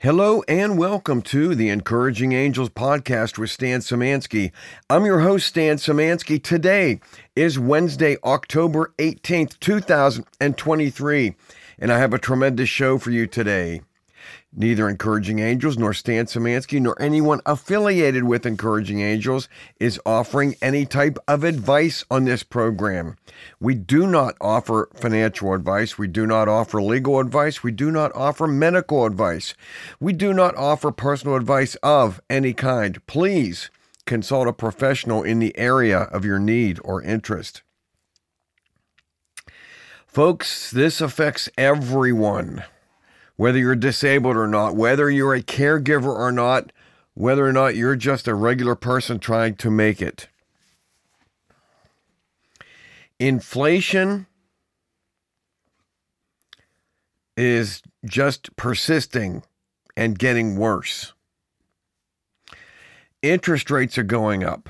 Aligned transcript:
Hello 0.00 0.42
and 0.48 0.76
welcome 0.76 1.22
to 1.22 1.54
the 1.54 1.70
Encouraging 1.70 2.32
Angels 2.32 2.68
podcast 2.68 3.38
with 3.38 3.50
Stan 3.50 3.80
Samansky. 3.80 4.50
I'm 4.90 5.06
your 5.06 5.20
host, 5.20 5.46
Stan 5.46 5.76
Samansky. 5.76 6.42
Today 6.42 7.00
is 7.34 7.58
Wednesday, 7.58 8.16
October 8.22 8.92
18th, 8.98 9.58
2023, 9.60 11.36
and 11.78 11.92
I 11.92 11.98
have 11.98 12.12
a 12.12 12.18
tremendous 12.18 12.68
show 12.68 12.98
for 12.98 13.12
you 13.12 13.26
today. 13.26 13.80
Neither 14.56 14.88
Encouraging 14.88 15.40
Angels 15.40 15.76
nor 15.76 15.92
Stan 15.92 16.26
Samansky 16.26 16.80
nor 16.80 17.00
anyone 17.02 17.40
affiliated 17.44 18.22
with 18.22 18.46
Encouraging 18.46 19.00
Angels 19.00 19.48
is 19.80 20.00
offering 20.06 20.54
any 20.62 20.86
type 20.86 21.18
of 21.26 21.42
advice 21.42 22.04
on 22.08 22.24
this 22.24 22.44
program. 22.44 23.16
We 23.58 23.74
do 23.74 24.06
not 24.06 24.36
offer 24.40 24.88
financial 24.94 25.54
advice. 25.54 25.98
We 25.98 26.06
do 26.06 26.24
not 26.24 26.48
offer 26.48 26.80
legal 26.80 27.18
advice. 27.18 27.64
We 27.64 27.72
do 27.72 27.90
not 27.90 28.14
offer 28.14 28.46
medical 28.46 29.06
advice. 29.06 29.54
We 29.98 30.12
do 30.12 30.32
not 30.32 30.54
offer 30.54 30.92
personal 30.92 31.34
advice 31.34 31.74
of 31.82 32.20
any 32.30 32.52
kind. 32.52 33.04
Please 33.06 33.70
consult 34.06 34.46
a 34.46 34.52
professional 34.52 35.24
in 35.24 35.40
the 35.40 35.58
area 35.58 35.98
of 35.98 36.24
your 36.24 36.38
need 36.38 36.78
or 36.84 37.02
interest. 37.02 37.62
Folks, 40.06 40.70
this 40.70 41.00
affects 41.00 41.48
everyone 41.58 42.62
whether 43.36 43.58
you're 43.58 43.74
disabled 43.74 44.36
or 44.36 44.46
not, 44.46 44.76
whether 44.76 45.10
you're 45.10 45.34
a 45.34 45.42
caregiver 45.42 46.14
or 46.14 46.32
not, 46.32 46.72
whether 47.14 47.46
or 47.46 47.52
not 47.52 47.76
you're 47.76 47.96
just 47.96 48.28
a 48.28 48.34
regular 48.34 48.74
person 48.74 49.18
trying 49.18 49.54
to 49.56 49.70
make 49.70 50.00
it. 50.00 50.28
Inflation 53.18 54.26
is 57.36 57.82
just 58.04 58.54
persisting 58.56 59.42
and 59.96 60.18
getting 60.18 60.56
worse. 60.56 61.12
Interest 63.22 63.70
rates 63.70 63.96
are 63.96 64.04
going 64.04 64.44
up. 64.44 64.68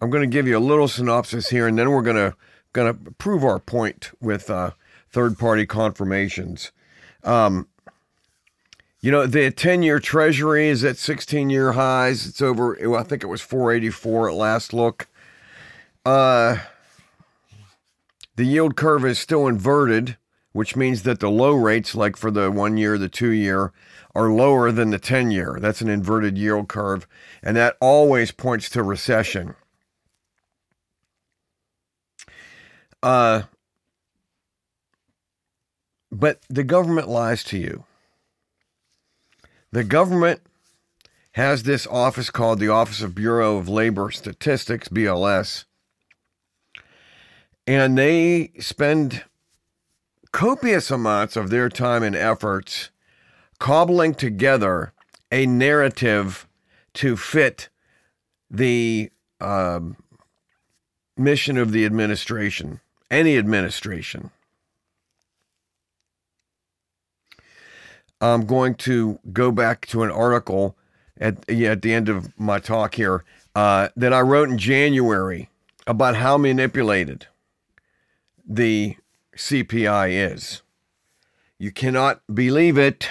I'm 0.00 0.10
going 0.10 0.22
to 0.22 0.34
give 0.34 0.46
you 0.46 0.56
a 0.56 0.60
little 0.60 0.88
synopsis 0.88 1.48
here, 1.48 1.66
and 1.66 1.78
then 1.78 1.90
we're 1.90 2.02
going 2.02 2.16
to 2.16 2.36
going 2.72 2.92
to 2.92 3.10
prove 3.12 3.44
our 3.44 3.58
point 3.58 4.10
with 4.20 4.48
uh, 4.48 4.70
third 5.10 5.38
party 5.38 5.66
confirmations. 5.66 6.72
Um, 7.22 7.68
you 9.02 9.10
know, 9.10 9.26
the 9.26 9.50
10 9.50 9.82
year 9.82 9.98
treasury 9.98 10.68
is 10.68 10.84
at 10.84 10.96
16 10.96 11.50
year 11.50 11.72
highs. 11.72 12.26
It's 12.26 12.40
over, 12.40 12.78
I 12.96 13.02
think 13.02 13.24
it 13.24 13.26
was 13.26 13.40
484 13.42 14.30
at 14.30 14.34
last 14.36 14.72
look. 14.72 15.08
Uh, 16.06 16.58
the 18.36 18.44
yield 18.44 18.76
curve 18.76 19.04
is 19.04 19.18
still 19.18 19.48
inverted, 19.48 20.16
which 20.52 20.76
means 20.76 21.02
that 21.02 21.18
the 21.18 21.30
low 21.30 21.52
rates, 21.52 21.96
like 21.96 22.16
for 22.16 22.30
the 22.30 22.50
one 22.50 22.76
year, 22.76 22.96
the 22.96 23.08
two 23.08 23.30
year, 23.30 23.72
are 24.14 24.30
lower 24.30 24.70
than 24.70 24.90
the 24.90 24.98
10 24.98 25.32
year. 25.32 25.58
That's 25.60 25.80
an 25.80 25.88
inverted 25.88 26.38
yield 26.38 26.68
curve. 26.68 27.08
And 27.42 27.56
that 27.56 27.76
always 27.80 28.30
points 28.30 28.70
to 28.70 28.84
recession. 28.84 29.56
Uh, 33.02 33.42
but 36.12 36.40
the 36.48 36.62
government 36.62 37.08
lies 37.08 37.42
to 37.44 37.58
you. 37.58 37.84
The 39.72 39.84
government 39.84 40.42
has 41.32 41.62
this 41.62 41.86
office 41.86 42.28
called 42.28 42.60
the 42.60 42.68
Office 42.68 43.00
of 43.00 43.14
Bureau 43.14 43.56
of 43.56 43.70
Labor 43.70 44.10
Statistics, 44.10 44.88
BLS, 44.88 45.64
and 47.66 47.96
they 47.96 48.52
spend 48.60 49.24
copious 50.30 50.90
amounts 50.90 51.36
of 51.36 51.48
their 51.48 51.70
time 51.70 52.02
and 52.02 52.14
efforts 52.14 52.90
cobbling 53.58 54.14
together 54.14 54.92
a 55.30 55.46
narrative 55.46 56.46
to 56.92 57.16
fit 57.16 57.70
the 58.50 59.10
um, 59.40 59.96
mission 61.16 61.56
of 61.56 61.72
the 61.72 61.86
administration, 61.86 62.80
any 63.10 63.38
administration. 63.38 64.30
I'm 68.22 68.46
going 68.46 68.76
to 68.76 69.18
go 69.32 69.50
back 69.50 69.86
to 69.86 70.04
an 70.04 70.10
article 70.10 70.76
at, 71.20 71.44
yeah, 71.48 71.72
at 71.72 71.82
the 71.82 71.92
end 71.92 72.08
of 72.08 72.38
my 72.38 72.60
talk 72.60 72.94
here 72.94 73.24
uh, 73.54 73.88
that 73.96 74.12
I 74.12 74.20
wrote 74.20 74.48
in 74.48 74.58
January 74.58 75.50
about 75.86 76.16
how 76.16 76.38
manipulated 76.38 77.26
the 78.46 78.96
CPI 79.36 80.32
is. 80.32 80.62
You 81.58 81.72
cannot 81.72 82.22
believe 82.32 82.78
it. 82.78 83.10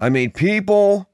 I 0.00 0.08
mean, 0.08 0.30
people 0.30 1.08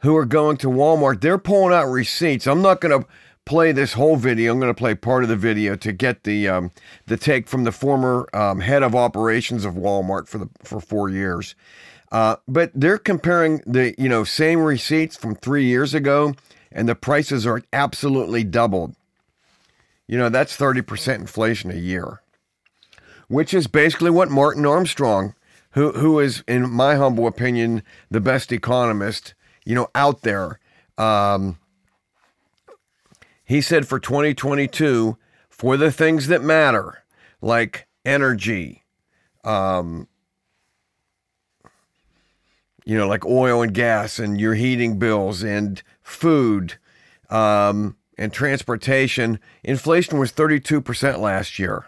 who 0.00 0.16
are 0.16 0.26
going 0.26 0.56
to 0.58 0.68
Walmart, 0.68 1.20
they're 1.20 1.38
pulling 1.38 1.72
out 1.72 1.86
receipts. 1.86 2.48
I'm 2.48 2.62
not 2.62 2.80
going 2.80 3.00
to 3.00 3.08
play 3.44 3.72
this 3.72 3.92
whole 3.92 4.16
video. 4.16 4.52
I'm 4.52 4.60
going 4.60 4.74
to 4.74 4.78
play 4.78 4.94
part 4.94 5.22
of 5.22 5.28
the 5.28 5.36
video 5.36 5.76
to 5.76 5.92
get 5.92 6.24
the 6.24 6.48
um, 6.48 6.70
the 7.06 7.16
take 7.16 7.48
from 7.48 7.64
the 7.64 7.72
former 7.72 8.28
um, 8.34 8.60
head 8.60 8.82
of 8.82 8.94
operations 8.94 9.64
of 9.64 9.74
Walmart 9.74 10.28
for 10.28 10.38
the 10.38 10.48
for 10.62 10.80
four 10.80 11.08
years. 11.08 11.54
Uh, 12.10 12.36
but 12.46 12.70
they're 12.74 12.98
comparing 12.98 13.60
the 13.66 13.94
you 13.98 14.08
know 14.08 14.24
same 14.24 14.60
receipts 14.60 15.16
from 15.16 15.34
three 15.34 15.64
years 15.64 15.94
ago, 15.94 16.34
and 16.72 16.88
the 16.88 16.94
prices 16.94 17.46
are 17.46 17.62
absolutely 17.72 18.44
doubled. 18.44 18.94
You 20.06 20.18
know 20.18 20.28
that's 20.28 20.56
thirty 20.56 20.82
percent 20.82 21.20
inflation 21.20 21.70
a 21.70 21.74
year, 21.74 22.22
which 23.28 23.52
is 23.52 23.66
basically 23.66 24.10
what 24.10 24.30
Martin 24.30 24.64
Armstrong, 24.64 25.34
who 25.72 25.92
who 25.92 26.18
is 26.18 26.42
in 26.48 26.70
my 26.70 26.94
humble 26.94 27.26
opinion 27.26 27.82
the 28.10 28.20
best 28.20 28.52
economist 28.52 29.34
you 29.66 29.74
know 29.74 29.88
out 29.94 30.22
there, 30.22 30.60
um, 30.96 31.58
he 33.44 33.60
said 33.60 33.86
for 33.86 33.98
2022 33.98 35.16
for 35.48 35.76
the 35.76 35.92
things 35.92 36.28
that 36.28 36.42
matter 36.42 37.04
like 37.40 37.86
energy. 38.04 38.84
Um, 39.44 40.08
you 42.88 42.96
know, 42.96 43.06
like 43.06 43.26
oil 43.26 43.60
and 43.60 43.74
gas 43.74 44.18
and 44.18 44.40
your 44.40 44.54
heating 44.54 44.98
bills 44.98 45.42
and 45.42 45.82
food 46.00 46.78
um, 47.28 47.94
and 48.16 48.32
transportation, 48.32 49.38
inflation 49.62 50.18
was 50.18 50.32
32% 50.32 51.18
last 51.18 51.58
year. 51.58 51.84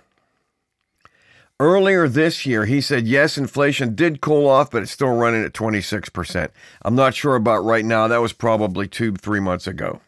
Earlier 1.59 2.07
this 2.07 2.45
year, 2.45 2.67
he 2.67 2.83
said, 2.83 3.07
yes, 3.07 3.39
inflation 3.39 3.95
did 3.95 4.21
cool 4.21 4.47
off, 4.47 4.71
but 4.71 4.83
it's 4.83 4.93
still 4.93 5.15
running 5.15 5.43
at 5.43 5.55
26%. 5.55 6.51
I'm 6.83 6.95
not 6.95 7.15
sure 7.15 7.35
about 7.35 7.65
right 7.65 7.85
now. 7.85 8.07
That 8.07 8.21
was 8.21 8.35
probably 8.35 8.87
two, 8.87 9.15
three 9.15 9.41
months 9.41 9.67
ago. 9.67 10.03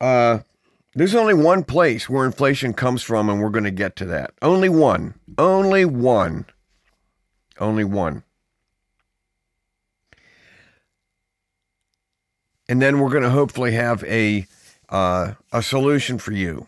Uh, 0.00 0.40
there's 0.96 1.14
only 1.14 1.34
one 1.34 1.62
place 1.62 2.08
where 2.08 2.26
inflation 2.26 2.72
comes 2.72 3.04
from, 3.04 3.28
and 3.28 3.40
we're 3.40 3.50
going 3.50 3.62
to 3.64 3.70
get 3.70 3.94
to 3.96 4.04
that. 4.06 4.32
Only 4.42 4.68
one. 4.68 5.14
Only 5.38 5.84
one. 5.84 6.44
Only 7.58 7.84
one. 7.84 8.22
And 12.68 12.82
then 12.82 12.98
we're 12.98 13.10
going 13.10 13.22
to 13.22 13.30
hopefully 13.30 13.72
have 13.72 14.02
a 14.04 14.46
uh, 14.88 15.34
a 15.52 15.62
solution 15.62 16.18
for 16.18 16.32
you, 16.32 16.66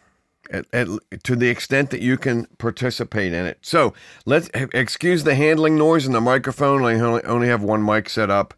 at, 0.51 0.65
at, 0.73 0.89
to 1.25 1.37
the 1.37 1.49
extent 1.49 1.91
that 1.91 2.01
you 2.01 2.17
can 2.17 2.47
participate 2.59 3.33
in 3.33 3.47
it. 3.47 3.59
So 3.63 3.95
let's 4.25 4.49
excuse 4.55 5.25
the 5.25 5.35
handling 5.35 5.77
noise 5.77 6.07
in 6.07 6.13
the 6.13 6.21
microphone. 6.21 6.85
I 6.85 6.99
only, 7.01 7.23
only 7.25 7.49
have 7.49 7.63
one 7.63 7.85
mic 7.85 8.09
set 8.09 8.31
up, 8.31 8.55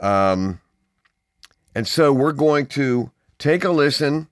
um, 0.00 0.60
and 1.74 1.86
so 1.86 2.12
we're 2.12 2.32
going 2.32 2.66
to 2.66 3.10
take 3.38 3.64
a 3.64 3.70
listen 3.70 4.28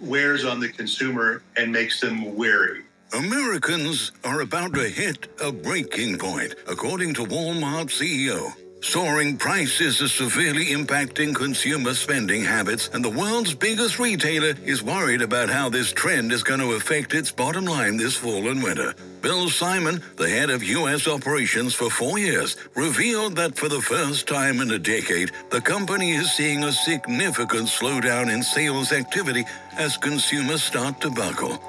wears 0.00 0.44
on 0.44 0.58
the 0.58 0.68
consumer 0.68 1.42
and 1.56 1.70
makes 1.70 2.00
them 2.00 2.34
weary. 2.34 2.82
Americans 3.12 4.12
are 4.24 4.40
about 4.40 4.74
to 4.74 4.88
hit 4.88 5.28
a 5.40 5.52
breaking 5.52 6.18
point, 6.18 6.54
according 6.68 7.14
to 7.14 7.24
Walmart 7.24 7.86
CEO. 7.86 8.52
Soaring 8.82 9.36
prices 9.36 10.00
are 10.00 10.08
severely 10.08 10.66
impacting 10.66 11.34
consumer 11.34 11.92
spending 11.92 12.42
habits, 12.42 12.88
and 12.94 13.04
the 13.04 13.10
world's 13.10 13.52
biggest 13.52 13.98
retailer 13.98 14.54
is 14.64 14.82
worried 14.82 15.20
about 15.20 15.50
how 15.50 15.68
this 15.68 15.92
trend 15.92 16.32
is 16.32 16.42
going 16.42 16.60
to 16.60 16.72
affect 16.72 17.12
its 17.12 17.30
bottom 17.30 17.66
line 17.66 17.98
this 17.98 18.16
fall 18.16 18.48
and 18.48 18.62
winter. 18.62 18.94
Bill 19.20 19.50
Simon, 19.50 20.02
the 20.16 20.28
head 20.28 20.48
of 20.48 20.62
U.S. 20.62 21.06
operations 21.06 21.74
for 21.74 21.90
four 21.90 22.18
years, 22.18 22.56
revealed 22.74 23.36
that 23.36 23.54
for 23.54 23.68
the 23.68 23.82
first 23.82 24.26
time 24.26 24.62
in 24.62 24.70
a 24.70 24.78
decade, 24.78 25.30
the 25.50 25.60
company 25.60 26.12
is 26.12 26.32
seeing 26.32 26.64
a 26.64 26.72
significant 26.72 27.68
slowdown 27.68 28.32
in 28.32 28.42
sales 28.42 28.92
activity 28.92 29.44
as 29.76 29.98
consumers 29.98 30.62
start 30.62 31.02
to 31.02 31.10
buckle. 31.10 31.62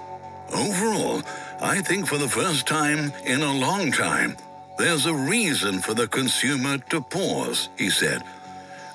Overall, 0.54 1.22
I 1.62 1.81
think 1.81 2.08
for 2.08 2.18
the 2.18 2.30
first 2.30 2.68
time 2.68 3.12
in 3.25 3.42
a 3.42 3.54
long 3.54 3.92
time, 3.92 4.38
there's 4.81 5.06
a 5.06 5.13
reason 5.13 5.80
for 5.80 5.94
the 5.94 6.07
consumer 6.07 6.80
to 6.89 7.01
pause, 7.01 7.69
he 7.78 7.88
said. 7.88 8.24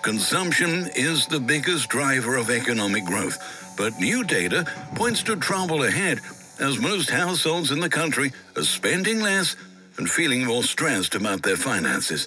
Consumption 0.02 0.88
is 0.96 1.26
the 1.26 1.38
biggest 1.38 1.88
driver 1.88 2.36
of 2.36 2.50
economic 2.50 3.04
growth, 3.04 3.38
but 3.76 3.96
new 4.00 4.24
data 4.24 4.66
points 4.96 5.22
to 5.22 5.36
trouble 5.36 5.84
ahead 5.84 6.18
as 6.58 6.80
most 6.80 7.08
households 7.08 7.70
in 7.70 7.78
the 7.78 7.88
country 7.88 8.32
are 8.56 8.64
spending 8.64 9.20
less 9.20 9.54
and 9.96 10.10
feeling 10.10 10.44
more 10.44 10.64
stressed 10.64 11.14
about 11.14 11.44
their 11.44 11.56
finances. 11.56 12.26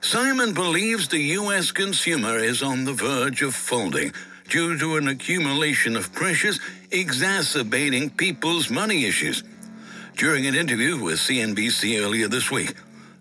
Simon 0.00 0.52
believes 0.52 1.06
the 1.06 1.36
U.S. 1.38 1.70
consumer 1.70 2.36
is 2.38 2.64
on 2.64 2.84
the 2.84 2.92
verge 2.92 3.42
of 3.42 3.54
folding 3.54 4.12
due 4.48 4.76
to 4.76 4.96
an 4.96 5.06
accumulation 5.06 5.96
of 5.96 6.12
pressures 6.12 6.58
exacerbating 6.90 8.10
people's 8.10 8.70
money 8.70 9.04
issues. 9.04 9.44
During 10.16 10.46
an 10.46 10.54
interview 10.54 11.02
with 11.02 11.18
CNBC 11.18 12.00
earlier 12.00 12.28
this 12.28 12.50
week, 12.50 12.74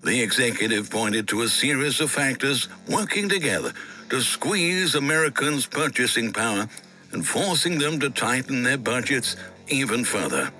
the 0.04 0.22
executive 0.22 0.90
pointed 0.90 1.28
to 1.30 1.42
a 1.42 1.48
series 1.48 2.00
of 2.00 2.12
factors 2.12 2.68
working 2.88 3.30
together 3.30 3.74
to 4.10 4.22
squeeze 4.22 4.96
Americans' 4.96 5.66
purchasing 5.66 6.32
power 6.34 6.68
and 7.12 7.26
forcing 7.26 7.80
them 7.80 8.00
to 8.00 8.10
tighten 8.10 8.62
their 8.64 8.78
budgets 8.78 9.36
even 9.68 10.04
further. 10.04 10.52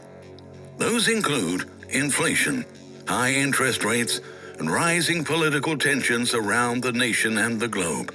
Those 0.78 1.10
include 1.10 1.70
inflation, 1.90 2.66
high 3.08 3.34
interest 3.34 3.84
rates, 3.84 4.22
and 4.58 4.72
rising 4.72 5.24
political 5.24 5.78
tensions 5.78 6.34
around 6.34 6.82
the 6.82 6.92
nation 6.92 7.38
and 7.38 7.60
the 7.60 7.68
globe. 7.68 8.14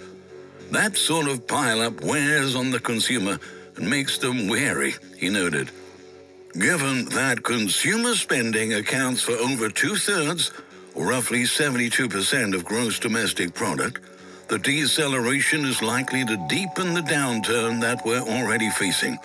That 0.72 0.96
sort 0.96 1.28
of 1.28 1.46
pileup 1.46 2.00
wears 2.02 2.56
on 2.56 2.70
the 2.70 2.80
consumer 2.80 3.38
and 3.76 3.88
makes 3.88 4.18
them 4.18 4.48
wary, 4.48 4.94
he 5.16 5.28
noted. 5.28 5.70
Given 6.58 7.04
that 7.10 7.42
consumer 7.42 8.14
spending 8.14 8.72
accounts 8.72 9.20
for 9.20 9.32
over 9.32 9.68
two 9.68 9.94
thirds, 9.94 10.52
roughly 10.94 11.42
72% 11.42 12.54
of 12.54 12.64
gross 12.64 12.98
domestic 12.98 13.52
product, 13.52 14.00
the 14.48 14.58
deceleration 14.58 15.66
is 15.66 15.82
likely 15.82 16.24
to 16.24 16.46
deepen 16.48 16.94
the 16.94 17.02
downturn 17.02 17.82
that 17.82 18.02
we're 18.06 18.22
already 18.22 18.70
facing. 18.70 19.18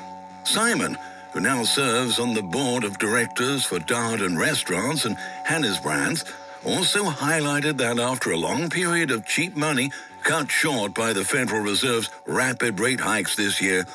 Simon, 0.44 0.98
who 1.32 1.40
now 1.40 1.64
serves 1.64 2.20
on 2.20 2.34
the 2.34 2.42
board 2.42 2.84
of 2.84 3.00
directors 3.00 3.64
for 3.64 3.80
Darden 3.80 4.38
Restaurants 4.38 5.06
and 5.06 5.16
Hanesbrands, 5.48 6.30
also 6.66 7.06
highlighted 7.06 7.78
that 7.78 7.98
after 7.98 8.32
a 8.32 8.38
long 8.38 8.70
period 8.70 9.10
of 9.10 9.26
cheap 9.26 9.56
money 9.56 9.90
cut 10.24 10.52
short 10.52 10.94
by 10.94 11.14
the 11.14 11.24
Federal 11.24 11.62
Reserve's 11.62 12.10
rapid 12.28 12.78
rate 12.82 13.00
hikes 13.00 13.38
this 13.38 13.62
year, 13.62 13.86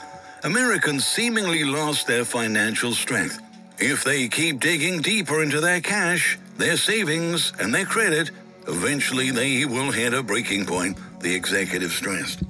Americans 0.47 1.05
seemingly 1.05 1.65
lost 1.65 2.07
their 2.07 2.25
financial 2.25 2.93
strength. 2.93 3.41
If 3.81 4.05
they 4.05 4.29
keep 4.29 4.61
digging 4.61 5.03
deeper 5.03 5.43
into 5.43 5.61
their 5.61 5.81
cash, 5.81 6.39
their 6.57 6.77
savings, 6.77 7.53
and 7.59 7.75
their 7.75 7.85
credit, 7.85 8.31
eventually 8.69 9.33
they 9.33 9.65
will 9.65 9.91
hit 9.91 10.15
a 10.15 10.23
breaking 10.23 10.65
point, 10.65 10.99
the 11.19 11.35
executive 11.35 11.91
stressed. 11.91 12.45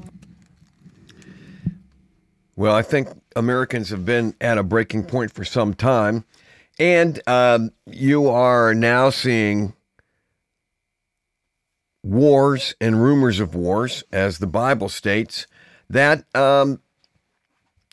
Well, 2.55 2.75
I 2.75 2.83
think 2.83 3.09
Americans 3.35 3.89
have 3.89 4.05
been 4.05 4.35
at 4.43 4.59
a 4.59 4.63
breaking 4.63 5.05
point 5.05 5.33
for 5.33 5.47
some 5.47 5.73
time. 5.73 6.27
And 6.79 7.19
um, 7.27 7.71
you 7.87 8.29
are 8.29 8.75
now 8.75 9.09
seeing 9.09 9.73
wars 12.03 12.75
and 12.79 13.03
rumors 13.03 13.41
of 13.41 13.55
wars, 13.55 14.05
as 14.13 14.37
the 14.37 14.47
Bible 14.47 14.91
states, 14.91 15.47
that 15.89 16.25
um, 16.35 16.83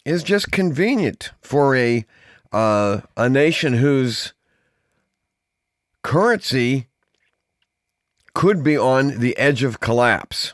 is 0.06 0.24
just 0.24 0.52
convenient 0.52 1.32
for 1.42 1.76
a 1.76 2.06
uh, 2.52 3.02
a 3.18 3.30
nation 3.30 3.74
whose 3.74 4.34
currency 6.04 6.88
could 8.34 8.64
be 8.64 8.78
on 8.78 9.20
the 9.20 9.38
edge 9.38 9.64
of 9.64 9.80
collapse. 9.80 10.54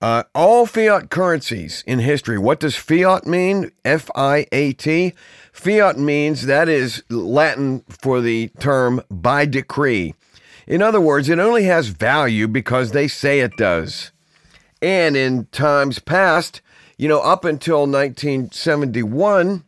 Uh, 0.00 0.24
all 0.34 0.66
fiat 0.66 1.10
currencies 1.10 1.84
in 1.86 2.00
history. 2.00 2.36
What 2.36 2.58
does 2.58 2.74
fiat 2.74 3.24
mean? 3.24 3.70
F 3.84 4.10
I 4.16 4.46
A 4.50 4.72
T. 4.72 5.12
Fiat 5.52 5.96
means 5.96 6.46
that 6.46 6.68
is 6.68 7.04
Latin 7.08 7.84
for 7.88 8.20
the 8.20 8.48
term 8.58 9.00
by 9.08 9.46
decree. 9.46 10.14
In 10.66 10.82
other 10.82 11.00
words, 11.00 11.28
it 11.28 11.38
only 11.38 11.64
has 11.64 11.88
value 11.88 12.48
because 12.48 12.90
they 12.90 13.06
say 13.06 13.40
it 13.40 13.56
does. 13.56 14.10
And 14.80 15.16
in 15.16 15.46
times 15.52 16.00
past, 16.00 16.60
you 17.02 17.08
know, 17.08 17.18
up 17.18 17.44
until 17.44 17.80
1971, 17.80 19.64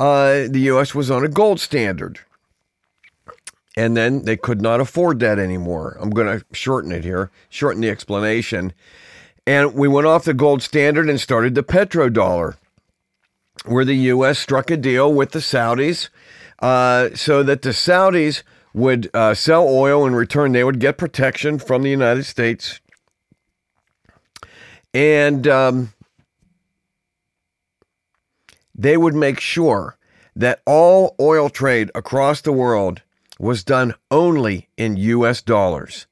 uh, 0.00 0.44
the 0.48 0.60
U.S. 0.60 0.94
was 0.94 1.10
on 1.10 1.22
a 1.22 1.28
gold 1.28 1.60
standard. 1.60 2.20
And 3.76 3.94
then 3.94 4.24
they 4.24 4.38
could 4.38 4.62
not 4.62 4.80
afford 4.80 5.20
that 5.20 5.38
anymore. 5.38 5.98
I'm 6.00 6.08
going 6.08 6.38
to 6.38 6.46
shorten 6.52 6.90
it 6.90 7.04
here, 7.04 7.30
shorten 7.50 7.82
the 7.82 7.90
explanation. 7.90 8.72
And 9.46 9.74
we 9.74 9.88
went 9.88 10.06
off 10.06 10.24
the 10.24 10.32
gold 10.32 10.62
standard 10.62 11.10
and 11.10 11.20
started 11.20 11.54
the 11.54 11.62
petrodollar, 11.62 12.56
where 13.66 13.84
the 13.84 13.96
U.S. 13.96 14.38
struck 14.38 14.70
a 14.70 14.78
deal 14.78 15.12
with 15.12 15.32
the 15.32 15.40
Saudis 15.40 16.08
uh, 16.60 17.10
so 17.14 17.42
that 17.42 17.60
the 17.60 17.74
Saudis 17.74 18.42
would 18.72 19.10
uh, 19.12 19.34
sell 19.34 19.68
oil 19.68 20.06
in 20.06 20.14
return. 20.14 20.52
They 20.52 20.64
would 20.64 20.80
get 20.80 20.96
protection 20.96 21.58
from 21.58 21.82
the 21.82 21.90
United 21.90 22.24
States. 22.24 22.80
And 24.94 25.46
um, 25.46 25.92
they 28.76 28.96
would 28.96 29.14
make 29.14 29.40
sure 29.40 29.96
that 30.34 30.60
all 30.66 31.16
oil 31.18 31.48
trade 31.48 31.90
across 31.94 32.40
the 32.42 32.52
world 32.52 33.02
was 33.38 33.64
done 33.64 33.94
only 34.10 34.68
in 34.76 34.96
US 34.96 35.40
dollars. 35.42 36.06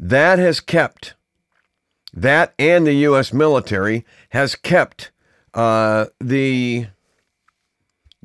That 0.00 0.38
has 0.38 0.60
kept, 0.60 1.14
that 2.12 2.54
and 2.58 2.86
the 2.86 2.94
US 2.94 3.32
military 3.32 4.04
has 4.30 4.54
kept 4.54 5.10
uh, 5.54 6.06
the 6.20 6.86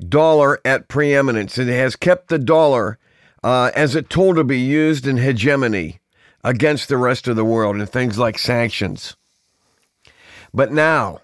dollar 0.08 0.60
at 0.64 0.88
preeminence. 0.88 1.58
It 1.58 1.68
has 1.68 1.96
kept 1.96 2.28
the 2.28 2.38
dollar 2.38 2.98
uh, 3.42 3.70
as 3.74 3.94
a 3.94 4.02
tool 4.02 4.34
to 4.34 4.44
be 4.44 4.58
used 4.58 5.06
in 5.06 5.18
hegemony 5.18 6.00
against 6.42 6.88
the 6.88 6.96
rest 6.96 7.28
of 7.28 7.36
the 7.36 7.44
world 7.44 7.76
and 7.76 7.88
things 7.88 8.18
like 8.18 8.38
sanctions. 8.38 9.16
But 10.52 10.72
now, 10.72 11.20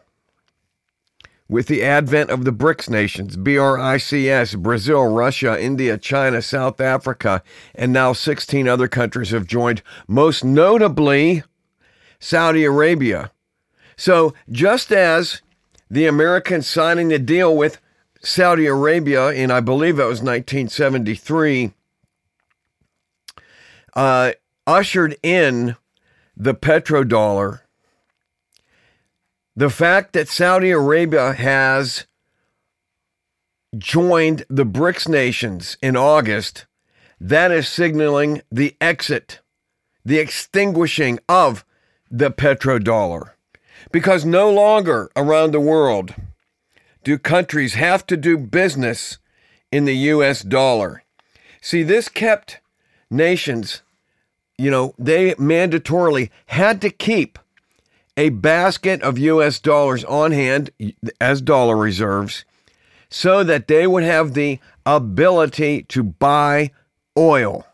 with 1.51 1.67
the 1.67 1.83
advent 1.83 2.31
of 2.31 2.45
the 2.45 2.53
BRICS 2.53 2.89
nations, 2.89 3.37
BRICS, 3.37 4.57
Brazil, 4.63 5.07
Russia, 5.09 5.61
India, 5.61 5.99
China, 5.99 6.41
South 6.41 6.81
Africa, 6.81 7.43
and 7.75 7.93
now 7.93 8.13
16 8.13 8.69
other 8.69 8.87
countries 8.87 9.31
have 9.31 9.49
joined, 9.49 9.83
most 10.07 10.45
notably 10.45 11.43
Saudi 12.21 12.65
Arabia. 12.65 13.33
So, 13.97 14.33
just 14.49 14.93
as 14.93 15.43
the 15.91 16.07
Americans 16.07 16.69
signing 16.69 17.09
the 17.09 17.19
deal 17.19 17.57
with 17.57 17.81
Saudi 18.23 18.67
Arabia 18.67 19.31
in, 19.31 19.51
I 19.51 19.59
believe 19.59 19.99
it 19.99 20.05
was 20.05 20.23
1973, 20.23 21.73
uh, 23.97 24.33
ushered 24.69 25.17
in 25.25 25.75
the 26.37 26.55
petrodollar 26.55 27.63
the 29.61 29.69
fact 29.69 30.15
that 30.15 30.27
Saudi 30.27 30.71
Arabia 30.71 31.35
has 31.35 32.07
joined 33.77 34.43
the 34.49 34.65
BRICS 34.65 35.07
nations 35.07 35.77
in 35.83 35.99
August, 35.99 36.65
that 37.21 37.51
is 37.51 37.69
signaling 37.69 38.41
the 38.51 38.75
exit, 38.81 39.41
the 40.03 40.17
extinguishing 40.17 41.19
of 41.29 41.63
the 42.11 42.31
petrodollar. 42.31 43.33
Because 43.93 44.25
no 44.25 44.51
longer 44.51 45.11
around 45.15 45.51
the 45.51 45.61
world 45.61 46.15
do 47.05 47.19
countries 47.19 47.75
have 47.75 48.07
to 48.07 48.17
do 48.17 48.39
business 48.39 49.19
in 49.71 49.85
the 49.85 49.97
US 50.15 50.41
dollar. 50.41 51.03
See, 51.61 51.83
this 51.83 52.09
kept 52.09 52.61
nations, 53.11 53.83
you 54.57 54.71
know, 54.71 54.95
they 54.99 55.35
mandatorily 55.35 56.31
had 56.47 56.81
to 56.81 56.89
keep 56.89 57.39
a 58.17 58.29
basket 58.31 59.03
of 59.03 59.19
US 59.19 59.59
dollars 59.59 60.05
on 60.05 60.33
hand 60.33 60.71
as 61.21 61.41
dollar 61.41 61.77
reserves 61.77 62.45
so 63.09 63.43
that 63.43 63.67
they 63.67 63.87
would 63.87 64.05
have 64.05 64.35
the 64.35 64.59
ability 64.87 65.83
to 65.85 66.03
buy 66.03 66.71
oil 67.19 67.67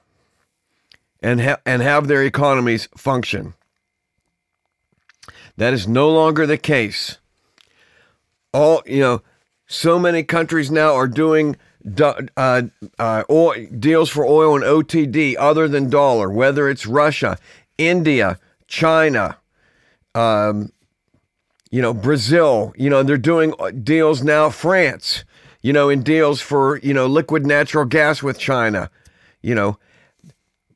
and, 1.21 1.41
ha- 1.41 1.61
and 1.67 1.83
have 1.83 2.09
their 2.09 2.25
economies 2.25 2.89
function. 2.97 3.55
That 5.57 5.73
is 5.73 5.87
no 5.87 6.11
longer 6.11 6.47
the 6.47 6.59
case. 6.59 7.19
All, 8.53 8.83
you 8.87 9.01
know, 9.01 9.23
so 9.67 9.99
many 9.99 10.23
countries 10.23 10.71
now 10.71 10.95
are 10.95 11.09
doing 11.09 11.57
uh, 12.01 12.63
uh, 12.99 13.23
oil, 13.31 13.55
deals 13.79 14.11
for 14.11 14.25
oil 14.25 14.55
and 14.55 14.65
OTD 14.65 15.37
other 15.39 15.69
than 15.69 15.91
dollar, 15.91 16.31
whether 16.31 16.69
it's 16.69 16.87
Russia, 16.87 17.39
India, 17.79 18.39
China, 18.67 19.39
um, 20.17 20.73
you 21.71 21.83
know, 21.83 21.93
Brazil, 21.93 22.73
you 22.77 22.89
know, 22.89 23.03
they're 23.03 23.19
doing 23.19 23.53
deals 23.83 24.23
now, 24.23 24.49
France, 24.49 25.25
you 25.63 25.73
know, 25.73 25.89
in 25.89 26.03
deals 26.03 26.41
for, 26.41 26.79
you 26.79 26.95
know, 26.95 27.07
liquid 27.07 27.45
natural 27.45 27.85
gas 27.85 28.23
with 28.23 28.39
China, 28.39 28.91
you 29.43 29.55
know, 29.55 29.79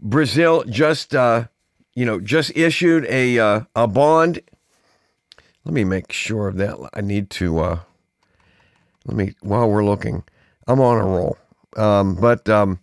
Brazil 0.00 0.64
just, 0.64 1.14
uh, 1.14 1.46
you 1.94 2.04
know, 2.04 2.20
just 2.20 2.56
issued 2.56 3.06
a, 3.06 3.38
uh, 3.38 3.60
a 3.74 3.86
bond. 3.86 4.40
Let 5.64 5.74
me 5.74 5.84
make 5.84 6.12
sure 6.12 6.48
of 6.48 6.56
that. 6.56 6.76
I 6.92 7.00
need 7.00 7.30
to, 7.30 7.60
uh, 7.60 7.80
let 9.06 9.16
me, 9.16 9.34
while 9.40 9.70
we're 9.70 9.84
looking, 9.84 10.24
I'm 10.66 10.80
on 10.80 10.98
a 10.98 11.04
roll. 11.04 11.38
Um, 11.76 12.14
but 12.14 12.48
um, 12.48 12.80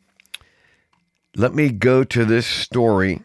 let 1.35 1.53
me 1.53 1.69
go 1.69 2.03
to 2.03 2.25
this 2.25 2.47
story. 2.47 3.21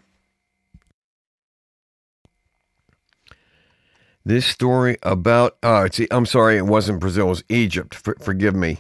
This 4.25 4.47
story 4.47 4.99
about, 5.03 5.57
uh, 5.63 5.85
it's, 5.87 6.01
I'm 6.11 6.27
sorry, 6.27 6.57
it 6.57 6.67
wasn't 6.67 7.01
Brazil, 7.01 7.27
it 7.27 7.31
was 7.31 7.45
Egypt. 7.49 7.95
For, 7.95 8.15
forgive 8.21 8.55
me. 8.55 8.79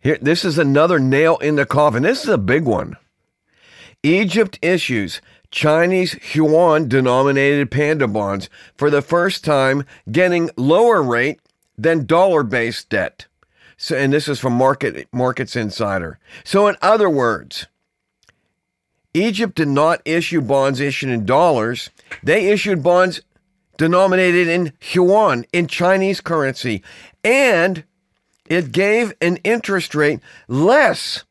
Here, 0.00 0.18
this 0.20 0.44
is 0.44 0.58
another 0.58 0.98
nail 0.98 1.36
in 1.38 1.54
the 1.54 1.66
coffin. 1.66 2.02
This 2.02 2.24
is 2.24 2.28
a 2.28 2.38
big 2.38 2.64
one. 2.64 2.96
Egypt 4.02 4.58
issues 4.60 5.20
Chinese 5.52 6.16
yuan 6.34 6.88
denominated 6.88 7.70
panda 7.70 8.08
bonds 8.08 8.48
for 8.74 8.90
the 8.90 9.02
first 9.02 9.44
time, 9.44 9.84
getting 10.10 10.50
lower 10.56 11.02
rate 11.02 11.38
than 11.78 12.06
dollar 12.06 12.42
based 12.42 12.88
debt. 12.88 13.26
So, 13.76 13.96
and 13.96 14.12
this 14.12 14.28
is 14.28 14.40
from 14.40 14.54
Market 14.54 15.08
Markets 15.12 15.54
Insider. 15.54 16.18
So, 16.42 16.66
in 16.68 16.76
other 16.82 17.10
words, 17.10 17.66
Egypt 19.14 19.56
did 19.56 19.68
not 19.68 20.00
issue 20.04 20.40
bonds 20.40 20.80
issued 20.80 21.10
in 21.10 21.26
dollars. 21.26 21.90
They 22.22 22.48
issued 22.48 22.82
bonds 22.82 23.20
denominated 23.76 24.48
in 24.48 24.72
yuan, 24.92 25.44
in 25.52 25.66
Chinese 25.66 26.20
currency, 26.20 26.82
and 27.24 27.84
it 28.46 28.72
gave 28.72 29.14
an 29.20 29.36
interest 29.38 29.94
rate 29.94 30.20
less 30.48 31.24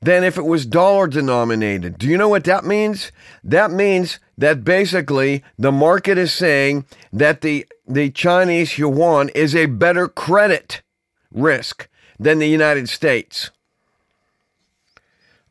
than 0.00 0.24
if 0.24 0.36
it 0.36 0.44
was 0.44 0.66
dollar 0.66 1.06
denominated. 1.06 1.96
Do 1.96 2.08
you 2.08 2.18
know 2.18 2.28
what 2.28 2.44
that 2.44 2.64
means? 2.64 3.12
That 3.44 3.70
means 3.70 4.18
that 4.36 4.64
basically 4.64 5.44
the 5.56 5.70
market 5.70 6.18
is 6.18 6.32
saying 6.32 6.84
that 7.12 7.40
the, 7.40 7.66
the 7.86 8.10
Chinese 8.10 8.76
yuan 8.78 9.28
is 9.30 9.54
a 9.54 9.66
better 9.66 10.08
credit 10.08 10.82
risk 11.32 11.88
than 12.18 12.40
the 12.40 12.48
United 12.48 12.88
States. 12.88 13.50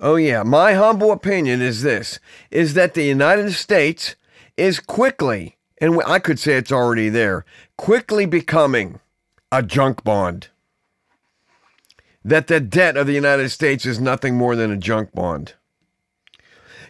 Oh 0.01 0.15
yeah, 0.15 0.43
my 0.43 0.73
humble 0.73 1.11
opinion 1.11 1.61
is 1.61 1.81
this 1.81 2.19
is 2.49 2.73
that 2.73 2.93
the 2.93 3.03
United 3.03 3.53
States 3.53 4.15
is 4.57 4.79
quickly 4.79 5.57
and 5.81 5.99
I 6.05 6.19
could 6.19 6.39
say 6.39 6.53
it's 6.53 6.71
already 6.71 7.09
there, 7.09 7.43
quickly 7.75 8.27
becoming 8.27 8.99
a 9.51 9.63
junk 9.63 10.03
bond 10.03 10.49
that 12.23 12.45
the 12.47 12.59
debt 12.59 12.95
of 12.95 13.07
the 13.07 13.13
United 13.13 13.49
States 13.49 13.85
is 13.85 13.99
nothing 13.99 14.35
more 14.37 14.55
than 14.55 14.71
a 14.71 14.77
junk 14.77 15.11
bond. 15.11 15.55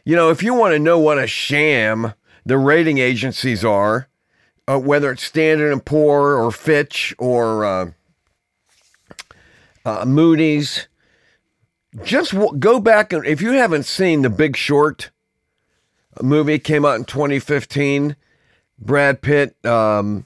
You 0.03 0.17
know, 0.17 0.29
if 0.29 0.43
you 0.43 0.53
want 0.53 0.74
to 0.74 0.79
know 0.79 1.00
what 1.00 1.17
a 1.17 1.25
sham 1.25 2.13
the 2.45 2.57
rating 2.57 2.98
agencies 2.98 3.63
are, 3.63 4.10
uh, 4.67 4.77
whether 4.77 5.12
it's 5.12 5.24
Standard 5.24 5.71
and 5.71 5.83
Poor 5.83 6.36
or 6.36 6.51
Fitch 6.51 7.15
or 7.17 7.63
uh, 7.63 7.91
uh, 9.86 10.05
Moody's, 10.05 10.88
just 12.03 12.31
w- 12.31 12.57
go 12.57 12.79
back 12.79 13.13
and 13.13 13.25
if 13.25 13.41
you 13.41 13.51
haven't 13.51 13.83
seen 13.83 14.21
The 14.21 14.29
Big 14.29 14.57
Short 14.57 15.12
movie 16.21 16.60
came 16.60 16.83
out 16.83 16.98
in 16.98 17.05
2015, 17.05 18.15
Brad 18.81 19.21
Pitt, 19.21 19.55
um, 19.65 20.25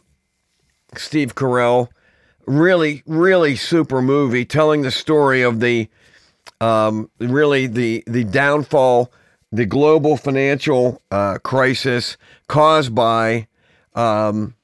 Steve 0.96 1.36
Carell 1.36 1.90
really, 2.48 3.04
really 3.06 3.56
super 3.56 4.02
movie 4.02 4.46
telling 4.46 4.82
the 4.82 4.92
story 4.92 5.42
of 5.42 5.60
the 5.60 5.90
um, 6.62 7.10
really 7.20 7.68
the 7.68 8.04
the 8.08 8.24
downfall, 8.24 9.12
the 9.52 9.66
global 9.66 10.16
financial 10.18 11.02
uh, 11.12 11.38
crisis 11.40 12.18
caused 12.48 12.96
by 12.96 13.48
um, 13.94 14.56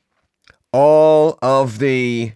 all 0.72 1.38
of 1.42 1.80
the 1.80 2.34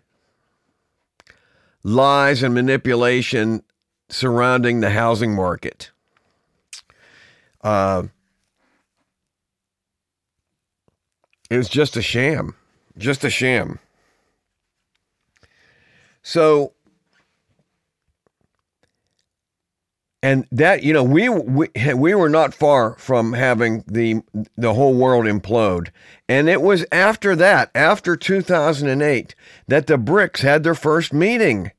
lies 1.84 2.44
and 2.44 2.54
manipulation 2.54 3.64
surrounding 4.10 4.82
the 4.82 4.90
housing 4.90 5.34
market. 5.34 5.92
Uh, 7.64 8.04
it 11.50 11.58
was 11.58 11.70
just 11.70 11.96
a 11.96 12.02
sham, 12.02 12.56
just 12.98 13.24
a 13.24 13.30
sham. 13.30 13.80
So, 16.24 16.74
and 20.24 20.48
that 20.52 20.82
you 20.82 20.92
know 20.92 21.04
we, 21.04 21.30
we 21.30 21.68
we 21.94 22.16
were 22.16 22.30
not 22.30 22.56
far 22.56 22.96
from 22.98 23.34
having 23.34 23.84
the 23.86 24.22
the 24.58 24.74
whole 24.74 24.96
world 24.96 25.26
implode. 25.26 25.90
And 26.28 26.50
it 26.50 26.64
was 26.64 26.84
after 26.92 27.36
that 27.36 27.70
after 27.76 28.16
2008 28.16 29.36
that 29.68 29.86
the 29.86 29.98
BRICS 29.98 30.42
had 30.42 30.64
their 30.64 30.74
first 30.74 31.14
meeting. 31.14 31.72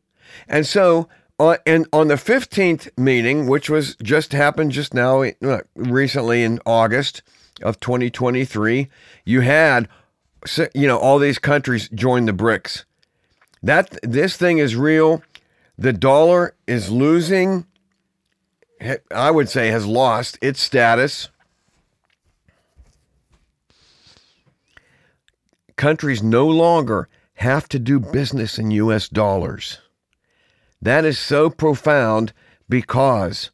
And 0.46 0.64
so 0.64 1.08
uh, 1.40 1.56
and 1.66 1.88
on 1.92 2.06
the 2.08 2.14
15th 2.14 2.96
meeting 2.96 3.48
which 3.48 3.68
was 3.68 3.96
just 3.96 4.32
happened 4.32 4.70
just 4.70 4.94
now 4.94 5.22
uh, 5.22 5.60
recently 5.74 6.44
in 6.44 6.60
August 6.64 7.22
of 7.62 7.80
2023 7.80 8.88
you 9.24 9.40
had 9.40 9.88
you 10.74 10.86
know 10.86 10.98
all 10.98 11.18
these 11.18 11.38
countries 11.38 11.88
join 11.88 12.26
the 12.26 12.32
BRICS 12.32 12.84
that 13.66 13.98
this 14.04 14.36
thing 14.36 14.58
is 14.58 14.76
real. 14.76 15.22
The 15.76 15.92
dollar 15.92 16.54
is 16.68 16.88
losing, 16.88 17.66
I 19.10 19.32
would 19.32 19.48
say, 19.48 19.68
has 19.68 19.84
lost 19.86 20.38
its 20.40 20.60
status. 20.60 21.30
Countries 25.74 26.22
no 26.22 26.46
longer 26.46 27.08
have 27.34 27.68
to 27.70 27.80
do 27.80 27.98
business 27.98 28.56
in 28.56 28.70
US 28.70 29.08
dollars. 29.08 29.80
That 30.80 31.04
is 31.04 31.18
so 31.18 31.50
profound 31.50 32.32
because 32.68 33.50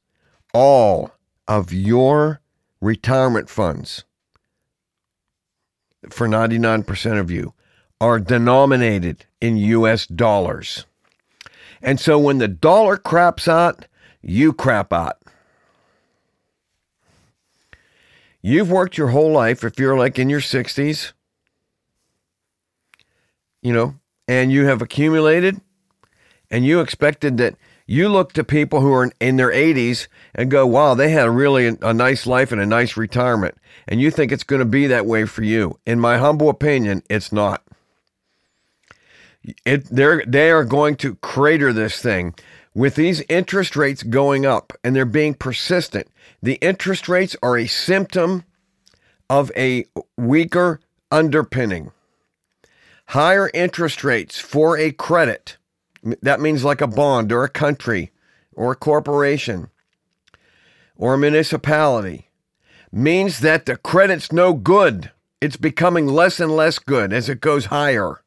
all 0.52 1.12
of 1.48 1.72
your 1.72 2.41
retirement 2.82 3.48
funds, 3.48 4.04
for 6.10 6.28
99% 6.28 7.18
of 7.18 7.30
you, 7.30 7.54
are 8.00 8.18
denominated 8.18 9.24
in 9.40 9.56
US 9.56 10.06
dollars. 10.06 10.84
And 11.80 12.00
so 12.00 12.18
when 12.18 12.38
the 12.38 12.48
dollar 12.48 12.96
craps 12.96 13.46
out, 13.46 13.86
you 14.20 14.52
crap 14.52 14.92
out. 14.92 15.18
You've 18.42 18.70
worked 18.70 18.98
your 18.98 19.08
whole 19.08 19.30
life, 19.30 19.62
if 19.62 19.78
you're 19.78 19.96
like 19.96 20.18
in 20.18 20.28
your 20.28 20.40
60s, 20.40 21.12
you 23.62 23.72
know, 23.72 23.94
and 24.26 24.50
you 24.50 24.66
have 24.66 24.82
accumulated, 24.82 25.60
and 26.50 26.64
you 26.64 26.80
expected 26.80 27.36
that 27.38 27.54
you 27.92 28.08
look 28.08 28.32
to 28.32 28.42
people 28.42 28.80
who 28.80 28.90
are 28.94 29.12
in 29.20 29.36
their 29.36 29.52
80s 29.52 30.06
and 30.34 30.50
go, 30.50 30.66
wow, 30.66 30.94
they 30.94 31.10
had 31.10 31.26
a 31.26 31.30
really 31.30 31.76
a 31.82 31.92
nice 31.92 32.26
life 32.26 32.50
and 32.50 32.58
a 32.58 32.64
nice 32.64 32.96
retirement. 32.96 33.54
And 33.86 34.00
you 34.00 34.10
think 34.10 34.32
it's 34.32 34.44
going 34.44 34.60
to 34.60 34.64
be 34.64 34.86
that 34.86 35.04
way 35.04 35.26
for 35.26 35.42
you. 35.42 35.78
In 35.84 36.00
my 36.00 36.16
humble 36.16 36.48
opinion, 36.48 37.02
it's 37.10 37.32
not. 37.32 37.62
It, 39.66 39.84
they're 39.90 40.24
they 40.26 40.50
are 40.50 40.64
going 40.64 40.96
to 40.96 41.16
crater 41.16 41.70
this 41.70 42.00
thing 42.00 42.34
with 42.74 42.94
these 42.94 43.20
interest 43.28 43.76
rates 43.76 44.02
going 44.02 44.46
up 44.46 44.72
and 44.82 44.96
they're 44.96 45.04
being 45.04 45.34
persistent. 45.34 46.06
The 46.42 46.54
interest 46.62 47.10
rates 47.10 47.36
are 47.42 47.58
a 47.58 47.66
symptom 47.66 48.44
of 49.28 49.52
a 49.54 49.84
weaker 50.16 50.80
underpinning. 51.10 51.90
Higher 53.08 53.50
interest 53.52 54.02
rates 54.02 54.38
for 54.38 54.78
a 54.78 54.92
credit, 54.92 55.58
that 56.02 56.40
means 56.40 56.64
like 56.64 56.80
a 56.80 56.86
bond 56.86 57.32
or 57.32 57.44
a 57.44 57.48
country 57.48 58.12
or 58.54 58.72
a 58.72 58.76
corporation 58.76 59.70
or 60.96 61.14
a 61.14 61.18
municipality. 61.18 62.28
Means 62.90 63.40
that 63.40 63.66
the 63.66 63.76
credit's 63.76 64.32
no 64.32 64.52
good. 64.52 65.10
It's 65.40 65.56
becoming 65.56 66.06
less 66.06 66.40
and 66.40 66.54
less 66.54 66.78
good 66.78 67.12
as 67.12 67.28
it 67.28 67.40
goes 67.40 67.66
higher. 67.66 68.22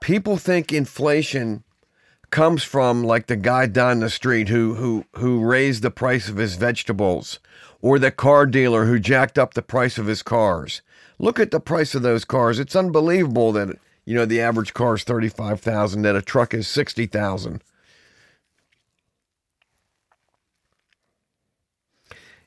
People 0.00 0.36
think 0.36 0.72
inflation 0.72 1.64
comes 2.30 2.62
from 2.62 3.02
like 3.02 3.26
the 3.26 3.36
guy 3.36 3.66
down 3.66 4.00
the 4.00 4.10
street 4.10 4.48
who 4.48 4.74
who 4.74 5.04
who 5.14 5.44
raised 5.44 5.82
the 5.82 5.90
price 5.90 6.28
of 6.28 6.36
his 6.36 6.56
vegetables 6.56 7.40
or 7.80 7.98
the 7.98 8.10
car 8.10 8.46
dealer 8.46 8.86
who 8.86 8.98
jacked 8.98 9.38
up 9.38 9.54
the 9.54 9.62
price 9.62 9.98
of 9.98 10.06
his 10.06 10.22
cars. 10.22 10.82
Look 11.18 11.38
at 11.38 11.50
the 11.50 11.60
price 11.60 11.94
of 11.94 12.02
those 12.02 12.24
cars. 12.24 12.58
It's 12.58 12.76
unbelievable 12.76 13.52
that 13.52 13.76
you 14.04 14.14
know 14.14 14.24
the 14.24 14.40
average 14.40 14.74
car 14.74 14.94
is 14.94 15.04
35,000 15.04 16.02
that 16.02 16.16
a 16.16 16.22
truck 16.22 16.54
is 16.54 16.66
60,000. 16.68 17.62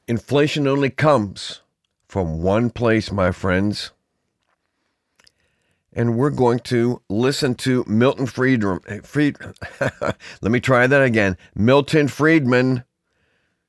Inflation 0.08 0.68
only 0.68 0.90
comes 0.90 1.62
from 2.08 2.42
one 2.42 2.70
place, 2.70 3.12
my 3.12 3.32
friends. 3.32 3.92
And 5.94 6.18
we're 6.18 6.30
going 6.30 6.60
to 6.60 7.02
listen 7.10 7.56
to 7.56 7.86
Milton 7.88 8.26
Friedman. 8.26 8.80
Fried, 9.04 9.38
let 10.42 10.52
me 10.52 10.60
try 10.60 10.88
that 10.88 11.02
again. 11.02 11.38
Milton 11.56 12.08
Friedman, 12.08 12.84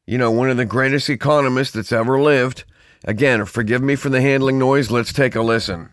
you 0.06 0.18
know, 0.18 0.30
one 0.30 0.50
of 0.50 0.56
the 0.56 0.64
greatest 0.64 1.08
economists 1.08 1.72
that's 1.72 1.92
ever 1.92 2.20
lived. 2.20 2.64
Again, 3.04 3.44
forgive 3.46 3.82
me 3.82 3.96
for 3.96 4.08
the 4.08 4.20
handling 4.20 4.58
noise. 4.58 4.90
Let's 4.90 5.12
take 5.12 5.34
a 5.34 5.42
listen. 5.42 5.90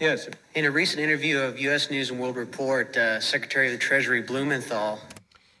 Yes. 0.00 0.28
In 0.54 0.64
a 0.64 0.70
recent 0.70 1.00
interview 1.00 1.38
of 1.38 1.58
U.S. 1.60 1.90
News 1.90 2.10
and 2.10 2.20
World 2.20 2.36
Report, 2.36 2.96
uh, 2.96 3.20
Secretary 3.20 3.66
of 3.66 3.72
the 3.72 3.78
Treasury 3.78 4.20
Blumenthal 4.22 5.00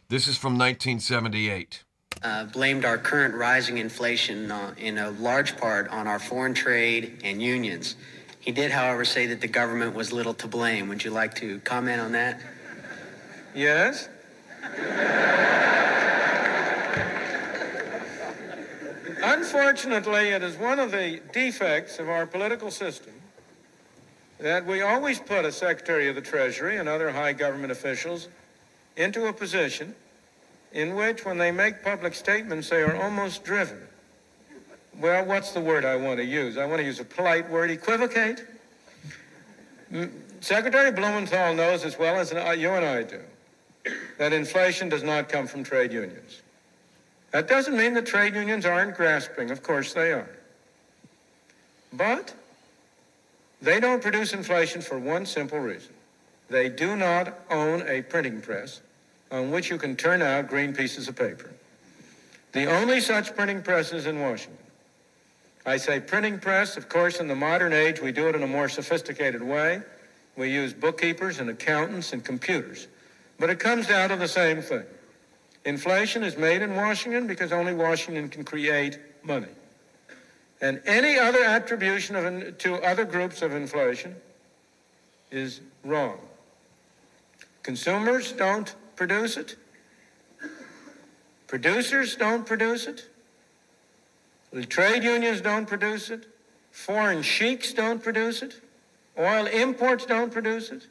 This 0.08 0.26
is 0.28 0.36
from 0.36 0.58
1978. 0.58 1.82
uh, 2.22 2.44
blamed 2.46 2.84
our 2.84 2.98
current 2.98 3.34
rising 3.34 3.78
inflation 3.78 4.50
uh, 4.50 4.74
in 4.76 4.98
a 4.98 5.10
large 5.12 5.56
part 5.56 5.88
on 5.88 6.06
our 6.06 6.18
foreign 6.18 6.54
trade 6.54 7.20
and 7.24 7.40
unions. 7.42 7.96
He 8.40 8.52
did, 8.52 8.70
however, 8.70 9.04
say 9.06 9.26
that 9.26 9.40
the 9.40 9.48
government 9.48 9.94
was 9.94 10.12
little 10.12 10.34
to 10.34 10.46
blame. 10.46 10.88
Would 10.88 11.04
you 11.04 11.10
like 11.10 11.34
to 11.36 11.58
comment 11.60 12.00
on 12.00 12.12
that? 12.12 12.40
Yes? 13.54 14.08
Unfortunately, 19.24 20.28
it 20.28 20.42
is 20.42 20.56
one 20.56 20.78
of 20.78 20.90
the 20.90 21.20
defects 21.32 21.98
of 21.98 22.08
our 22.08 22.26
political 22.26 22.70
system 22.70 23.14
that 24.38 24.66
we 24.66 24.82
always 24.82 25.18
put 25.18 25.44
a 25.44 25.52
Secretary 25.52 26.08
of 26.08 26.14
the 26.14 26.20
Treasury 26.20 26.76
and 26.76 26.88
other 26.88 27.10
high 27.10 27.32
government 27.32 27.72
officials 27.72 28.28
into 28.96 29.26
a 29.26 29.32
position 29.32 29.94
in 30.72 30.94
which, 30.94 31.24
when 31.24 31.38
they 31.38 31.50
make 31.50 31.82
public 31.82 32.14
statements, 32.14 32.68
they 32.68 32.82
are 32.82 32.96
almost 32.96 33.44
driven. 33.44 33.80
Well, 34.98 35.24
what's 35.24 35.52
the 35.52 35.60
word 35.60 35.84
I 35.84 35.96
want 35.96 36.18
to 36.18 36.24
use? 36.24 36.58
I 36.58 36.66
want 36.66 36.80
to 36.80 36.84
use 36.84 37.00
a 37.00 37.04
polite 37.04 37.48
word 37.48 37.70
equivocate. 37.70 38.44
Mm, 39.92 40.10
Secretary 40.40 40.92
Blumenthal 40.92 41.54
knows 41.54 41.84
as 41.84 41.98
well 41.98 42.16
as 42.16 42.30
you 42.58 42.70
and 42.70 42.84
I 42.84 43.02
do 43.04 43.20
that 44.18 44.32
inflation 44.32 44.88
does 44.88 45.02
not 45.02 45.28
come 45.28 45.46
from 45.46 45.64
trade 45.64 45.92
unions. 45.92 46.42
That 47.32 47.48
doesn't 47.48 47.76
mean 47.76 47.94
that 47.94 48.06
trade 48.06 48.34
unions 48.34 48.64
aren't 48.64 48.96
grasping. 48.96 49.50
Of 49.50 49.62
course 49.62 49.92
they 49.92 50.12
are. 50.12 50.30
But 51.92 52.34
they 53.60 53.80
don't 53.80 54.02
produce 54.02 54.32
inflation 54.32 54.82
for 54.82 54.98
one 54.98 55.26
simple 55.26 55.58
reason. 55.58 55.92
They 56.48 56.68
do 56.68 56.96
not 56.96 57.40
own 57.50 57.82
a 57.88 58.02
printing 58.02 58.40
press 58.40 58.80
on 59.30 59.50
which 59.50 59.70
you 59.70 59.78
can 59.78 59.96
turn 59.96 60.22
out 60.22 60.48
green 60.48 60.74
pieces 60.74 61.08
of 61.08 61.16
paper. 61.16 61.50
The 62.52 62.66
only 62.66 63.00
such 63.00 63.34
printing 63.34 63.62
press 63.62 63.92
is 63.92 64.06
in 64.06 64.20
Washington. 64.20 64.58
I 65.66 65.78
say 65.78 65.98
printing 65.98 66.38
press, 66.38 66.76
of 66.76 66.88
course, 66.88 67.20
in 67.20 67.26
the 67.26 67.34
modern 67.34 67.72
age, 67.72 68.00
we 68.00 68.12
do 68.12 68.28
it 68.28 68.34
in 68.34 68.42
a 68.42 68.46
more 68.46 68.68
sophisticated 68.68 69.42
way. 69.42 69.80
We 70.36 70.52
use 70.52 70.72
bookkeepers 70.72 71.40
and 71.40 71.48
accountants 71.48 72.12
and 72.12 72.24
computers. 72.24 72.86
But 73.38 73.50
it 73.50 73.58
comes 73.58 73.86
down 73.86 74.10
to 74.10 74.16
the 74.16 74.28
same 74.28 74.62
thing. 74.62 74.84
Inflation 75.64 76.22
is 76.22 76.36
made 76.36 76.62
in 76.62 76.76
Washington 76.76 77.26
because 77.26 77.52
only 77.52 77.74
Washington 77.74 78.28
can 78.28 78.44
create 78.44 78.98
money. 79.22 79.48
And 80.60 80.80
any 80.86 81.18
other 81.18 81.42
attribution 81.42 82.16
of 82.16 82.58
to 82.58 82.76
other 82.76 83.04
groups 83.04 83.42
of 83.42 83.52
inflation 83.52 84.14
is 85.30 85.60
wrong. 85.84 86.18
Consumers 87.62 88.32
don't 88.32 88.74
produce 88.94 89.36
it. 89.36 89.56
Producers 91.46 92.16
don't 92.16 92.46
produce 92.46 92.86
it. 92.86 93.08
The 94.52 94.64
trade 94.64 95.02
unions 95.02 95.40
don't 95.40 95.66
produce 95.66 96.10
it. 96.10 96.26
Foreign 96.70 97.22
sheiks 97.22 97.72
don't 97.72 98.02
produce 98.02 98.42
it. 98.42 98.60
Oil 99.18 99.46
imports 99.46 100.06
don't 100.06 100.32
produce 100.32 100.70
it. 100.70 100.86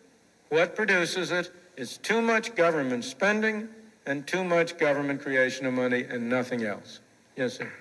What 0.50 0.76
produces 0.76 1.32
it 1.32 1.52
is 1.78 1.98
too 1.98 2.22
much 2.22 2.56
government 2.56 3.04
spending 3.04 3.70
and 4.06 4.28
too 4.28 4.44
much 4.44 4.78
government 4.78 5.22
creation 5.22 5.66
of 5.66 5.74
money 5.74 6.04
and 6.04 6.30
nothing 6.30 6.64
else. 6.64 7.00
Yes, 7.36 7.58
sir. 7.58 7.72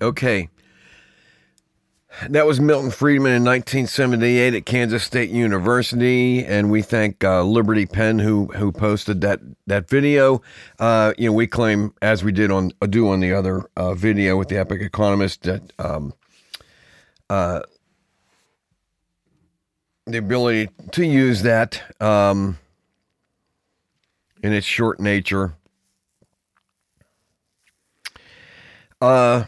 Okay. 0.00 0.48
That 2.30 2.46
was 2.46 2.60
Milton 2.60 2.90
Friedman 2.90 3.32
in 3.32 3.44
1978 3.44 4.54
at 4.54 4.64
Kansas 4.64 5.04
State 5.04 5.28
University, 5.28 6.44
and 6.44 6.70
we 6.70 6.80
thank 6.80 7.22
uh, 7.22 7.42
LibertyPen 7.42 8.22
who 8.22 8.46
who 8.46 8.72
posted 8.72 9.20
that 9.20 9.40
that 9.66 9.88
video. 9.88 10.40
Uh, 10.78 11.12
you 11.18 11.26
know, 11.26 11.34
we 11.34 11.46
claim, 11.46 11.92
as 12.00 12.24
we 12.24 12.32
did 12.32 12.50
on 12.50 12.72
do 12.88 13.10
on 13.10 13.20
the 13.20 13.34
other 13.34 13.68
uh, 13.76 13.92
video 13.92 14.38
with 14.38 14.48
the 14.48 14.56
Epic 14.56 14.80
Economist, 14.80 15.42
that 15.42 15.70
um, 15.78 16.14
uh, 17.28 17.60
the 20.06 20.18
ability 20.18 20.70
to 20.92 21.04
use 21.04 21.42
that 21.42 21.82
um, 22.00 22.58
in 24.42 24.52
its 24.52 24.66
short 24.66 25.00
nature. 25.00 25.54
Uh, 29.00 29.44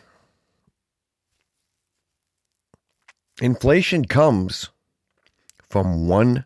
inflation 3.41 4.05
comes 4.05 4.71
from 5.69 6.09
one 6.09 6.45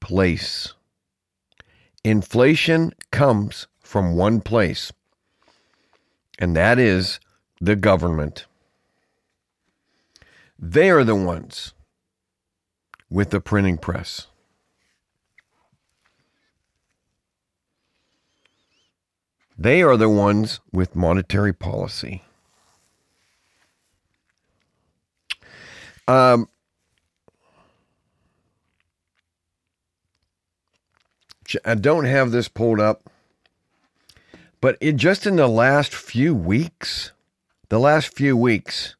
place. 0.00 0.74
Inflation 2.04 2.92
comes 3.10 3.66
from 3.80 4.14
one 4.14 4.42
place, 4.42 4.92
and 6.38 6.54
that 6.54 6.78
is 6.78 7.18
the 7.60 7.76
government. 7.76 8.44
They 10.58 10.90
are 10.90 11.04
the 11.04 11.16
ones 11.16 11.72
with 13.10 13.30
the 13.30 13.40
printing 13.40 13.78
press. 13.78 14.26
They 19.56 19.82
are 19.82 19.96
the 19.96 20.08
ones 20.08 20.60
with 20.72 20.94
monetary 20.94 21.52
policy. 21.52 22.22
Um, 26.06 26.48
I 31.64 31.74
don't 31.74 32.04
have 32.04 32.30
this 32.30 32.48
pulled 32.48 32.78
up, 32.80 33.02
but 34.60 34.76
it 34.80 34.96
just 34.96 35.26
in 35.26 35.36
the 35.36 35.48
last 35.48 35.94
few 35.94 36.34
weeks, 36.34 37.12
the 37.68 37.80
last 37.80 38.14
few 38.14 38.36
weeks, 38.36 38.94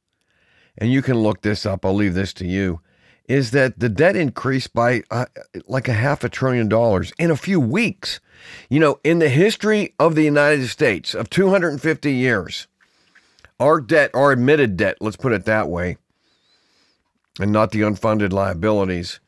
and 0.76 0.90
you 0.92 1.02
can 1.02 1.18
look 1.18 1.42
this 1.42 1.64
up. 1.64 1.84
I'll 1.84 1.94
leave 1.94 2.14
this 2.14 2.32
to 2.34 2.46
you. 2.46 2.80
Is 3.28 3.50
that 3.50 3.78
the 3.78 3.90
debt 3.90 4.16
increased 4.16 4.72
by 4.72 5.02
uh, 5.10 5.26
like 5.66 5.86
a 5.86 5.92
half 5.92 6.24
a 6.24 6.30
trillion 6.30 6.68
dollars 6.68 7.12
in 7.18 7.30
a 7.30 7.36
few 7.36 7.60
weeks? 7.60 8.20
You 8.70 8.80
know, 8.80 8.98
in 9.04 9.18
the 9.18 9.28
history 9.28 9.94
of 9.98 10.14
the 10.14 10.24
United 10.24 10.66
States 10.68 11.14
of 11.14 11.28
250 11.28 12.10
years, 12.10 12.66
our 13.60 13.80
debt, 13.80 14.10
our 14.14 14.32
admitted 14.32 14.78
debt, 14.78 14.96
let's 15.00 15.16
put 15.16 15.32
it 15.32 15.44
that 15.44 15.68
way, 15.68 15.98
and 17.38 17.52
not 17.52 17.70
the 17.70 17.82
unfunded 17.82 18.32
liabilities, 18.32 19.20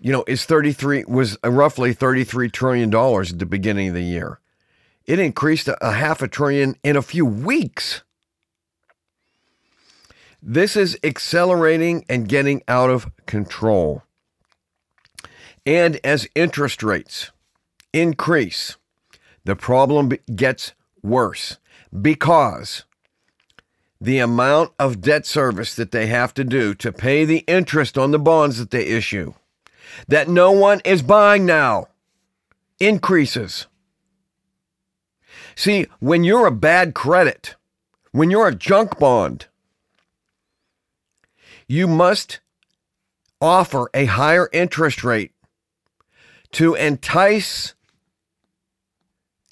you 0.00 0.12
know, 0.12 0.24
is 0.28 0.44
33 0.44 1.04
was 1.08 1.36
roughly 1.42 1.92
33 1.92 2.48
trillion 2.50 2.90
dollars 2.90 3.32
at 3.32 3.40
the 3.40 3.46
beginning 3.46 3.88
of 3.88 3.94
the 3.94 4.02
year. 4.02 4.38
It 5.06 5.18
increased 5.18 5.68
a 5.68 5.92
half 5.92 6.22
a 6.22 6.28
trillion 6.28 6.76
in 6.84 6.96
a 6.96 7.02
few 7.02 7.24
weeks. 7.24 8.02
This 10.40 10.76
is 10.76 10.98
accelerating 11.02 12.04
and 12.08 12.28
getting 12.28 12.62
out 12.68 12.90
of 12.90 13.10
control. 13.26 14.02
And 15.66 16.00
as 16.04 16.28
interest 16.34 16.82
rates 16.82 17.30
increase, 17.92 18.76
the 19.44 19.56
problem 19.56 20.10
gets 20.34 20.72
worse 21.02 21.58
because 22.00 22.84
the 24.00 24.18
amount 24.18 24.72
of 24.78 25.00
debt 25.00 25.26
service 25.26 25.74
that 25.74 25.90
they 25.90 26.06
have 26.06 26.32
to 26.34 26.44
do 26.44 26.74
to 26.76 26.92
pay 26.92 27.24
the 27.24 27.44
interest 27.48 27.98
on 27.98 28.12
the 28.12 28.18
bonds 28.18 28.58
that 28.58 28.70
they 28.70 28.84
issue, 28.84 29.34
that 30.06 30.28
no 30.28 30.52
one 30.52 30.80
is 30.84 31.02
buying 31.02 31.44
now, 31.44 31.88
increases. 32.78 33.66
See, 35.56 35.86
when 35.98 36.22
you're 36.22 36.46
a 36.46 36.52
bad 36.52 36.94
credit, 36.94 37.56
when 38.12 38.30
you're 38.30 38.46
a 38.46 38.54
junk 38.54 38.98
bond, 39.00 39.47
you 41.68 41.86
must 41.86 42.40
offer 43.40 43.88
a 43.94 44.06
higher 44.06 44.48
interest 44.52 45.04
rate 45.04 45.32
to 46.52 46.74
entice 46.74 47.74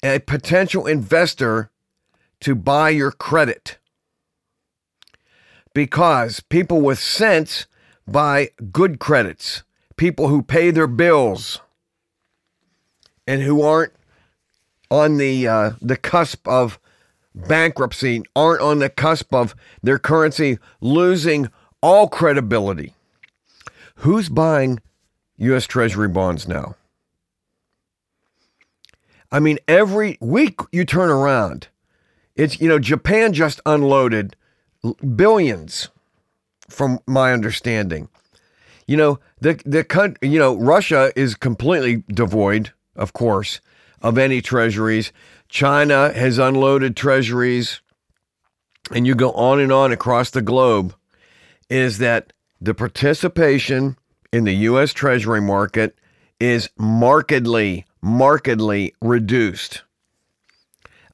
a 0.03 0.19
potential 0.19 0.87
investor 0.87 1.69
to 2.41 2.55
buy 2.55 2.89
your 2.89 3.11
credit. 3.11 3.77
Because 5.73 6.39
people 6.39 6.81
with 6.81 6.99
sense 6.99 7.67
buy 8.07 8.49
good 8.71 8.99
credits, 8.99 9.63
people 9.95 10.27
who 10.27 10.41
pay 10.41 10.71
their 10.71 10.87
bills 10.87 11.61
and 13.27 13.43
who 13.43 13.61
aren't 13.61 13.93
on 14.89 15.17
the 15.17 15.47
uh, 15.47 15.71
the 15.81 15.97
cusp 15.97 16.47
of 16.47 16.79
bankruptcy, 17.35 18.23
aren't 18.35 18.61
on 18.61 18.79
the 18.79 18.89
cusp 18.89 19.33
of 19.33 19.53
their 19.83 19.99
currency 19.99 20.57
losing 20.81 21.49
all 21.81 22.07
credibility. 22.07 22.93
Who's 23.95 24.29
buying 24.29 24.79
U.S. 25.37 25.65
Treasury 25.65 26.07
bonds 26.07 26.47
now? 26.47 26.75
I 29.31 29.39
mean, 29.39 29.59
every 29.67 30.17
week 30.21 30.59
you 30.71 30.85
turn 30.85 31.09
around, 31.09 31.67
it's, 32.35 32.59
you 32.61 32.69
know, 32.69 32.79
Japan 32.79 33.33
just 33.33 33.59
unloaded 33.65 34.35
billions, 35.15 35.89
from 36.69 36.99
my 37.07 37.33
understanding. 37.33 38.09
You 38.85 38.97
know, 38.97 39.19
the, 39.39 39.59
the 39.65 40.15
you 40.21 40.39
know, 40.39 40.55
Russia 40.55 41.11
is 41.15 41.35
completely 41.35 42.03
devoid, 42.07 42.71
of 42.95 43.13
course, 43.13 43.59
of 44.01 44.17
any 44.17 44.41
treasuries. 44.41 45.11
China 45.49 46.13
has 46.13 46.37
unloaded 46.37 46.95
treasuries, 46.95 47.81
and 48.93 49.05
you 49.05 49.15
go 49.15 49.31
on 49.31 49.59
and 49.59 49.71
on 49.71 49.91
across 49.91 50.29
the 50.29 50.41
globe. 50.41 50.95
Is 51.69 51.97
that 51.97 52.33
the 52.61 52.73
participation 52.73 53.97
in 54.31 54.43
the 54.43 54.55
U.S. 54.55 54.93
Treasury 54.93 55.41
market 55.41 55.97
is 56.39 56.69
markedly, 56.77 57.85
markedly 58.01 58.93
reduced. 59.01 59.83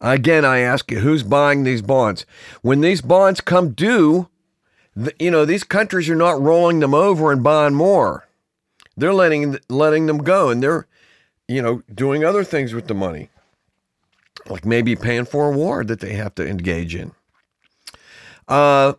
Again, 0.02 0.44
I 0.44 0.60
ask 0.60 0.92
you, 0.92 1.00
who's 1.00 1.24
buying 1.24 1.64
these 1.64 1.82
bonds? 1.82 2.26
When 2.62 2.82
these 2.82 3.02
bonds 3.02 3.40
come 3.40 3.72
due, 3.72 4.28
you 5.18 5.32
know, 5.32 5.46
these 5.46 5.64
countries 5.64 6.10
are 6.10 6.16
not 6.16 6.42
rolling 6.42 6.80
them 6.82 6.94
over 6.94 7.32
and 7.32 7.42
buying 7.42 7.74
more. 7.74 8.28
They're 8.98 9.14
letting 9.14 9.58
letting 9.70 10.06
them 10.06 10.20
go 10.20 10.50
and 10.50 10.62
they're, 10.62 10.88
you 11.48 11.62
know, 11.62 11.82
doing 11.94 12.24
other 12.24 12.44
things 12.44 12.74
with 12.74 12.88
the 12.88 12.94
money. 12.94 13.30
Like 14.50 14.66
maybe 14.66 14.96
paying 14.96 15.26
for 15.26 15.52
a 15.52 15.56
war 15.56 15.84
that 15.86 16.02
they 16.02 16.14
have 16.14 16.36
to 16.36 16.48
engage 16.48 16.96
in. 16.96 17.14
Uh, 18.48 18.94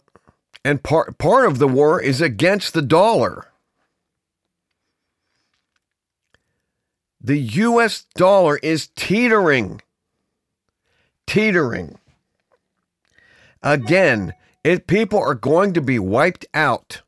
and 0.64 0.82
part 0.82 1.18
part 1.18 1.46
of 1.46 1.58
the 1.58 1.68
war 1.68 2.00
is 2.00 2.20
against 2.20 2.72
the 2.72 2.82
dollar. 2.82 3.48
The 7.20 7.38
US 7.38 8.04
dollar 8.14 8.58
is 8.58 8.88
teetering. 8.88 9.82
Teetering. 11.26 11.98
Again, 13.62 14.34
it, 14.62 14.86
people 14.86 15.18
are 15.18 15.34
going 15.34 15.72
to 15.72 15.80
be 15.80 15.98
wiped 15.98 16.44
out. 16.52 17.00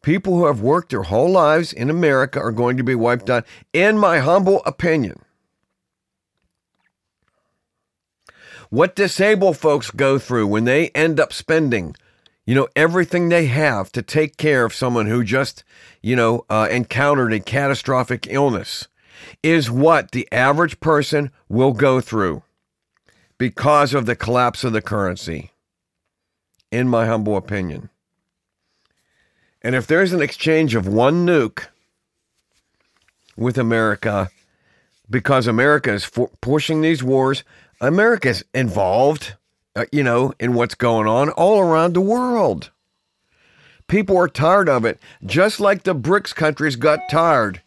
People 0.00 0.36
who 0.36 0.46
have 0.46 0.60
worked 0.60 0.90
their 0.90 1.02
whole 1.02 1.30
lives 1.30 1.72
in 1.72 1.90
America 1.90 2.40
are 2.40 2.52
going 2.52 2.78
to 2.78 2.84
be 2.84 2.94
wiped 2.94 3.28
out, 3.28 3.44
in 3.74 3.98
my 3.98 4.20
humble 4.20 4.62
opinion. 4.64 5.20
What 8.70 8.96
disabled 8.96 9.58
folks 9.58 9.90
go 9.90 10.18
through 10.18 10.46
when 10.46 10.64
they 10.64 10.88
end 10.90 11.20
up 11.20 11.32
spending 11.32 11.94
you 12.48 12.54
know, 12.54 12.66
everything 12.74 13.28
they 13.28 13.44
have 13.44 13.92
to 13.92 14.00
take 14.00 14.38
care 14.38 14.64
of 14.64 14.72
someone 14.72 15.04
who 15.04 15.22
just, 15.22 15.64
you 16.00 16.16
know, 16.16 16.46
uh, 16.48 16.66
encountered 16.70 17.30
a 17.30 17.40
catastrophic 17.40 18.26
illness 18.30 18.88
is 19.42 19.70
what 19.70 20.12
the 20.12 20.26
average 20.32 20.80
person 20.80 21.30
will 21.50 21.74
go 21.74 22.00
through 22.00 22.42
because 23.36 23.92
of 23.92 24.06
the 24.06 24.16
collapse 24.16 24.64
of 24.64 24.72
the 24.72 24.80
currency, 24.80 25.50
in 26.72 26.88
my 26.88 27.04
humble 27.04 27.36
opinion. 27.36 27.90
And 29.60 29.74
if 29.74 29.86
there's 29.86 30.14
an 30.14 30.22
exchange 30.22 30.74
of 30.74 30.88
one 30.88 31.26
nuke 31.26 31.66
with 33.36 33.58
America, 33.58 34.30
because 35.10 35.46
America 35.46 35.92
is 35.92 36.06
for- 36.06 36.30
pushing 36.40 36.80
these 36.80 37.02
wars, 37.02 37.44
America's 37.78 38.42
involved 38.54 39.34
uh, 39.76 39.84
you 39.92 40.02
know, 40.02 40.32
in 40.40 40.54
what's 40.54 40.74
going 40.74 41.06
on 41.06 41.30
all 41.30 41.60
around 41.60 41.92
the 41.92 42.00
world. 42.00 42.70
People 43.86 44.16
are 44.18 44.28
tired 44.28 44.68
of 44.68 44.84
it, 44.84 44.98
just 45.24 45.60
like 45.60 45.82
the 45.82 45.94
BRICS 45.94 46.34
countries 46.34 46.76
got 46.76 47.00
tired 47.10 47.62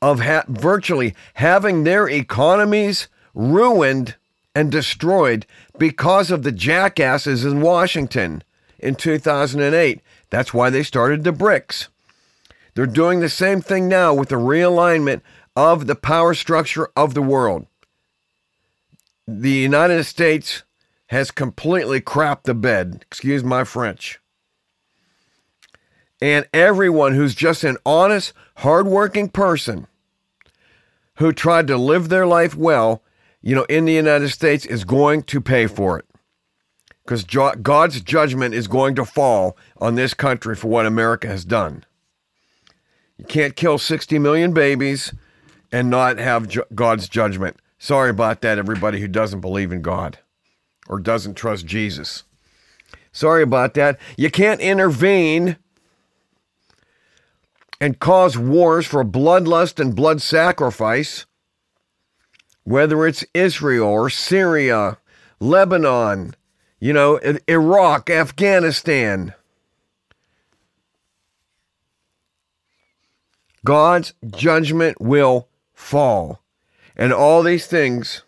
of 0.00 0.20
ha- 0.20 0.44
virtually 0.48 1.14
having 1.34 1.84
their 1.84 2.08
economies 2.08 3.08
ruined 3.34 4.14
and 4.54 4.72
destroyed 4.72 5.44
because 5.78 6.30
of 6.30 6.42
the 6.42 6.52
jackasses 6.52 7.44
in 7.44 7.60
Washington 7.60 8.42
in 8.78 8.94
2008. 8.94 10.00
That's 10.30 10.54
why 10.54 10.70
they 10.70 10.82
started 10.82 11.24
the 11.24 11.32
BRICS. 11.32 11.88
They're 12.74 12.86
doing 12.86 13.20
the 13.20 13.28
same 13.28 13.60
thing 13.60 13.88
now 13.88 14.14
with 14.14 14.30
the 14.30 14.36
realignment 14.36 15.22
of 15.54 15.86
the 15.86 15.94
power 15.94 16.34
structure 16.34 16.90
of 16.96 17.14
the 17.14 17.22
world. 17.22 17.66
The 19.26 19.50
United 19.50 20.04
States 20.04 20.62
has 21.08 21.30
completely 21.30 22.00
crapped 22.00 22.44
the 22.44 22.54
bed. 22.54 22.98
Excuse 23.02 23.44
my 23.44 23.64
French. 23.64 24.18
And 26.20 26.48
everyone 26.52 27.14
who's 27.14 27.34
just 27.34 27.62
an 27.62 27.76
honest, 27.84 28.32
hardworking 28.56 29.28
person 29.28 29.86
who 31.16 31.32
tried 31.32 31.66
to 31.68 31.76
live 31.76 32.08
their 32.08 32.26
life 32.26 32.54
well, 32.54 33.02
you 33.40 33.54
know, 33.54 33.64
in 33.64 33.84
the 33.84 33.92
United 33.92 34.30
States 34.30 34.66
is 34.66 34.84
going 34.84 35.22
to 35.24 35.40
pay 35.40 35.66
for 35.66 35.98
it. 35.98 36.06
Because 37.04 37.22
God's 37.24 38.00
judgment 38.00 38.54
is 38.54 38.66
going 38.66 38.96
to 38.96 39.04
fall 39.04 39.56
on 39.76 39.94
this 39.94 40.12
country 40.12 40.56
for 40.56 40.66
what 40.66 40.86
America 40.86 41.28
has 41.28 41.44
done. 41.44 41.84
You 43.16 43.24
can't 43.24 43.54
kill 43.54 43.78
60 43.78 44.18
million 44.18 44.52
babies 44.52 45.14
and 45.70 45.88
not 45.88 46.18
have 46.18 46.50
God's 46.74 47.08
judgment. 47.08 47.58
Sorry 47.78 48.10
about 48.10 48.40
that, 48.40 48.58
everybody 48.58 49.00
who 49.00 49.06
doesn't 49.06 49.40
believe 49.40 49.70
in 49.70 49.82
God 49.82 50.18
or 50.88 50.98
doesn't 51.00 51.34
trust 51.34 51.66
Jesus. 51.66 52.24
Sorry 53.12 53.42
about 53.42 53.74
that. 53.74 53.98
You 54.16 54.30
can't 54.30 54.60
intervene 54.60 55.56
and 57.80 57.98
cause 57.98 58.36
wars 58.36 58.86
for 58.86 59.04
bloodlust 59.04 59.80
and 59.80 59.94
blood 59.94 60.22
sacrifice, 60.22 61.26
whether 62.64 63.06
it's 63.06 63.24
Israel 63.34 63.88
or 63.88 64.10
Syria, 64.10 64.98
Lebanon, 65.40 66.34
you 66.78 66.92
know, 66.92 67.18
Iraq, 67.48 68.10
Afghanistan. 68.10 69.34
God's 73.64 74.14
judgment 74.26 75.00
will 75.00 75.48
fall. 75.74 76.40
And 76.96 77.12
all 77.12 77.42
these 77.42 77.66
things 77.66 78.22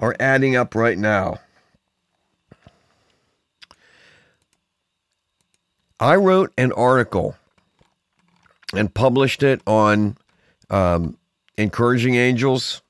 are 0.00 0.16
adding 0.18 0.56
up 0.56 0.74
right 0.74 0.98
now. 0.98 1.38
I 6.00 6.16
wrote 6.16 6.52
an 6.56 6.72
article 6.72 7.36
and 8.74 8.92
published 8.92 9.42
it 9.42 9.60
on 9.66 10.16
um, 10.70 11.18
Encouraging 11.58 12.14
Angels 12.14 12.80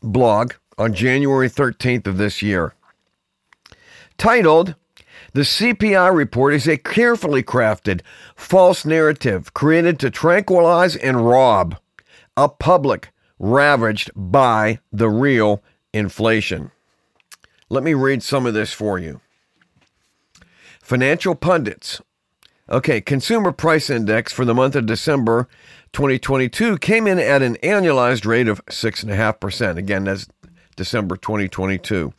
blog 0.00 0.52
on 0.78 0.94
January 0.94 1.50
13th 1.50 2.06
of 2.06 2.18
this 2.18 2.40
year. 2.40 2.74
Titled, 4.16 4.76
The 5.32 5.40
CPI 5.40 6.14
report 6.14 6.54
is 6.54 6.68
a 6.68 6.76
carefully 6.76 7.42
crafted 7.42 8.02
false 8.36 8.84
narrative 8.84 9.52
created 9.52 9.98
to 10.00 10.10
tranquilize 10.10 10.94
and 10.94 11.26
rob 11.26 11.76
a 12.36 12.48
public 12.48 13.10
ravaged 13.40 14.10
by 14.14 14.78
the 14.92 15.08
real 15.08 15.62
inflation. 15.92 16.70
Let 17.68 17.82
me 17.82 17.94
read 17.94 18.22
some 18.22 18.46
of 18.46 18.54
this 18.54 18.72
for 18.72 18.98
you. 18.98 19.20
Financial 20.80 21.34
pundits. 21.34 22.00
Okay, 22.68 23.00
consumer 23.00 23.52
price 23.52 23.90
index 23.90 24.32
for 24.32 24.44
the 24.44 24.54
month 24.54 24.76
of 24.76 24.86
December 24.86 25.48
2022 25.92 26.78
came 26.78 27.06
in 27.06 27.18
at 27.18 27.42
an 27.42 27.56
annualized 27.56 28.24
rate 28.24 28.48
of 28.48 28.64
6.5%. 28.66 29.76
Again, 29.76 30.04
that's 30.04 30.28
December 30.76 31.16
2022. 31.16 32.12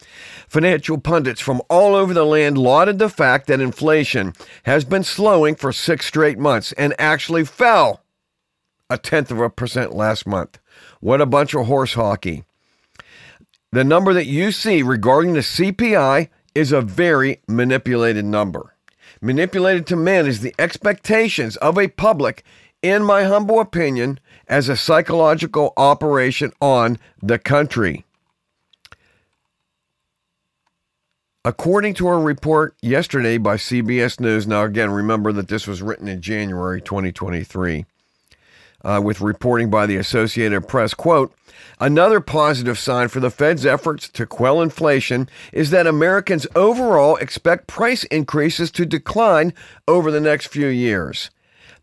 Financial 0.47 0.97
pundits 0.97 1.41
from 1.41 1.61
all 1.69 1.95
over 1.95 2.13
the 2.13 2.25
land 2.25 2.57
lauded 2.57 2.99
the 2.99 3.09
fact 3.09 3.47
that 3.47 3.61
inflation 3.61 4.33
has 4.63 4.85
been 4.85 5.03
slowing 5.03 5.55
for 5.55 5.71
six 5.71 6.05
straight 6.05 6.37
months 6.37 6.71
and 6.73 6.93
actually 6.99 7.45
fell 7.45 8.03
a 8.89 8.97
tenth 8.97 9.31
of 9.31 9.39
a 9.39 9.49
percent 9.49 9.93
last 9.93 10.27
month. 10.27 10.59
What 10.99 11.21
a 11.21 11.25
bunch 11.25 11.55
of 11.55 11.65
horse 11.65 11.93
hockey. 11.93 12.43
The 13.73 13.83
number 13.85 14.13
that 14.13 14.25
you 14.25 14.51
see 14.51 14.83
regarding 14.83 15.33
the 15.33 15.39
CPI 15.39 16.27
is 16.53 16.73
a 16.73 16.81
very 16.81 17.41
manipulated 17.47 18.25
number. 18.25 18.75
manipulated 19.21 19.85
to 19.87 19.95
manage 19.95 20.39
the 20.39 20.53
expectations 20.57 21.55
of 21.57 21.77
a 21.77 21.87
public, 21.87 22.43
in 22.81 23.03
my 23.03 23.23
humble 23.23 23.59
opinion, 23.59 24.19
as 24.47 24.67
a 24.67 24.75
psychological 24.75 25.73
operation 25.77 26.51
on 26.59 26.97
the 27.21 27.37
country. 27.37 28.03
According 31.45 31.93
to 31.95 32.07
a 32.07 32.17
report 32.17 32.75
yesterday 32.81 33.37
by 33.37 33.55
CBS 33.55 34.19
News, 34.19 34.47
now 34.47 34.63
again, 34.63 34.91
remember 34.91 35.31
that 35.33 35.47
this 35.47 35.67
was 35.67 35.81
written 35.81 36.07
in 36.07 36.21
January 36.21 36.81
2023, 36.81 37.85
uh, 38.83 39.01
with 39.03 39.21
reporting 39.21 39.69
by 39.69 39.85
the 39.85 39.97
Associated 39.97 40.67
Press, 40.67 40.93
quote, 40.93 41.33
Another 41.79 42.19
positive 42.19 42.77
sign 42.77 43.07
for 43.07 43.19
the 43.19 43.31
Fed's 43.31 43.65
efforts 43.65 44.07
to 44.09 44.27
quell 44.27 44.61
inflation 44.61 45.27
is 45.51 45.71
that 45.71 45.87
Americans 45.87 46.45
overall 46.55 47.15
expect 47.15 47.67
price 47.67 48.03
increases 48.05 48.69
to 48.71 48.85
decline 48.85 49.53
over 49.87 50.11
the 50.11 50.21
next 50.21 50.47
few 50.47 50.67
years. 50.67 51.31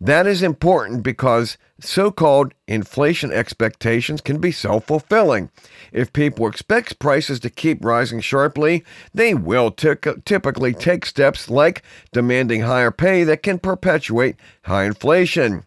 That 0.01 0.29
is 0.29 0.43
important 0.43 1.03
because 1.03 1.59
so 1.81 2.13
called 2.13 2.55
inflation 2.69 3.33
expectations 3.33 4.21
can 4.21 4.39
be 4.39 4.53
self 4.53 4.87
fulfilling. 4.87 5.51
If 5.93 6.13
people 6.13 6.47
expect 6.47 7.01
prices 7.01 7.41
to 7.41 7.51
keep 7.51 7.85
rising 7.85 8.21
sharply, 8.21 8.85
they 9.13 9.35
will 9.35 9.73
t- 9.73 9.95
typically 10.25 10.75
take 10.75 11.07
steps 11.07 11.51
like 11.51 11.83
demanding 12.13 12.61
higher 12.61 12.93
pay 12.93 13.25
that 13.25 13.43
can 13.43 13.59
perpetuate 13.59 14.37
high 14.63 14.85
inflation. 14.85 15.65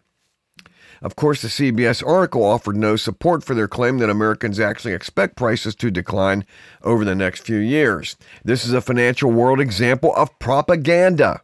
Of 1.02 1.16
course, 1.16 1.42
the 1.42 1.48
CBS 1.48 2.06
article 2.06 2.44
offered 2.44 2.76
no 2.76 2.94
support 2.94 3.42
for 3.42 3.54
their 3.54 3.66
claim 3.66 3.98
that 3.98 4.08
Americans 4.08 4.60
actually 4.60 4.94
expect 4.94 5.36
prices 5.36 5.74
to 5.76 5.90
decline 5.90 6.44
over 6.82 7.04
the 7.04 7.16
next 7.16 7.40
few 7.40 7.58
years. 7.58 8.16
This 8.44 8.64
is 8.64 8.72
a 8.72 8.80
financial 8.80 9.32
world 9.32 9.60
example 9.60 10.14
of 10.14 10.38
propaganda. 10.38 11.40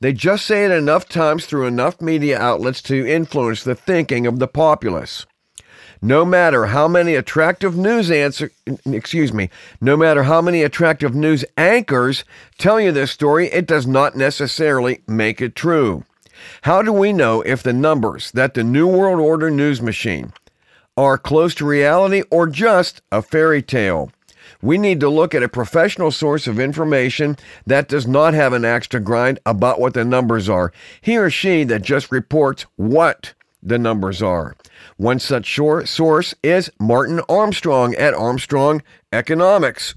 They 0.00 0.12
just 0.12 0.44
say 0.44 0.64
it 0.64 0.72
enough 0.72 1.08
times 1.08 1.46
through 1.46 1.66
enough 1.66 2.00
media 2.00 2.40
outlets 2.40 2.82
to 2.82 3.06
influence 3.06 3.62
the 3.62 3.76
thinking 3.76 4.26
of 4.26 4.40
the 4.40 4.48
populace. 4.48 5.26
No 6.02 6.24
matter 6.24 6.66
how 6.66 6.88
many 6.88 7.14
attractive 7.14 7.76
news 7.76 8.10
answer 8.10 8.50
excuse 8.84 9.32
me, 9.32 9.50
no 9.80 9.96
matter 9.96 10.24
how 10.24 10.40
many 10.40 10.62
attractive 10.62 11.14
news 11.14 11.44
anchors 11.56 12.24
tell 12.56 12.80
you 12.80 12.92
this 12.92 13.10
story, 13.10 13.48
it 13.48 13.66
does 13.66 13.86
not 13.86 14.16
necessarily 14.16 15.02
make 15.06 15.40
it 15.40 15.54
true. 15.54 16.04
How 16.62 16.82
do 16.82 16.92
we 16.92 17.12
know 17.12 17.42
if 17.42 17.62
the 17.62 17.72
numbers 17.72 18.30
that 18.32 18.54
the 18.54 18.64
New 18.64 18.86
World 18.86 19.20
Order 19.20 19.50
news 19.50 19.80
machine 19.82 20.32
are 20.96 21.18
close 21.18 21.54
to 21.56 21.66
reality 21.66 22.22
or 22.30 22.46
just 22.46 23.02
a 23.12 23.22
fairy 23.22 23.62
tale? 23.62 24.10
We 24.60 24.78
need 24.78 25.00
to 25.00 25.08
look 25.08 25.34
at 25.34 25.42
a 25.42 25.48
professional 25.48 26.10
source 26.10 26.46
of 26.46 26.58
information 26.58 27.36
that 27.66 27.88
does 27.88 28.06
not 28.06 28.34
have 28.34 28.52
an 28.52 28.64
axe 28.64 28.88
to 28.88 29.00
grind 29.00 29.38
about 29.46 29.80
what 29.80 29.94
the 29.94 30.04
numbers 30.04 30.48
are. 30.48 30.72
He 31.00 31.16
or 31.16 31.30
she 31.30 31.64
that 31.64 31.82
just 31.82 32.10
reports 32.10 32.66
what 32.76 33.34
the 33.62 33.78
numbers 33.78 34.22
are. 34.22 34.56
One 34.96 35.18
such 35.18 35.54
source 35.54 36.34
is 36.42 36.70
Martin 36.80 37.20
Armstrong 37.28 37.94
at 37.94 38.14
Armstrong 38.14 38.82
Economics. 39.12 39.94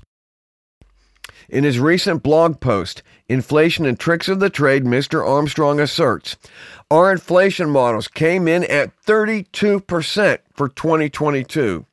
In 1.49 1.63
his 1.63 1.80
recent 1.80 2.23
blog 2.23 2.60
post, 2.60 3.04
Inflation 3.32 3.86
and 3.86 3.98
Tricks 3.98 4.28
of 4.28 4.41
the 4.41 4.50
Trade, 4.50 4.84
Mr. 4.84 5.26
Armstrong 5.26 5.80
asserts 5.80 6.36
our 6.91 7.10
inflation 7.10 7.70
models 7.70 8.10
came 8.10 8.50
in 8.50 8.65
at 8.65 8.91
32% 9.04 10.38
for 10.54 10.67
2022. 10.67 11.86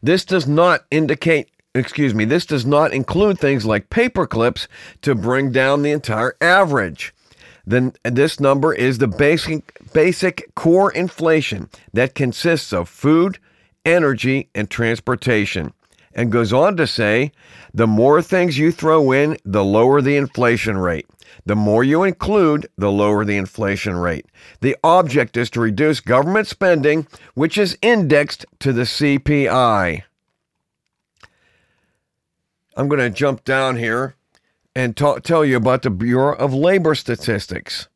This 0.00 0.24
does 0.24 0.46
not 0.46 0.84
indicate, 0.92 1.50
excuse 1.74 2.14
me, 2.14 2.24
this 2.24 2.46
does 2.46 2.64
not 2.64 2.92
include 2.92 3.40
things 3.40 3.66
like 3.66 3.90
paper 3.90 4.24
clips 4.24 4.68
to 5.02 5.16
bring 5.16 5.50
down 5.50 5.82
the 5.82 5.90
entire 5.90 6.36
average. 6.40 7.12
Then 7.66 7.92
this 8.04 8.38
number 8.38 8.72
is 8.72 8.98
the 8.98 9.08
basic 9.08 9.76
basic 9.92 10.54
core 10.54 10.92
inflation 10.92 11.68
that 11.92 12.14
consists 12.14 12.72
of 12.72 12.88
food, 12.88 13.40
energy, 13.84 14.48
and 14.54 14.70
transportation. 14.70 15.72
And 16.12 16.32
goes 16.32 16.52
on 16.52 16.76
to 16.76 16.86
say, 16.86 17.32
the 17.72 17.86
more 17.86 18.20
things 18.20 18.58
you 18.58 18.72
throw 18.72 19.12
in, 19.12 19.36
the 19.44 19.64
lower 19.64 20.02
the 20.02 20.16
inflation 20.16 20.76
rate. 20.76 21.06
The 21.46 21.54
more 21.56 21.84
you 21.84 22.02
include, 22.02 22.68
the 22.76 22.90
lower 22.90 23.24
the 23.24 23.36
inflation 23.36 23.94
rate. 23.96 24.26
The 24.60 24.76
object 24.82 25.36
is 25.36 25.50
to 25.50 25.60
reduce 25.60 26.00
government 26.00 26.48
spending, 26.48 27.06
which 27.34 27.56
is 27.56 27.78
indexed 27.80 28.44
to 28.58 28.72
the 28.72 28.82
CPI. 28.82 30.02
I'm 32.76 32.88
going 32.88 33.00
to 33.00 33.10
jump 33.10 33.44
down 33.44 33.76
here 33.76 34.16
and 34.74 34.96
talk, 34.96 35.22
tell 35.22 35.44
you 35.44 35.56
about 35.56 35.82
the 35.82 35.90
Bureau 35.90 36.34
of 36.36 36.54
Labor 36.54 36.94
Statistics. 36.94 37.88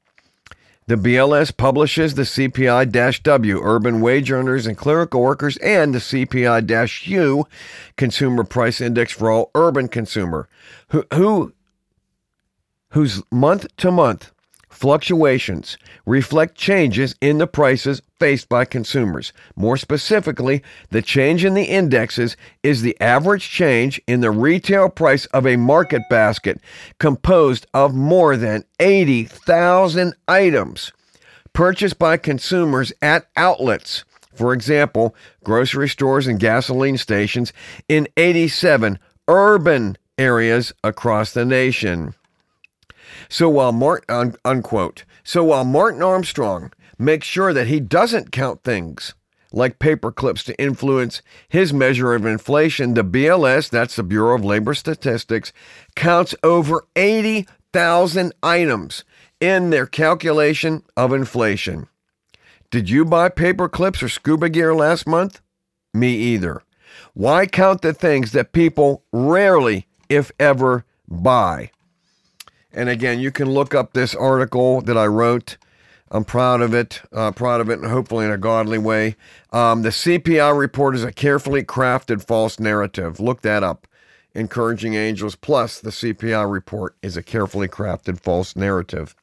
The 0.87 0.97
BLS 0.97 1.57
publishes 1.57 2.15
the 2.15 2.23
CPI 2.23 3.23
W, 3.23 3.61
urban 3.63 4.03
wage 4.03 4.31
earners 4.31 4.67
and 4.67 4.77
clerical 4.77 5.23
workers, 5.23 5.57
and 5.59 5.95
the 5.95 5.99
CPI 5.99 6.67
U, 7.07 7.47
consumer 7.97 8.45
price 8.45 8.83
index 8.83 9.13
for 9.13 9.31
all 9.31 9.51
urban 9.55 9.89
consumer, 9.89 10.47
who, 10.89 11.05
who 11.15 11.55
whose 12.91 13.23
month 13.33 13.67
to 13.79 13.91
month 13.91 14.31
fluctuations 14.75 15.79
reflect 16.05 16.57
changes 16.57 17.15
in 17.21 17.39
the 17.39 17.47
prices 17.47 18.03
faced 18.19 18.49
by 18.49 18.65
consumers. 18.65 19.33
More 19.57 19.77
specifically, 19.77 20.63
the 20.91 21.03
change 21.03 21.45
in 21.45 21.55
the 21.55 21.65
indexes 21.65 22.37
is 22.63 22.83
the 22.83 23.01
average 23.01 23.49
change 23.49 24.01
in 24.07 24.21
the 24.21 24.31
retail 24.31 24.89
price 24.89 25.27
of 25.27 25.47
a 25.47 25.57
market 25.57 26.03
basket 26.11 26.61
composed 26.99 27.67
of 27.73 27.95
more 27.95 28.37
than 28.37 28.65
80,000 28.81 30.15
items 30.29 30.93
purchased 31.55 31.99
by 31.99 32.17
consumers 32.19 32.93
at 33.01 33.27
outlets. 33.37 34.05
For 34.35 34.53
example, 34.53 35.15
grocery 35.45 35.89
stores 35.89 36.27
and 36.27 36.39
gasoline 36.39 36.99
stations 36.99 37.53
in 37.89 38.09
87 38.17 38.99
urban 39.29 39.97
areas 40.19 40.73
across 40.83 41.33
the 41.33 41.45
nation. 41.45 42.15
So 43.29 43.49
while 43.49 43.73
Martin, 43.73 44.37
unquote, 44.45 45.05
so 45.23 45.45
while 45.45 45.65
Martin 45.65 46.03
Armstrong 46.03 46.73
makes 46.99 47.27
sure 47.27 47.53
that 47.53 47.67
he 47.67 47.81
doesn't 47.81 48.33
count 48.33 48.63
things 48.63 49.15
like 49.53 49.79
paper 49.79 50.11
clips 50.11 50.43
to 50.45 50.61
influence 50.61 51.23
his 51.49 51.73
measure 51.73 52.13
of 52.15 52.27
inflation, 52.27 52.95
the 52.95 53.05
BLS, 53.05 53.71
that's 53.71 53.97
the 53.97 54.03
Bureau 54.03 54.35
of 54.35 54.45
Labor 54.45 54.75
Statistics, 54.75 55.53
counts 55.95 56.35
over 56.43 56.87
80,000 56.97 58.33
items 58.43 59.05
in 59.41 59.71
their 59.71 59.87
calculation 59.87 60.83
of 60.97 61.13
inflation. 61.13 61.87
Did 62.71 62.91
you 62.91 63.05
buy 63.05 63.29
paper 63.29 63.69
clips 63.69 64.03
or 64.03 64.09
scuba 64.09 64.49
gear 64.49 64.75
last 64.75 65.07
month? 65.07 65.41
Me 65.93 66.13
either. 66.15 66.63
Why 67.13 67.47
count 67.47 67.83
the 67.83 67.95
things 67.95 68.33
that 68.33 68.53
people 68.53 69.05
rarely, 69.13 69.87
if 70.09 70.33
ever, 70.41 70.85
buy? 71.07 71.71
And 72.75 72.89
again, 72.89 73.21
you 73.21 73.31
can 73.31 73.51
look 73.51 73.75
up 73.75 73.93
this 73.93 74.15
article 74.15 74.81
that 74.83 74.99
I 74.99 75.07
wrote. 75.07 75.57
I'm 76.11 76.25
proud 76.25 76.61
of 76.61 76.75
it, 76.75 77.01
uh, 77.13 77.31
proud 77.31 77.61
of 77.61 77.71
it, 77.71 77.79
and 77.79 77.89
hopefully 77.91 78.25
in 78.25 78.33
a 78.33 78.39
godly 78.39 78.79
way. 78.79 79.17
Um, 79.53 79.83
the 79.83 79.89
CPI 79.91 80.57
report 80.57 80.95
is 80.95 81.05
a 81.05 81.13
carefully 81.13 81.63
crafted 81.63 82.27
false 82.27 82.59
narrative. 82.61 83.21
Look 83.21 83.43
that 83.43 83.63
up. 83.63 83.87
Encouraging 84.35 84.95
Angels 84.95 85.37
plus 85.37 85.81
the 85.81 85.91
CPI 85.91 86.51
report 86.51 86.97
is 87.03 87.17
a 87.17 87.23
carefully 87.23 87.69
crafted 87.69 88.21
false 88.21 88.57
narrative. 88.57 89.15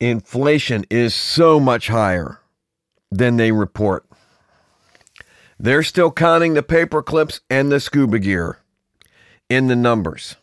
Inflation 0.00 0.84
is 0.90 1.14
so 1.14 1.60
much 1.60 1.88
higher 1.88 2.40
than 3.10 3.36
they 3.36 3.52
report. 3.52 4.06
They're 5.60 5.82
still 5.82 6.10
counting 6.10 6.54
the 6.54 6.62
paper 6.62 7.02
clips 7.02 7.40
and 7.48 7.70
the 7.70 7.78
scuba 7.78 8.18
gear 8.18 8.58
in 9.48 9.68
the 9.68 9.76
numbers. 9.76 10.36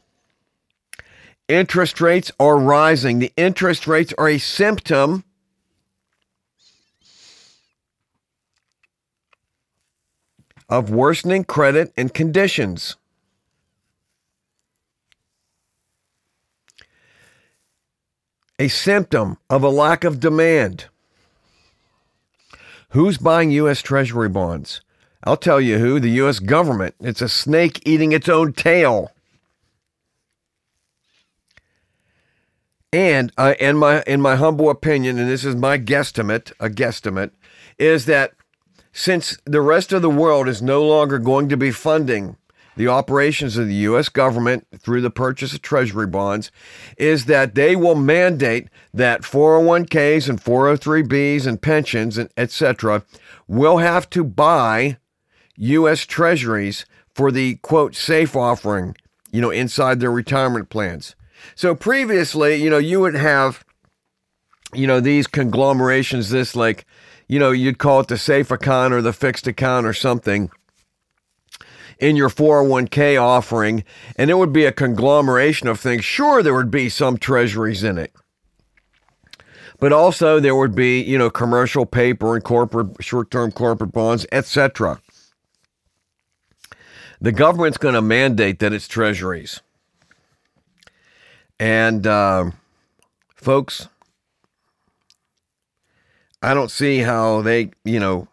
Interest 1.49 1.99
rates 1.99 2.31
are 2.39 2.59
rising. 2.59 3.17
The 3.17 3.33
interest 3.35 3.87
rates 3.87 4.13
are 4.19 4.29
a 4.29 4.37
symptom 4.37 5.23
of 10.69 10.91
worsening 10.91 11.43
credit 11.43 11.91
and 11.97 12.13
conditions. 12.13 12.97
A 18.59 18.67
symptom 18.67 19.37
of 19.49 19.63
a 19.63 19.69
lack 19.69 20.03
of 20.03 20.19
demand. 20.19 20.85
Who's 22.89 23.17
buying 23.17 23.49
U.S. 23.51 23.81
Treasury 23.81 24.29
bonds? 24.29 24.81
I'll 25.23 25.37
tell 25.37 25.59
you 25.59 25.79
who 25.79 25.99
the 25.99 26.09
U.S. 26.11 26.37
government. 26.37 26.93
It's 26.99 27.23
a 27.23 27.29
snake 27.29 27.81
eating 27.87 28.11
its 28.11 28.29
own 28.29 28.53
tail. 28.53 29.11
And 32.91 33.31
uh, 33.37 33.53
in 33.59 33.77
my 33.77 34.01
in 34.07 34.21
my 34.21 34.35
humble 34.35 34.69
opinion, 34.69 35.19
and 35.19 35.29
this 35.29 35.45
is 35.45 35.55
my 35.55 35.77
guesstimate, 35.77 36.51
a 36.59 36.69
guesstimate, 36.69 37.31
is 37.77 38.05
that 38.05 38.33
since 38.91 39.37
the 39.45 39.61
rest 39.61 39.93
of 39.93 40.01
the 40.01 40.09
world 40.09 40.47
is 40.47 40.61
no 40.61 40.83
longer 40.83 41.19
going 41.19 41.49
to 41.49 41.57
be 41.57 41.71
funding 41.71 42.35
the 42.75 42.87
operations 42.87 43.57
of 43.57 43.67
the 43.67 43.75
U.S. 43.75 44.07
government 44.07 44.65
through 44.77 45.01
the 45.01 45.09
purchase 45.09 45.53
of 45.53 45.61
treasury 45.61 46.07
bonds 46.07 46.49
is 46.97 47.25
that 47.25 47.53
they 47.53 47.75
will 47.75 47.93
mandate 47.93 48.69
that 48.93 49.21
401ks 49.23 50.29
and 50.29 50.41
403bs 50.41 51.45
and 51.45 51.61
pensions 51.61 52.17
and 52.17 52.29
etc. 52.37 53.03
will 53.47 53.79
have 53.79 54.09
to 54.11 54.23
buy 54.23 54.97
U.S. 55.57 56.05
treasuries 56.05 56.85
for 57.13 57.31
the 57.31 57.55
quote 57.55 57.95
safe 57.95 58.33
offering, 58.33 58.95
you 59.29 59.41
know, 59.41 59.51
inside 59.51 59.99
their 59.99 60.11
retirement 60.11 60.69
plans. 60.69 61.15
So 61.55 61.75
previously, 61.75 62.55
you 62.55 62.69
know, 62.69 62.77
you 62.77 62.99
would 62.99 63.15
have, 63.15 63.63
you 64.73 64.87
know, 64.87 64.99
these 64.99 65.27
conglomerations, 65.27 66.29
this 66.29 66.55
like, 66.55 66.85
you 67.27 67.39
know, 67.39 67.51
you'd 67.51 67.77
call 67.77 67.99
it 67.99 68.07
the 68.07 68.17
safe 68.17 68.51
account 68.51 68.93
or 68.93 69.01
the 69.01 69.13
fixed 69.13 69.47
account 69.47 69.85
or 69.85 69.93
something 69.93 70.49
in 71.99 72.15
your 72.15 72.29
401k 72.29 73.21
offering, 73.21 73.83
and 74.15 74.29
it 74.29 74.35
would 74.35 74.53
be 74.53 74.65
a 74.65 74.71
conglomeration 74.71 75.67
of 75.67 75.79
things. 75.79 76.05
Sure, 76.05 76.41
there 76.41 76.53
would 76.53 76.71
be 76.71 76.89
some 76.89 77.17
treasuries 77.17 77.83
in 77.83 77.97
it. 77.97 78.13
But 79.79 79.93
also 79.93 80.39
there 80.39 80.55
would 80.55 80.75
be, 80.75 81.01
you 81.01 81.17
know, 81.17 81.29
commercial 81.29 81.85
paper 81.85 82.35
and 82.35 82.43
corporate 82.43 83.01
short-term 83.01 83.51
corporate 83.51 83.91
bonds, 83.91 84.25
etc. 84.31 85.01
The 87.21 87.31
government's 87.31 87.77
going 87.77 87.95
to 87.95 88.01
mandate 88.01 88.59
that 88.59 88.73
it's 88.73 88.87
treasuries. 88.87 89.61
And 91.59 92.07
uh, 92.07 92.51
folks, 93.35 93.89
I 96.41 96.53
don't 96.53 96.71
see 96.71 96.99
how 96.99 97.41
they, 97.41 97.71
you 97.83 97.99
know, 97.99 98.27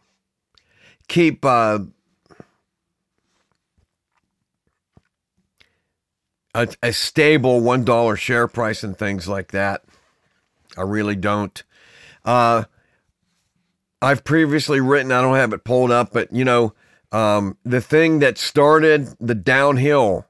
keep 1.09 1.45
uh, 1.45 1.81
a, 6.55 6.69
a 6.83 6.93
stable 6.93 7.61
one 7.61 7.85
dollar 7.85 8.17
share 8.17 8.47
price 8.47 8.85
and 8.85 8.97
things 8.97 9.27
like 9.27 9.51
that. 9.53 9.83
I 10.77 10.83
really 10.83 11.17
don't. 11.17 11.63
Uh, 12.25 12.65
I've 14.01 14.25
previously 14.25 14.81
written. 14.81 15.11
I 15.11 15.21
don't 15.21 15.37
have 15.37 15.53
it 15.53 15.65
pulled 15.65 15.91
up, 15.91 16.13
but 16.13 16.33
you 16.33 16.45
know, 16.45 16.75
um, 17.11 17.57
the 17.65 17.81
thing 17.81 18.21
that 18.21 18.39
started 18.39 19.09
the 19.19 19.35
downhill 19.35 20.27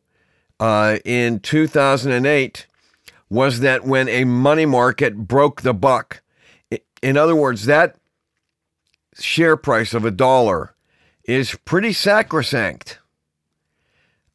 uh, 0.60 0.98
in 1.04 1.40
2008 1.40 2.66
was 3.28 3.60
that 3.60 3.84
when 3.84 4.08
a 4.08 4.24
money 4.24 4.66
market 4.66 5.16
broke 5.16 5.62
the 5.62 5.74
buck. 5.74 6.22
In 7.02 7.16
other 7.16 7.36
words, 7.36 7.66
that 7.66 7.96
share 9.18 9.56
price 9.56 9.94
of 9.94 10.04
a 10.04 10.10
dollar 10.10 10.74
is 11.24 11.56
pretty 11.64 11.92
sacrosanct. 11.92 12.98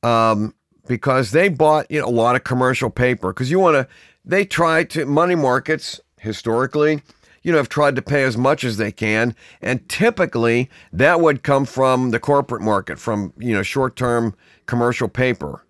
Um, 0.03 0.55
because 0.87 1.31
they 1.31 1.47
bought 1.47 1.89
you 1.89 2.01
know 2.01 2.07
a 2.07 2.09
lot 2.09 2.35
of 2.35 2.43
commercial 2.43 2.89
paper 2.89 3.31
because 3.31 3.51
you 3.51 3.59
want 3.59 3.75
to 3.75 3.87
they 4.25 4.43
try 4.43 4.83
to 4.83 5.05
money 5.05 5.35
markets 5.35 6.01
historically 6.19 7.01
you 7.43 7.51
know 7.51 7.57
have 7.57 7.69
tried 7.69 7.95
to 7.95 8.01
pay 8.01 8.23
as 8.23 8.35
much 8.35 8.63
as 8.63 8.77
they 8.77 8.91
can 8.91 9.35
and 9.61 9.87
typically 9.87 10.69
that 10.91 11.21
would 11.21 11.43
come 11.43 11.65
from 11.65 12.11
the 12.11 12.19
corporate 12.19 12.61
market 12.61 12.99
from 12.99 13.31
you 13.37 13.53
know 13.53 13.63
short-term 13.63 14.35
commercial 14.65 15.07
paper 15.07 15.63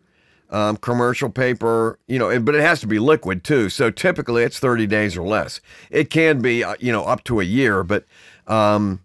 um, 0.52 0.78
commercial 0.78 1.30
paper 1.30 1.98
you 2.08 2.20
know 2.20 2.40
but 2.40 2.56
it 2.56 2.62
has 2.62 2.80
to 2.82 2.88
be 2.88 3.00
liquid 3.00 3.44
too. 3.44 3.70
So 3.70 3.90
typically 3.90 4.44
it's 4.44 4.60
30 4.60 4.88
days 4.88 5.18
or 5.18 5.28
less. 5.28 5.62
It 5.90 6.10
can 6.10 6.42
be 6.42 6.64
uh, 6.64 6.76
you 6.80 6.92
know 6.92 7.04
up 7.04 7.24
to 7.26 7.40
a 7.40 7.44
year 7.44 7.84
but 7.84 8.06
um, 8.48 9.02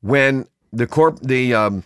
when 0.00 0.46
the 0.72 0.86
corp 0.86 1.20
the 1.20 1.54
um, 1.54 1.84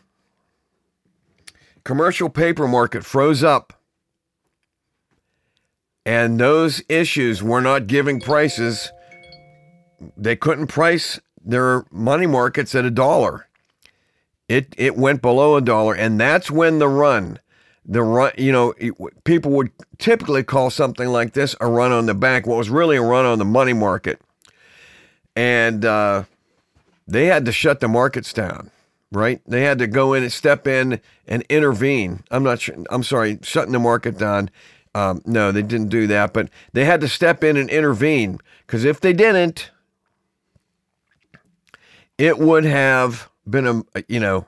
commercial 1.84 2.28
paper 2.28 2.68
market 2.68 3.04
froze 3.04 3.42
up 3.42 3.72
and 6.06 6.40
those 6.40 6.82
issues 6.88 7.42
were 7.42 7.60
not 7.60 7.86
giving 7.86 8.20
prices 8.20 8.90
they 10.16 10.36
couldn't 10.36 10.68
price 10.68 11.20
their 11.44 11.84
money 11.90 12.26
markets 12.26 12.74
at 12.74 12.84
a 12.84 12.90
dollar. 12.90 13.46
It 14.48 14.74
it 14.76 14.96
went 14.96 15.22
below 15.22 15.56
a 15.56 15.60
dollar 15.60 15.94
and 15.94 16.18
that's 16.18 16.50
when 16.50 16.78
the 16.78 16.88
run 16.88 17.38
the 17.84 18.02
run 18.02 18.32
you 18.36 18.52
know 18.52 18.74
people 19.24 19.52
would 19.52 19.70
typically 19.98 20.42
call 20.42 20.70
something 20.70 21.08
like 21.08 21.32
this 21.32 21.56
a 21.60 21.66
run 21.66 21.92
on 21.92 22.06
the 22.06 22.14
bank 22.14 22.46
what 22.46 22.58
was 22.58 22.70
really 22.70 22.96
a 22.96 23.02
run 23.02 23.24
on 23.24 23.38
the 23.38 23.44
money 23.44 23.72
market 23.72 24.20
and 25.34 25.84
uh, 25.84 26.24
they 27.06 27.26
had 27.26 27.44
to 27.44 27.52
shut 27.52 27.80
the 27.80 27.88
markets 27.88 28.32
down 28.32 28.70
right? 29.12 29.40
They 29.46 29.62
had 29.62 29.78
to 29.78 29.86
go 29.86 30.14
in 30.14 30.22
and 30.22 30.32
step 30.32 30.66
in 30.66 31.00
and 31.26 31.44
intervene. 31.48 32.22
I'm 32.30 32.42
not 32.42 32.60
sure. 32.60 32.76
I'm 32.90 33.02
sorry, 33.02 33.38
shutting 33.42 33.72
the 33.72 33.78
market 33.78 34.18
down. 34.18 34.50
Um, 34.94 35.22
no, 35.24 35.52
they 35.52 35.62
didn't 35.62 35.88
do 35.88 36.06
that, 36.08 36.32
but 36.32 36.48
they 36.72 36.84
had 36.84 37.00
to 37.00 37.08
step 37.08 37.44
in 37.44 37.56
and 37.56 37.70
intervene 37.70 38.38
because 38.66 38.84
if 38.84 39.00
they 39.00 39.12
didn't, 39.12 39.70
it 42.18 42.38
would 42.38 42.64
have 42.64 43.28
been 43.48 43.66
a 43.66 44.04
you 44.08 44.20
know 44.20 44.46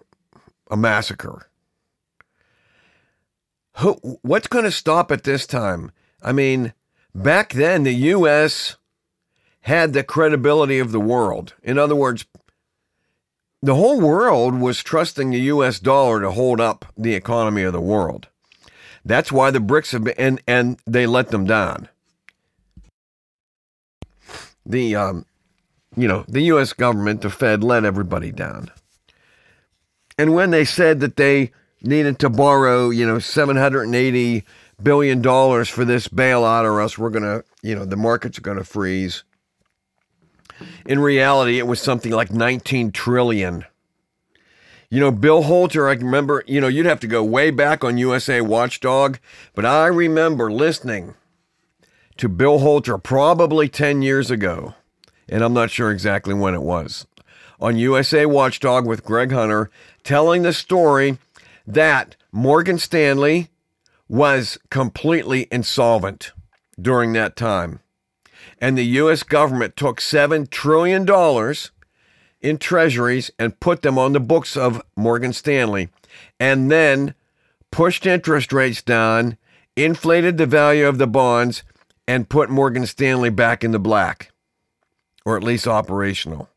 a 0.71 0.77
massacre. 0.77 1.49
Who, 3.79 4.19
what's 4.23 4.49
going 4.49 4.65
to 4.65 4.71
stop 4.71 5.11
at 5.11 5.25
this 5.25 5.47
time? 5.47 5.93
I 6.23 6.33
mean, 6.33 6.73
back 7.15 7.53
then 7.53 7.85
the 7.85 7.95
U.S. 7.95 8.77
had 9.63 9.93
the 9.93 10.05
credibility 10.05 10.79
of 10.79 10.93
the 10.93 11.01
world. 11.01 11.55
In 11.63 11.79
other 11.79 11.97
words, 11.97 12.27
the 13.63 13.75
whole 13.77 14.01
world 14.01 14.61
was 14.61 14.83
trusting 14.83 15.31
the 15.31 15.39
US 15.39 15.79
dollar 15.79 16.21
to 16.21 16.33
hold 16.33 16.61
up 16.61 16.85
the 16.99 17.15
economy 17.15 17.63
of 17.63 17.73
the 17.73 17.81
world. 17.81 18.29
That's 19.05 19.33
why 19.33 19.51
the 19.51 19.61
BRICS 19.61 19.93
have 19.93 20.05
been, 20.05 20.15
and, 20.19 20.43
and 20.47 20.81
they 20.87 21.07
let 21.07 21.29
them 21.29 21.45
down. 21.45 21.89
The, 24.67 24.95
um, 24.95 25.27
you 25.97 26.09
know, 26.09 26.25
the 26.29 26.43
US 26.43 26.73
government, 26.73 27.23
the 27.23 27.31
Fed, 27.31 27.65
let 27.65 27.85
everybody 27.85 28.33
down. 28.33 28.71
And 30.19 30.35
when 30.35 30.51
they 30.51 30.65
said 30.65 31.01
that 31.01 31.17
they 31.17 31.53
needed 31.85 32.19
to 32.21 32.31
borrow, 32.31 32.91
you 32.91 33.07
know, 33.07 33.19
780 33.19 34.45
billion 34.83 35.23
dollars 35.23 35.69
for 35.69 35.85
this 35.85 36.09
bailout 36.09 36.65
or 36.65 36.81
else 36.81 36.99
we're 36.99 37.11
going 37.11 37.23
to, 37.23 37.45
you 37.63 37.75
know, 37.75 37.85
the 37.85 37.97
markets 37.97 38.39
are 38.39 38.43
going 38.43 38.59
to 38.59 38.65
freeze 38.65 39.25
in 40.87 40.99
reality, 40.99 41.59
it 41.59 41.67
was 41.67 41.81
something 41.81 42.13
like 42.13 42.31
19 42.31 42.93
trillion. 42.93 43.65
You 44.91 45.01
know, 45.01 45.11
Bill 45.11 45.43
Holter, 45.43 45.89
I 45.89 45.95
remember, 45.95 46.45
you 46.47 46.61
know, 46.61 46.69
you'd 46.69 46.87
have 46.87 47.01
to 47.01 47.07
go 47.07 47.25
way 47.25 47.51
back 47.51 47.83
on 47.83 47.97
USA 47.97 48.41
Watchdog, 48.41 49.19
but 49.55 49.65
I 49.65 49.87
remember 49.87 50.53
listening 50.53 51.15
to 52.19 52.29
Bill 52.29 52.59
Holter 52.59 52.99
probably 52.99 53.69
10 53.69 54.03
years 54.03 54.31
ago, 54.31 54.75
and 55.29 55.43
I'm 55.43 55.55
not 55.55 55.71
sure 55.71 55.91
exactly 55.91 56.35
when 56.35 56.55
it 56.55 56.63
was, 56.63 57.07
on 57.59 57.79
USA 57.79 58.27
Watchdog 58.27 58.87
with 58.87 59.05
Greg 59.05 59.33
Hunter, 59.33 59.71
telling 60.05 60.43
the 60.43 60.53
story 60.53 61.17
that 61.67 62.17
Morgan 62.31 62.79
Stanley 62.79 63.49
was 64.09 64.59
completely 64.71 65.49
insolvent 65.51 66.33
during 66.81 67.13
that 67.13 67.37
time 67.37 67.81
and 68.63 68.79
the 68.79 68.85
U.S. 68.85 69.25
government 69.25 69.77
took 69.77 70.01
$7 70.01 70.49
trillion 70.49 71.03
in 72.41 72.59
treasuries 72.59 73.31
and 73.37 73.59
put 73.59 73.83
them 73.83 73.99
on 73.99 74.13
the 74.13 74.21
books 74.21 74.57
of 74.57 74.81
Morgan 74.97 75.33
Stanley, 75.33 75.89
and 76.39 76.71
then 76.71 77.15
pushed 77.73 78.07
interest 78.07 78.53
rates 78.53 78.81
down, 78.81 79.37
inflated 79.75 80.39
the 80.39 80.47
value 80.47 80.87
of 80.87 80.99
the 80.99 81.09
bonds, 81.09 81.65
and 82.07 82.29
put 82.29 82.51
Morgan 82.51 82.87
Stanley 82.87 83.31
back 83.31 83.65
in 83.65 83.73
the 83.73 83.81
black, 83.81 84.31
or 85.25 85.37
at 85.37 85.43
least 85.43 85.67
operational. 85.67 86.49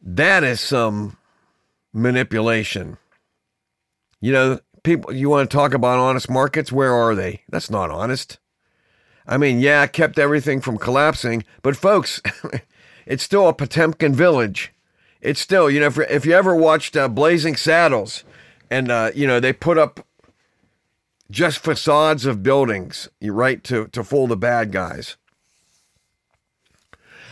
That 0.00 0.42
is 0.42 0.58
some 0.58 1.18
manipulation. 1.92 2.98
You 4.20 4.32
know, 4.32 4.60
people, 4.82 5.12
you 5.12 5.28
want 5.28 5.50
to 5.50 5.56
talk 5.56 5.74
about 5.74 5.98
honest 5.98 6.30
markets? 6.30 6.72
Where 6.72 6.92
are 6.92 7.14
they? 7.14 7.42
That's 7.48 7.70
not 7.70 7.90
honest. 7.90 8.38
I 9.26 9.36
mean, 9.36 9.60
yeah, 9.60 9.86
kept 9.86 10.18
everything 10.18 10.60
from 10.60 10.78
collapsing, 10.78 11.44
but 11.62 11.76
folks, 11.76 12.20
it's 13.06 13.22
still 13.22 13.48
a 13.48 13.54
Potemkin 13.54 14.14
village. 14.14 14.72
It's 15.20 15.40
still, 15.40 15.70
you 15.70 15.80
know, 15.80 15.86
if, 15.86 15.98
if 15.98 16.26
you 16.26 16.32
ever 16.32 16.54
watched 16.54 16.96
uh, 16.96 17.06
Blazing 17.08 17.54
Saddles, 17.56 18.24
and 18.70 18.90
uh, 18.90 19.10
you 19.14 19.26
know 19.26 19.40
they 19.40 19.52
put 19.52 19.76
up 19.76 20.06
just 21.30 21.58
facades 21.58 22.24
of 22.24 22.42
buildings, 22.42 23.08
right, 23.22 23.62
to 23.64 23.88
to 23.88 24.04
fool 24.04 24.26
the 24.26 24.36
bad 24.36 24.72
guys. 24.72 25.16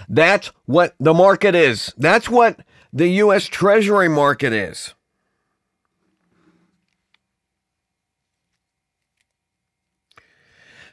That's 0.09 0.51
what 0.67 0.95
the 0.99 1.15
market 1.15 1.55
is. 1.55 1.93
That's 1.97 2.29
what 2.29 2.61
the 2.93 3.09
U.S. 3.09 3.47
Treasury 3.47 4.09
market 4.09 4.53
is. 4.53 4.95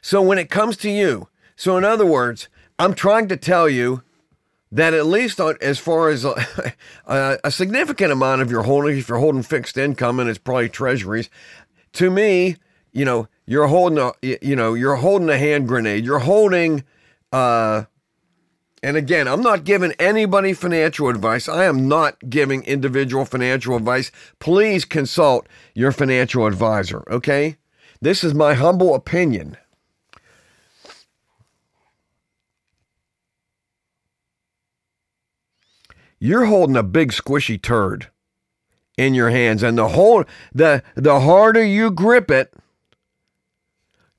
So 0.00 0.22
when 0.22 0.38
it 0.38 0.50
comes 0.50 0.76
to 0.78 0.90
you, 0.90 1.28
so 1.56 1.76
in 1.76 1.84
other 1.84 2.06
words, 2.06 2.48
I'm 2.78 2.94
trying 2.94 3.26
to 3.28 3.36
tell 3.36 3.68
you 3.68 4.02
that 4.70 4.94
at 4.94 5.06
least 5.06 5.40
as 5.40 5.78
far 5.78 6.10
as 6.10 6.24
a, 6.24 6.34
a, 7.06 7.38
a 7.44 7.50
significant 7.50 8.12
amount 8.12 8.42
of 8.42 8.50
your 8.50 8.62
holding, 8.62 8.96
if 8.96 9.08
you're 9.08 9.18
holding 9.18 9.42
fixed 9.42 9.76
income 9.76 10.20
and 10.20 10.28
it's 10.28 10.38
probably 10.38 10.68
treasuries, 10.68 11.30
to 11.94 12.10
me, 12.10 12.56
you 12.92 13.04
know, 13.04 13.28
you're 13.46 13.66
holding 13.66 13.98
a, 13.98 14.12
you 14.22 14.54
know, 14.54 14.74
you're 14.74 14.96
holding 14.96 15.28
a 15.28 15.38
hand 15.38 15.68
grenade. 15.68 16.04
You're 16.04 16.20
holding, 16.20 16.84
uh, 17.32 17.84
and 18.86 18.96
again, 18.96 19.26
I'm 19.26 19.40
not 19.40 19.64
giving 19.64 19.94
anybody 19.98 20.52
financial 20.52 21.08
advice. 21.08 21.48
I 21.48 21.64
am 21.64 21.88
not 21.88 22.30
giving 22.30 22.62
individual 22.62 23.24
financial 23.24 23.74
advice. 23.74 24.12
Please 24.38 24.84
consult 24.84 25.48
your 25.74 25.90
financial 25.90 26.46
advisor, 26.46 27.02
okay? 27.10 27.56
This 28.00 28.22
is 28.22 28.32
my 28.32 28.54
humble 28.54 28.94
opinion. 28.94 29.56
You're 36.20 36.44
holding 36.44 36.76
a 36.76 36.84
big 36.84 37.10
squishy 37.10 37.60
turd 37.60 38.06
in 38.96 39.14
your 39.14 39.30
hands 39.30 39.64
and 39.64 39.76
the 39.76 39.88
whole 39.88 40.22
the 40.54 40.84
the 40.94 41.18
harder 41.22 41.64
you 41.64 41.90
grip 41.90 42.30
it, 42.30 42.54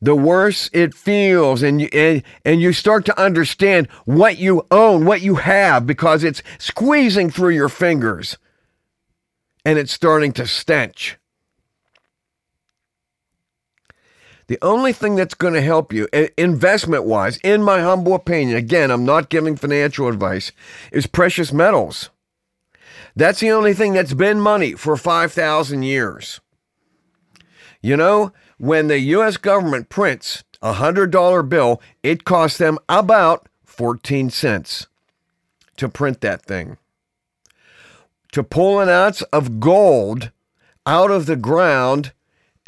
the 0.01 0.15
worse 0.15 0.69
it 0.73 0.93
feels 0.93 1.63
and 1.63 1.81
you, 1.81 1.89
and, 1.91 2.23
and 2.45 2.61
you 2.61 2.73
start 2.73 3.05
to 3.05 3.19
understand 3.19 3.87
what 4.05 4.37
you 4.37 4.65
own, 4.69 5.05
what 5.05 5.21
you 5.21 5.35
have 5.35 5.87
because 5.87 6.23
it's 6.23 6.43
squeezing 6.59 7.29
through 7.29 7.49
your 7.49 7.69
fingers 7.69 8.37
and 9.65 9.79
it's 9.79 9.91
starting 9.91 10.31
to 10.33 10.47
stench. 10.47 11.17
The 14.47 14.57
only 14.61 14.93
thing 14.93 15.15
that's 15.15 15.33
going 15.33 15.55
to 15.55 15.61
help 15.61 15.91
you 15.91 16.07
investment 16.37 17.03
wise, 17.03 17.37
in 17.37 17.61
my 17.61 17.81
humble 17.81 18.13
opinion, 18.13 18.55
again, 18.55 18.91
I'm 18.91 19.03
not 19.03 19.29
giving 19.29 19.57
financial 19.57 20.07
advice, 20.07 20.53
is 20.91 21.05
precious 21.05 21.51
metals. 21.51 22.11
That's 23.13 23.41
the 23.41 23.51
only 23.51 23.73
thing 23.73 23.93
that's 23.93 24.13
been 24.13 24.39
money 24.39 24.73
for 24.73 24.95
5,000 24.95 25.83
years. 25.83 26.39
You 27.81 27.97
know, 27.97 28.31
when 28.57 28.87
the 28.87 28.99
U.S. 28.99 29.37
government 29.37 29.89
prints 29.89 30.43
a 30.61 30.73
$100 30.73 31.49
bill, 31.49 31.81
it 32.03 32.23
costs 32.23 32.57
them 32.57 32.77
about 32.89 33.47
14 33.65 34.29
cents 34.29 34.87
to 35.77 35.87
print 35.87 36.21
that 36.21 36.41
thing. 36.41 36.77
To 38.31 38.43
pull 38.43 38.79
an 38.79 38.89
ounce 38.89 39.21
of 39.23 39.59
gold 39.59 40.31
out 40.85 41.11
of 41.11 41.25
the 41.25 41.35
ground 41.35 42.11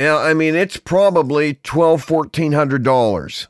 I 0.07 0.33
mean, 0.33 0.55
it's 0.55 0.77
probably 0.77 1.55
twelve, 1.55 2.01
fourteen 2.01 2.53
hundred 2.53 2.83
dollars 2.83 3.49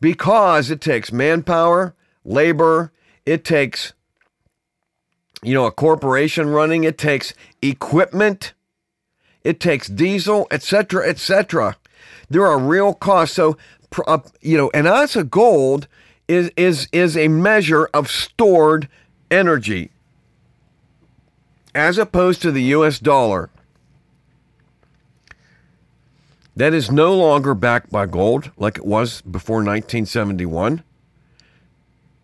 because 0.00 0.70
it 0.70 0.80
takes 0.80 1.10
manpower, 1.10 1.94
labor, 2.24 2.92
it 3.24 3.44
takes 3.44 3.92
you 5.42 5.54
know 5.54 5.66
a 5.66 5.72
corporation 5.72 6.50
running, 6.50 6.84
it 6.84 6.98
takes 6.98 7.34
equipment, 7.60 8.52
it 9.46 9.60
takes 9.60 9.86
diesel, 9.86 10.48
etc., 10.50 11.08
etc. 11.08 11.76
There 12.28 12.44
are 12.44 12.58
real 12.58 12.92
costs. 12.92 13.36
So, 13.36 13.56
uh, 14.06 14.18
you 14.40 14.56
know, 14.56 14.70
an 14.74 14.88
ounce 14.88 15.14
of 15.14 15.30
gold 15.30 15.86
is 16.26 16.50
is 16.56 16.88
is 16.90 17.16
a 17.16 17.28
measure 17.28 17.88
of 17.94 18.10
stored 18.10 18.88
energy 19.30 19.90
as 21.76 21.96
opposed 21.96 22.42
to 22.42 22.50
the 22.50 22.62
U.S. 22.74 22.98
dollar 22.98 23.48
that 26.56 26.74
is 26.74 26.90
no 26.90 27.14
longer 27.14 27.54
backed 27.54 27.92
by 27.92 28.06
gold 28.06 28.50
like 28.56 28.78
it 28.78 28.84
was 28.84 29.20
before 29.22 29.58
1971. 29.58 30.82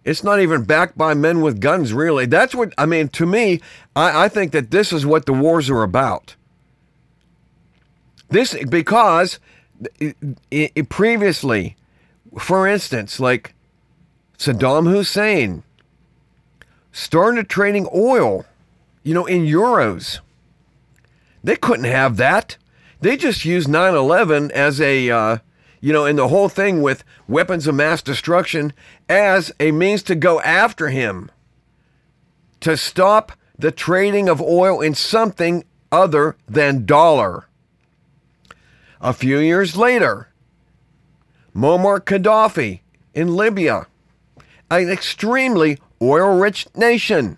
It's 0.04 0.24
not 0.24 0.40
even 0.40 0.64
backed 0.64 0.98
by 0.98 1.14
men 1.14 1.42
with 1.42 1.60
guns, 1.60 1.92
really. 1.92 2.26
That's 2.26 2.56
what, 2.56 2.72
I 2.76 2.86
mean, 2.86 3.06
to 3.10 3.24
me, 3.24 3.60
I, 3.94 4.24
I 4.24 4.28
think 4.28 4.50
that 4.50 4.72
this 4.72 4.92
is 4.92 5.06
what 5.06 5.26
the 5.26 5.32
wars 5.32 5.70
are 5.70 5.84
about. 5.84 6.34
This, 8.32 8.56
because 8.64 9.38
it, 10.00 10.16
it, 10.50 10.88
previously, 10.88 11.76
for 12.38 12.66
instance, 12.66 13.20
like 13.20 13.54
Saddam 14.38 14.90
Hussein 14.90 15.64
started 16.92 17.50
trading 17.50 17.86
oil, 17.94 18.46
you 19.02 19.12
know, 19.12 19.26
in 19.26 19.42
euros. 19.42 20.20
They 21.44 21.56
couldn't 21.56 21.84
have 21.84 22.16
that. 22.16 22.56
They 23.02 23.18
just 23.18 23.44
used 23.44 23.68
9 23.68 23.94
11 23.94 24.50
as 24.52 24.80
a, 24.80 25.10
uh, 25.10 25.38
you 25.82 25.92
know, 25.92 26.06
and 26.06 26.18
the 26.18 26.28
whole 26.28 26.48
thing 26.48 26.80
with 26.80 27.04
weapons 27.28 27.66
of 27.66 27.74
mass 27.74 28.00
destruction 28.00 28.72
as 29.10 29.52
a 29.60 29.72
means 29.72 30.02
to 30.04 30.14
go 30.14 30.40
after 30.40 30.88
him, 30.88 31.30
to 32.60 32.78
stop 32.78 33.32
the 33.58 33.70
trading 33.70 34.30
of 34.30 34.40
oil 34.40 34.80
in 34.80 34.94
something 34.94 35.66
other 35.90 36.34
than 36.48 36.86
dollar. 36.86 37.46
A 39.02 39.12
few 39.12 39.40
years 39.40 39.76
later, 39.76 40.28
Muammar 41.56 41.98
Gaddafi 41.98 42.82
in 43.12 43.34
Libya, 43.34 43.88
an 44.70 44.88
extremely 44.88 45.76
oil 46.00 46.38
rich 46.38 46.68
nation, 46.76 47.36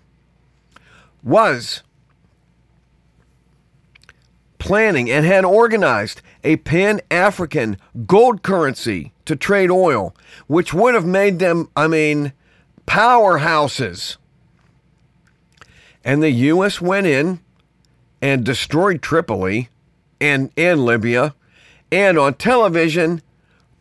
was 1.23 1.81
planning 4.59 5.09
and 5.09 5.25
had 5.25 5.43
organized 5.43 6.21
a 6.43 6.57
pan 6.57 7.01
African 7.09 7.77
gold 8.05 8.43
currency 8.43 9.11
to 9.25 9.35
trade 9.35 9.71
oil, 9.71 10.15
which 10.45 10.71
would 10.71 10.93
have 10.93 11.05
made 11.05 11.39
them, 11.39 11.69
I 11.75 11.87
mean, 11.87 12.31
powerhouses. 12.85 14.17
And 16.03 16.21
the 16.21 16.29
U.S. 16.29 16.79
went 16.79 17.07
in 17.07 17.39
and 18.21 18.45
destroyed 18.45 19.01
Tripoli 19.01 19.69
and, 20.21 20.51
and 20.55 20.85
Libya, 20.85 21.33
and 21.91 22.17
on 22.17 22.33
television, 22.35 23.21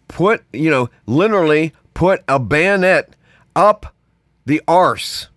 put, 0.08 0.44
you 0.52 0.70
know, 0.70 0.90
literally 1.06 1.72
put 1.94 2.22
a 2.28 2.38
bayonet 2.38 3.14
up 3.56 3.94
the 4.46 4.62
arse 4.68 5.28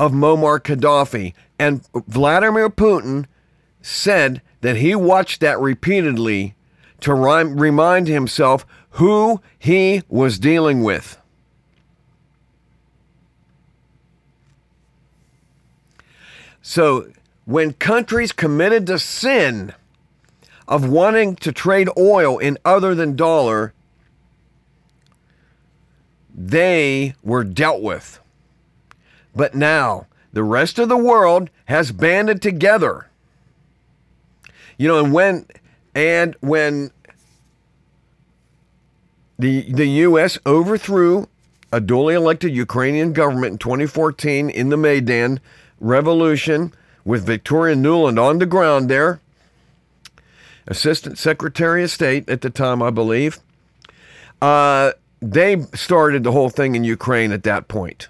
of 0.00 0.12
Muammar 0.12 0.60
Gaddafi. 0.60 1.34
And 1.58 1.86
Vladimir 2.06 2.68
Putin 2.70 3.26
said 3.82 4.42
that 4.60 4.76
he 4.76 4.94
watched 4.94 5.40
that 5.40 5.58
repeatedly 5.58 6.54
to 7.00 7.14
remind 7.14 8.08
himself 8.08 8.66
who 8.92 9.40
he 9.58 10.02
was 10.08 10.38
dealing 10.38 10.82
with. 10.82 11.18
So, 16.60 17.10
when 17.44 17.72
countries 17.72 18.32
committed 18.32 18.86
to 18.88 18.98
sin 18.98 19.72
of 20.68 20.88
wanting 20.88 21.34
to 21.36 21.50
trade 21.50 21.88
oil 21.98 22.38
in 22.38 22.58
other 22.64 22.94
than 22.94 23.16
dollar, 23.16 23.74
they 26.32 27.14
were 27.24 27.42
dealt 27.42 27.82
with. 27.82 28.20
But 29.34 29.56
now, 29.56 30.06
the 30.32 30.44
rest 30.44 30.78
of 30.78 30.88
the 30.88 30.96
world 30.96 31.50
has 31.64 31.90
banded 31.90 32.40
together 32.40 33.08
you 34.78 34.86
know, 34.86 35.04
and 35.04 35.12
when 35.12 35.46
and 35.94 36.36
when 36.40 36.92
the 39.38 39.70
the 39.70 39.88
U.S. 39.88 40.38
overthrew 40.46 41.26
a 41.72 41.80
duly 41.80 42.14
elected 42.14 42.54
Ukrainian 42.54 43.12
government 43.12 43.52
in 43.52 43.58
2014 43.58 44.48
in 44.48 44.70
the 44.70 44.76
Maidan 44.76 45.40
Revolution 45.80 46.72
with 47.04 47.26
Victoria 47.26 47.74
Nuland 47.74 48.22
on 48.22 48.38
the 48.38 48.46
ground 48.46 48.88
there, 48.88 49.20
Assistant 50.68 51.18
Secretary 51.18 51.82
of 51.82 51.90
State 51.90 52.28
at 52.28 52.42
the 52.42 52.50
time, 52.50 52.82
I 52.82 52.90
believe. 52.90 53.40
Uh, 54.40 54.92
they 55.20 55.62
started 55.74 56.22
the 56.22 56.32
whole 56.32 56.50
thing 56.50 56.76
in 56.76 56.84
Ukraine 56.84 57.32
at 57.32 57.42
that 57.42 57.66
point. 57.66 58.08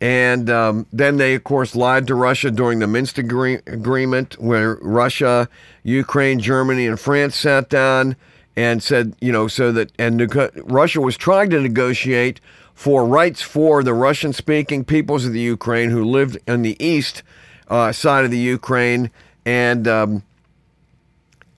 And 0.00 0.50
um, 0.50 0.86
then 0.92 1.16
they, 1.16 1.34
of 1.34 1.44
course, 1.44 1.74
lied 1.74 2.06
to 2.08 2.14
Russia 2.14 2.50
during 2.50 2.80
the 2.80 2.86
Minsk 2.86 3.18
agree- 3.18 3.60
agreement, 3.66 4.34
where 4.38 4.78
Russia, 4.82 5.48
Ukraine, 5.84 6.38
Germany, 6.40 6.86
and 6.86 6.98
France 6.98 7.36
sat 7.36 7.70
down 7.70 8.16
and 8.56 8.82
said, 8.82 9.14
you 9.20 9.32
know, 9.32 9.48
so 9.48 9.70
that, 9.72 9.92
and 9.98 10.34
Russia 10.64 11.00
was 11.00 11.16
trying 11.16 11.50
to 11.50 11.60
negotiate 11.60 12.40
for 12.74 13.06
rights 13.06 13.40
for 13.40 13.82
the 13.82 13.94
Russian 13.94 14.32
speaking 14.32 14.84
peoples 14.84 15.24
of 15.24 15.32
the 15.32 15.40
Ukraine 15.40 15.90
who 15.90 16.04
lived 16.04 16.36
in 16.46 16.62
the 16.62 16.76
east 16.84 17.22
uh, 17.68 17.92
side 17.92 18.24
of 18.24 18.30
the 18.30 18.38
Ukraine. 18.38 19.10
And 19.46 19.88
um, 19.88 20.22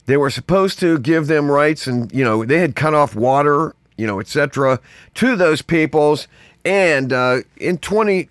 they 0.07 0.16
were 0.16 0.30
supposed 0.30 0.78
to 0.80 0.99
give 0.99 1.26
them 1.26 1.51
rights, 1.51 1.89
and, 1.89 2.12
you 2.12 2.22
know, 2.22 2.45
they 2.45 2.61
had 2.61 2.76
cut 2.76 2.95
off 2.95 3.16
water, 3.16 3.74
you 3.97 4.07
know, 4.07 4.20
etc., 4.20 4.78
to 5.14 5.34
those 5.34 5.62
peoples 5.62 6.28
and 6.64 7.12
uh, 7.12 7.41
in 7.57 7.78
20, 7.78 8.28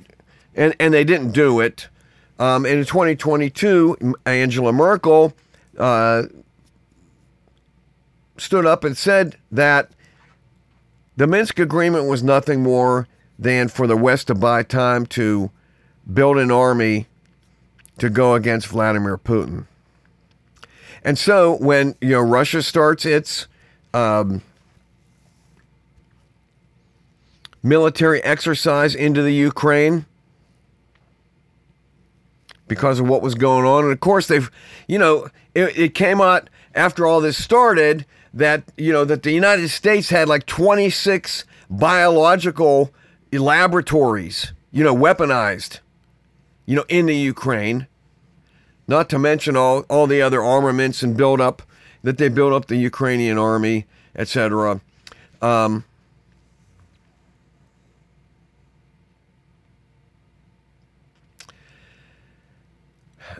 and, 0.55 0.75
and 0.79 0.93
they 0.93 1.03
didn't 1.03 1.31
do 1.31 1.59
it. 1.59 1.89
Um, 2.39 2.65
and 2.65 2.79
in 2.79 2.85
2022, 2.85 4.15
Angela 4.25 4.71
Merkel 4.71 5.33
uh, 5.77 6.23
stood 8.37 8.65
up 8.65 8.83
and 8.83 8.95
said 8.95 9.37
that 9.51 9.89
the 11.15 11.25
Minsk 11.25 11.57
agreement 11.57 12.05
was 12.05 12.21
nothing 12.21 12.61
more 12.61 13.07
than 13.39 13.67
for 13.67 13.87
the 13.87 13.97
West 13.97 14.27
to 14.27 14.35
buy 14.35 14.61
time 14.61 15.05
to 15.07 15.49
build 16.11 16.37
an 16.37 16.51
army 16.51 17.07
to 17.99 18.09
go 18.09 18.33
against 18.35 18.67
Vladimir 18.67 19.17
Putin. 19.17 19.65
And 21.03 21.17
so 21.17 21.57
when 21.57 21.95
you 22.01 22.09
know 22.09 22.21
Russia 22.21 22.61
starts 22.61 23.05
its 23.05 23.47
um, 23.93 24.41
military 27.63 28.23
exercise 28.23 28.93
into 28.95 29.21
the 29.21 29.33
Ukraine 29.33 30.05
because 32.67 32.99
of 32.99 33.07
what 33.07 33.21
was 33.21 33.35
going 33.35 33.65
on, 33.65 33.85
and 33.85 33.93
of 33.93 33.99
course 33.99 34.27
they've, 34.27 34.51
you 34.87 34.99
know, 34.99 35.29
it, 35.53 35.77
it 35.77 35.95
came 35.95 36.19
out 36.19 36.49
after 36.75 37.05
all 37.05 37.21
this 37.21 37.41
started 37.41 38.05
that 38.33 38.63
you 38.77 38.91
know 38.91 39.05
that 39.05 39.23
the 39.23 39.31
United 39.31 39.69
States 39.69 40.09
had 40.09 40.27
like 40.27 40.45
26 40.45 41.45
biological 41.69 42.93
laboratories, 43.31 44.53
you 44.71 44.83
know, 44.83 44.95
weaponized, 44.95 45.79
you 46.67 46.75
know, 46.75 46.85
in 46.87 47.07
the 47.07 47.15
Ukraine. 47.15 47.87
Not 48.87 49.09
to 49.09 49.17
mention 49.17 49.57
all, 49.57 49.81
all 49.89 50.05
the 50.05 50.21
other 50.21 50.43
armaments 50.43 51.01
and 51.01 51.17
build 51.17 51.41
up 51.41 51.63
that 52.03 52.17
they 52.19 52.29
built 52.29 52.53
up 52.53 52.67
the 52.67 52.77
Ukrainian 52.77 53.37
army, 53.37 53.85
etc. 54.15 54.79
Um, 55.41 55.83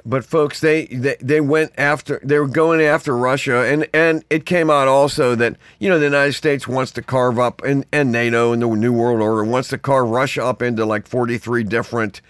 but 0.06 0.26
folks, 0.26 0.60
they, 0.60 0.86
they 0.88 1.16
they 1.22 1.42
went 1.42 1.72
after 1.78 2.20
they 2.24 2.40
were 2.40 2.48
going 2.48 2.82
after 2.82 3.16
Russia, 3.16 3.66
and 3.66 3.88
and 3.94 4.26
it 4.30 4.46
came 4.46 4.70
out 4.70 4.88
also 4.88 5.36
that 5.36 5.56
you 5.80 5.90
know 5.90 6.00
the 6.00 6.06
United 6.06 6.34
States 6.34 6.68
wants 6.68 6.92
to 6.94 7.02
carve 7.02 7.40
up 7.40 7.62
and 7.64 7.86
and 7.92 8.12
NATO 8.12 8.52
and 8.54 8.62
the 8.62 8.68
New 8.68 8.94
World 8.94 9.22
Order 9.22 9.44
wants 9.44 9.70
to 9.70 9.78
carve 9.78 10.10
Russia 10.10 10.44
up 10.44 10.62
into 10.62 10.86
like 10.86 11.08
forty 11.08 11.38
three 11.38 11.64
different 11.64 12.22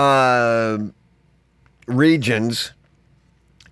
uh, 0.00 0.78
regions 1.86 2.72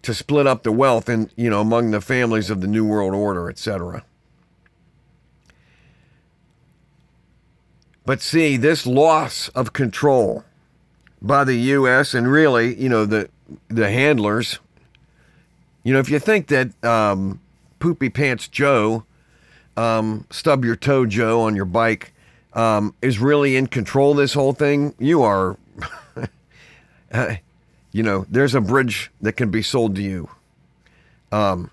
to 0.02 0.12
split 0.12 0.46
up 0.46 0.62
the 0.62 0.72
wealth 0.72 1.08
and 1.08 1.30
you 1.36 1.48
know 1.48 1.60
among 1.60 1.90
the 1.90 2.00
families 2.00 2.50
of 2.50 2.60
the 2.60 2.66
New 2.66 2.84
World 2.84 3.14
Order, 3.14 3.48
etc. 3.48 4.04
But 8.04 8.20
see, 8.20 8.56
this 8.56 8.86
loss 8.86 9.48
of 9.50 9.72
control 9.72 10.44
by 11.20 11.44
the 11.44 11.56
U.S. 11.56 12.14
and 12.14 12.30
really, 12.30 12.74
you 12.74 12.88
know, 12.88 13.06
the 13.06 13.28
the 13.68 13.90
handlers. 13.90 14.58
You 15.82 15.94
know, 15.94 16.00
if 16.00 16.10
you 16.10 16.18
think 16.18 16.48
that 16.48 16.84
um, 16.84 17.40
Poopy 17.78 18.10
Pants 18.10 18.48
Joe, 18.48 19.04
um, 19.78 20.26
Stub 20.30 20.64
Your 20.64 20.76
Toe 20.76 21.06
Joe 21.06 21.40
on 21.40 21.56
your 21.56 21.64
bike, 21.64 22.12
um, 22.52 22.94
is 23.00 23.18
really 23.18 23.56
in 23.56 23.66
control 23.68 24.12
this 24.12 24.34
whole 24.34 24.52
thing, 24.52 24.94
you 24.98 25.22
are, 25.22 25.56
uh, 27.12 27.36
you 27.92 28.02
know, 28.02 28.26
there's 28.28 28.54
a 28.54 28.60
bridge 28.60 29.10
that 29.20 29.32
can 29.32 29.50
be 29.50 29.62
sold 29.62 29.96
to 29.96 30.02
you. 30.02 30.28
Um, 31.32 31.70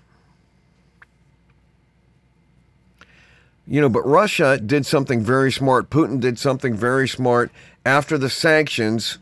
you 3.66 3.80
know, 3.80 3.88
but 3.88 4.06
Russia 4.06 4.58
did 4.58 4.86
something 4.86 5.20
very 5.20 5.50
smart. 5.50 5.90
Putin 5.90 6.20
did 6.20 6.38
something 6.38 6.74
very 6.74 7.08
smart 7.08 7.50
after 7.84 8.16
the 8.16 8.30
sanctions 8.30 9.18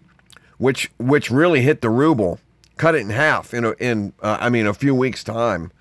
which 0.58 0.90
which 0.98 1.30
really 1.30 1.62
hit 1.62 1.80
the 1.80 1.90
ruble, 1.90 2.38
cut 2.76 2.94
it 2.94 3.00
in 3.00 3.10
half 3.10 3.52
in 3.52 3.64
a, 3.64 3.72
in 3.72 4.12
uh, 4.22 4.38
I 4.40 4.48
mean 4.48 4.66
a 4.66 4.74
few 4.74 4.94
weeks 4.94 5.24
time. 5.24 5.72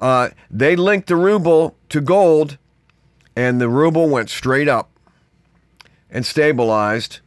Uh, 0.00 0.30
they 0.50 0.76
linked 0.76 1.08
the 1.08 1.16
ruble 1.16 1.76
to 1.90 2.00
gold, 2.00 2.58
and 3.36 3.60
the 3.60 3.68
ruble 3.68 4.08
went 4.08 4.30
straight 4.30 4.68
up 4.68 4.90
and 6.10 6.24
stabilized. 6.24 7.20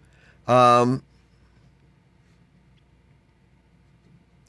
Um, 0.48 1.04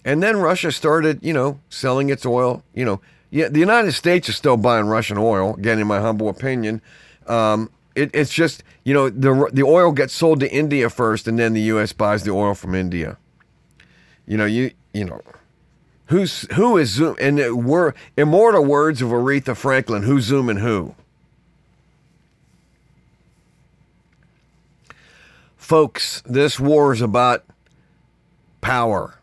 and 0.09 0.23
then 0.23 0.39
Russia 0.39 0.73
started, 0.73 1.19
you 1.23 1.35
know, 1.35 1.61
selling 1.69 2.09
its 2.09 2.25
oil. 2.25 2.63
You 2.73 2.87
know, 2.87 3.01
yeah, 3.29 3.49
the 3.49 3.61
United 3.61 3.93
States 3.93 4.31
is 4.31 4.37
still 4.37 4.57
buying 4.57 4.87
Russian 4.87 5.19
oil. 5.19 5.53
Again, 5.57 5.79
in 5.79 5.87
my 5.87 6.01
humble 6.01 6.31
opinion, 6.31 6.81
um, 7.27 7.71
it, 7.95 8.11
it's 8.15 8.33
just 8.33 8.65
you 8.85 8.95
know 8.95 9.11
the 9.11 9.51
the 9.53 9.63
oil 9.63 9.93
gets 9.93 10.15
sold 10.15 10.41
to 10.41 10.51
India 10.51 10.89
first, 10.89 11.29
and 11.29 11.39
then 11.39 11.53
the 11.53 11.61
U.S. 11.73 11.93
buys 11.93 12.23
the 12.23 12.31
oil 12.31 12.55
from 12.55 12.75
India. 12.75 13.19
You 14.27 14.39
know 14.39 14.47
you 14.47 14.71
you 14.95 15.05
know 15.05 15.21
who's 16.07 16.51
who 16.55 16.79
is 16.79 16.89
zoom 16.89 17.15
and 17.21 17.67
we're 17.67 17.93
immortal 18.17 18.65
words 18.65 19.03
of 19.03 19.11
Aretha 19.11 19.55
Franklin. 19.55 20.05
Who's 20.05 20.25
zooming 20.25 20.57
who? 20.57 20.95
Folks, 25.59 26.23
this 26.25 26.59
war 26.59 26.95
is 26.95 27.03
about 27.03 27.45
power. 28.63 29.18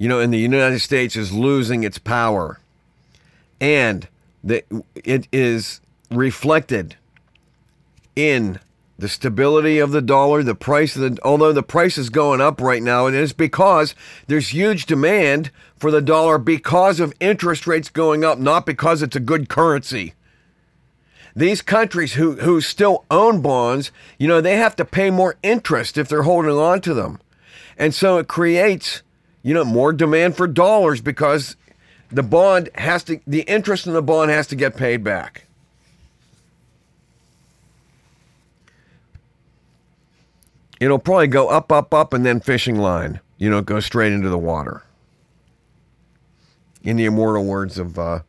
You 0.00 0.08
know, 0.08 0.18
and 0.18 0.32
the 0.32 0.38
United 0.38 0.80
States 0.80 1.14
is 1.14 1.30
losing 1.30 1.84
its 1.84 1.98
power. 1.98 2.58
And 3.60 4.08
that 4.42 4.64
it 4.94 5.28
is 5.30 5.82
reflected 6.10 6.96
in 8.16 8.58
the 8.98 9.10
stability 9.10 9.78
of 9.78 9.92
the 9.92 10.00
dollar, 10.00 10.42
the 10.42 10.54
price 10.54 10.96
of 10.96 11.02
the 11.02 11.18
although 11.22 11.52
the 11.52 11.62
price 11.62 11.98
is 11.98 12.08
going 12.08 12.40
up 12.40 12.62
right 12.62 12.82
now, 12.82 13.06
and 13.06 13.14
it's 13.14 13.34
because 13.34 13.94
there's 14.26 14.48
huge 14.48 14.86
demand 14.86 15.50
for 15.76 15.90
the 15.90 16.00
dollar 16.00 16.38
because 16.38 16.98
of 16.98 17.12
interest 17.20 17.66
rates 17.66 17.90
going 17.90 18.24
up, 18.24 18.38
not 18.38 18.64
because 18.64 19.02
it's 19.02 19.16
a 19.16 19.20
good 19.20 19.50
currency. 19.50 20.14
These 21.36 21.60
countries 21.60 22.14
who, 22.14 22.36
who 22.36 22.62
still 22.62 23.04
own 23.10 23.42
bonds, 23.42 23.92
you 24.18 24.26
know, 24.26 24.40
they 24.40 24.56
have 24.56 24.76
to 24.76 24.84
pay 24.84 25.10
more 25.10 25.36
interest 25.42 25.98
if 25.98 26.08
they're 26.08 26.22
holding 26.22 26.52
on 26.52 26.80
to 26.80 26.94
them. 26.94 27.20
And 27.78 27.94
so 27.94 28.16
it 28.16 28.28
creates, 28.28 29.02
you 29.42 29.54
know, 29.54 29.64
more 29.64 29.92
demand 29.92 30.36
for 30.36 30.46
dollars 30.46 31.00
because 31.00 31.56
the 32.10 32.22
bond 32.22 32.70
has 32.74 33.04
to 33.04 33.20
the 33.26 33.42
interest 33.42 33.86
in 33.86 33.92
the 33.92 34.02
bond 34.02 34.30
has 34.30 34.46
to 34.48 34.56
get 34.56 34.76
paid 34.76 35.02
back. 35.04 35.46
it'll 40.80 40.98
probably 40.98 41.28
go 41.28 41.48
up, 41.48 41.70
up, 41.70 41.94
up, 41.94 42.12
and 42.12 42.26
then 42.26 42.40
fishing 42.40 42.76
line. 42.76 43.20
You 43.38 43.50
know, 43.50 43.60
go 43.60 43.78
straight 43.78 44.12
into 44.12 44.28
the 44.28 44.38
water. 44.38 44.82
In 46.82 46.96
the 46.96 47.04
immortal 47.04 47.44
words 47.44 47.78
of 47.78 47.98
uh, 47.98 48.20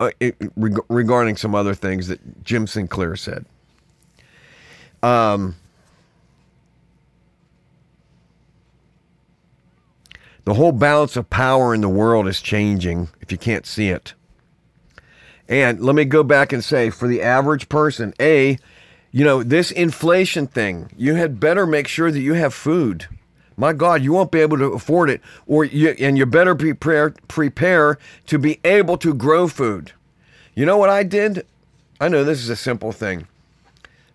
uh, 0.00 0.10
it, 0.18 0.36
reg- 0.56 0.80
regarding 0.88 1.36
some 1.36 1.54
other 1.54 1.74
things 1.74 2.08
that 2.08 2.44
Jim 2.44 2.66
Sinclair 2.66 3.14
said. 3.14 3.46
Um, 5.02 5.54
the 10.44 10.54
whole 10.54 10.72
balance 10.72 11.16
of 11.16 11.30
power 11.30 11.74
in 11.74 11.80
the 11.80 11.88
world 11.88 12.28
is 12.28 12.40
changing 12.40 13.08
if 13.20 13.32
you 13.32 13.38
can't 13.38 13.66
see 13.66 13.88
it. 13.88 14.14
And 15.48 15.80
let 15.80 15.94
me 15.94 16.04
go 16.04 16.22
back 16.22 16.52
and 16.52 16.64
say 16.64 16.90
for 16.90 17.06
the 17.06 17.22
average 17.22 17.68
person, 17.68 18.14
A, 18.20 18.58
you 19.10 19.24
know, 19.24 19.42
this 19.42 19.70
inflation 19.70 20.46
thing, 20.46 20.90
you 20.96 21.14
had 21.14 21.38
better 21.38 21.66
make 21.66 21.86
sure 21.86 22.10
that 22.10 22.20
you 22.20 22.34
have 22.34 22.54
food. 22.54 23.06
My 23.56 23.72
God, 23.72 24.02
you 24.02 24.12
won't 24.12 24.32
be 24.32 24.40
able 24.40 24.58
to 24.58 24.72
afford 24.72 25.10
it, 25.10 25.20
or 25.46 25.64
you, 25.64 25.90
and 26.00 26.18
you 26.18 26.26
better 26.26 26.54
prepare 26.56 27.10
prepare 27.28 27.98
to 28.26 28.38
be 28.38 28.58
able 28.64 28.98
to 28.98 29.14
grow 29.14 29.46
food. 29.46 29.92
You 30.54 30.66
know 30.66 30.76
what 30.76 30.90
I 30.90 31.04
did? 31.04 31.46
I 32.00 32.08
know 32.08 32.24
this 32.24 32.40
is 32.40 32.48
a 32.48 32.56
simple 32.56 32.90
thing, 32.90 33.28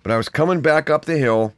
but 0.04 0.12
I 0.12 0.18
was 0.18 0.28
coming 0.28 0.60
back 0.60 0.90
up 0.90 1.06
the 1.06 1.18
hill, 1.18 1.54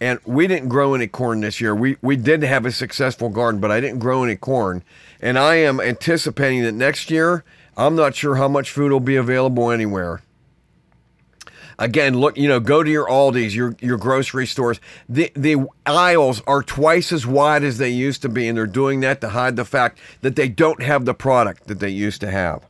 and 0.00 0.18
we 0.24 0.46
didn't 0.46 0.68
grow 0.68 0.94
any 0.94 1.06
corn 1.06 1.40
this 1.40 1.60
year. 1.60 1.74
We 1.74 1.96
we 2.02 2.16
did 2.16 2.42
have 2.42 2.66
a 2.66 2.72
successful 2.72 3.28
garden, 3.28 3.60
but 3.60 3.70
I 3.70 3.80
didn't 3.80 3.98
grow 3.98 4.24
any 4.24 4.36
corn, 4.36 4.82
and 5.20 5.38
I 5.38 5.56
am 5.56 5.80
anticipating 5.80 6.62
that 6.62 6.72
next 6.72 7.10
year 7.10 7.44
I'm 7.76 7.94
not 7.94 8.14
sure 8.14 8.36
how 8.36 8.48
much 8.48 8.70
food 8.70 8.92
will 8.92 9.00
be 9.00 9.16
available 9.16 9.70
anywhere. 9.70 10.22
Again, 11.78 12.18
look, 12.18 12.38
you 12.38 12.48
know, 12.48 12.58
go 12.58 12.82
to 12.82 12.90
your 12.90 13.06
Aldi's, 13.06 13.54
your 13.54 13.76
your 13.80 13.98
grocery 13.98 14.46
stores. 14.46 14.80
The 15.08 15.30
the 15.34 15.66
aisles 15.84 16.42
are 16.46 16.62
twice 16.62 17.12
as 17.12 17.26
wide 17.26 17.64
as 17.64 17.76
they 17.76 17.90
used 17.90 18.22
to 18.22 18.30
be, 18.30 18.48
and 18.48 18.56
they're 18.56 18.66
doing 18.66 19.00
that 19.00 19.20
to 19.20 19.30
hide 19.30 19.56
the 19.56 19.64
fact 19.64 19.98
that 20.22 20.36
they 20.36 20.48
don't 20.48 20.82
have 20.82 21.04
the 21.04 21.12
product 21.12 21.66
that 21.66 21.80
they 21.80 21.90
used 21.90 22.22
to 22.22 22.30
have. 22.30 22.66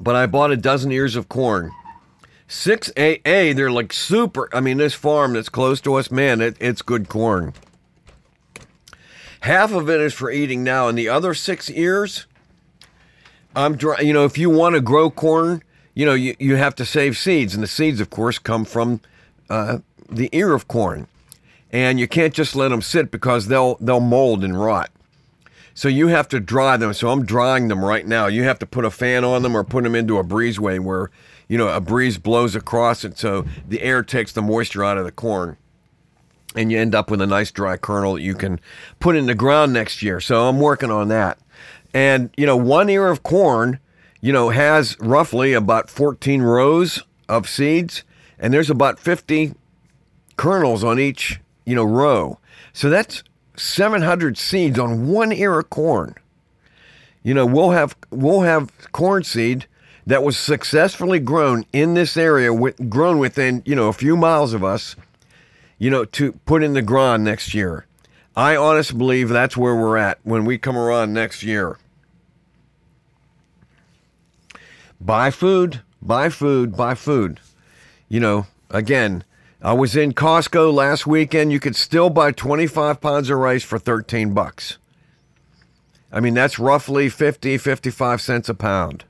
But 0.00 0.14
I 0.14 0.26
bought 0.26 0.52
a 0.52 0.56
dozen 0.56 0.92
ears 0.92 1.16
of 1.16 1.28
corn. 1.28 1.72
Six 2.50 2.90
A 2.96 3.20
A, 3.26 3.52
they're 3.52 3.70
like 3.70 3.92
super. 3.92 4.48
I 4.54 4.60
mean, 4.60 4.78
this 4.78 4.94
farm 4.94 5.34
that's 5.34 5.50
close 5.50 5.82
to 5.82 5.94
us, 5.94 6.10
man, 6.10 6.40
it, 6.40 6.56
it's 6.58 6.80
good 6.80 7.08
corn. 7.10 7.52
Half 9.40 9.72
of 9.72 9.88
it 9.90 10.00
is 10.00 10.14
for 10.14 10.30
eating 10.30 10.64
now, 10.64 10.88
and 10.88 10.96
the 10.96 11.10
other 11.10 11.34
six 11.34 11.70
ears, 11.70 12.26
I'm 13.54 13.76
dry. 13.76 14.00
You 14.00 14.14
know, 14.14 14.24
if 14.24 14.38
you 14.38 14.48
want 14.48 14.74
to 14.74 14.80
grow 14.80 15.10
corn, 15.10 15.62
you 15.94 16.06
know, 16.06 16.14
you, 16.14 16.34
you 16.38 16.56
have 16.56 16.74
to 16.76 16.86
save 16.86 17.18
seeds, 17.18 17.54
and 17.54 17.62
the 17.62 17.68
seeds, 17.68 18.00
of 18.00 18.08
course, 18.08 18.38
come 18.38 18.64
from 18.64 19.00
uh, 19.50 19.78
the 20.08 20.30
ear 20.32 20.54
of 20.54 20.68
corn, 20.68 21.06
and 21.70 22.00
you 22.00 22.08
can't 22.08 22.32
just 22.32 22.56
let 22.56 22.68
them 22.68 22.82
sit 22.82 23.10
because 23.10 23.48
they'll 23.48 23.76
they'll 23.76 24.00
mold 24.00 24.42
and 24.42 24.58
rot. 24.58 24.90
So 25.78 25.88
you 25.88 26.08
have 26.08 26.26
to 26.28 26.40
dry 26.40 26.76
them. 26.76 26.92
So 26.92 27.10
I'm 27.10 27.24
drying 27.24 27.68
them 27.68 27.84
right 27.84 28.06
now. 28.06 28.26
You 28.26 28.42
have 28.44 28.58
to 28.58 28.66
put 28.66 28.84
a 28.84 28.90
fan 28.90 29.24
on 29.24 29.42
them 29.42 29.56
or 29.56 29.62
put 29.62 29.84
them 29.84 29.94
into 29.94 30.18
a 30.18 30.24
breezeway 30.24 30.80
where 30.80 31.10
you 31.48 31.56
know, 31.56 31.68
a 31.68 31.80
breeze 31.80 32.18
blows 32.18 32.54
across 32.54 33.04
it, 33.04 33.18
so 33.18 33.44
the 33.66 33.82
air 33.82 34.02
takes 34.02 34.32
the 34.32 34.42
moisture 34.42 34.84
out 34.84 34.98
of 34.98 35.04
the 35.04 35.12
corn. 35.12 35.56
And 36.54 36.70
you 36.70 36.78
end 36.78 36.94
up 36.94 37.10
with 37.10 37.20
a 37.20 37.26
nice 37.26 37.50
dry 37.50 37.76
kernel 37.76 38.14
that 38.14 38.22
you 38.22 38.34
can 38.34 38.60
put 39.00 39.16
in 39.16 39.26
the 39.26 39.34
ground 39.34 39.72
next 39.72 40.02
year. 40.02 40.20
So 40.20 40.48
I'm 40.48 40.60
working 40.60 40.90
on 40.90 41.08
that. 41.08 41.38
And, 41.94 42.30
you 42.36 42.46
know, 42.46 42.56
one 42.56 42.90
ear 42.90 43.08
of 43.08 43.22
corn, 43.22 43.80
you 44.20 44.32
know, 44.32 44.50
has 44.50 44.96
roughly 45.00 45.52
about 45.52 45.90
14 45.90 46.42
rows 46.42 47.02
of 47.28 47.48
seeds, 47.48 48.04
and 48.38 48.52
there's 48.52 48.70
about 48.70 48.98
50 48.98 49.54
kernels 50.36 50.84
on 50.84 50.98
each, 50.98 51.40
you 51.64 51.74
know, 51.74 51.84
row. 51.84 52.38
So 52.72 52.90
that's 52.90 53.22
700 53.58 54.38
seeds 54.38 54.78
on 54.78 55.08
one 55.08 55.32
ear 55.32 55.58
of 55.58 55.70
corn. 55.70 56.14
You 57.22 57.34
know, 57.34 57.46
we'll 57.46 57.70
have 57.70 57.96
we'll 58.10 58.42
have 58.42 58.70
corn 58.92 59.24
seed 59.24 59.66
that 60.06 60.22
was 60.22 60.38
successfully 60.38 61.18
grown 61.18 61.66
in 61.72 61.94
this 61.94 62.16
area, 62.16 62.54
with, 62.54 62.88
grown 62.88 63.18
within 63.18 63.62
you 63.66 63.74
know 63.74 63.88
a 63.88 63.92
few 63.92 64.16
miles 64.16 64.54
of 64.54 64.64
us. 64.64 64.96
You 65.78 65.90
know, 65.90 66.04
to 66.04 66.32
put 66.32 66.62
in 66.62 66.72
the 66.72 66.82
ground 66.82 67.24
next 67.24 67.54
year. 67.54 67.86
I 68.34 68.56
honestly 68.56 68.96
believe 68.96 69.28
that's 69.28 69.56
where 69.56 69.74
we're 69.74 69.96
at 69.96 70.18
when 70.22 70.44
we 70.44 70.58
come 70.58 70.76
around 70.76 71.12
next 71.12 71.42
year. 71.42 71.78
Buy 75.00 75.30
food, 75.30 75.82
buy 76.00 76.28
food, 76.28 76.76
buy 76.76 76.94
food. 76.94 77.40
You 78.08 78.20
know, 78.20 78.46
again, 78.70 79.24
I 79.60 79.72
was 79.72 79.96
in 79.96 80.12
Costco 80.12 80.72
last 80.72 81.06
weekend. 81.06 81.50
You 81.50 81.58
could 81.58 81.74
still 81.74 82.10
buy 82.10 82.30
25 82.30 83.00
pounds 83.00 83.28
of 83.28 83.38
rice 83.38 83.64
for 83.64 83.78
13 83.78 84.32
bucks. 84.32 84.78
I 86.12 86.20
mean, 86.20 86.34
that's 86.34 86.58
roughly 86.58 87.08
50, 87.08 87.58
55 87.58 88.20
cents 88.20 88.48
a 88.48 88.54
pound. 88.54 89.04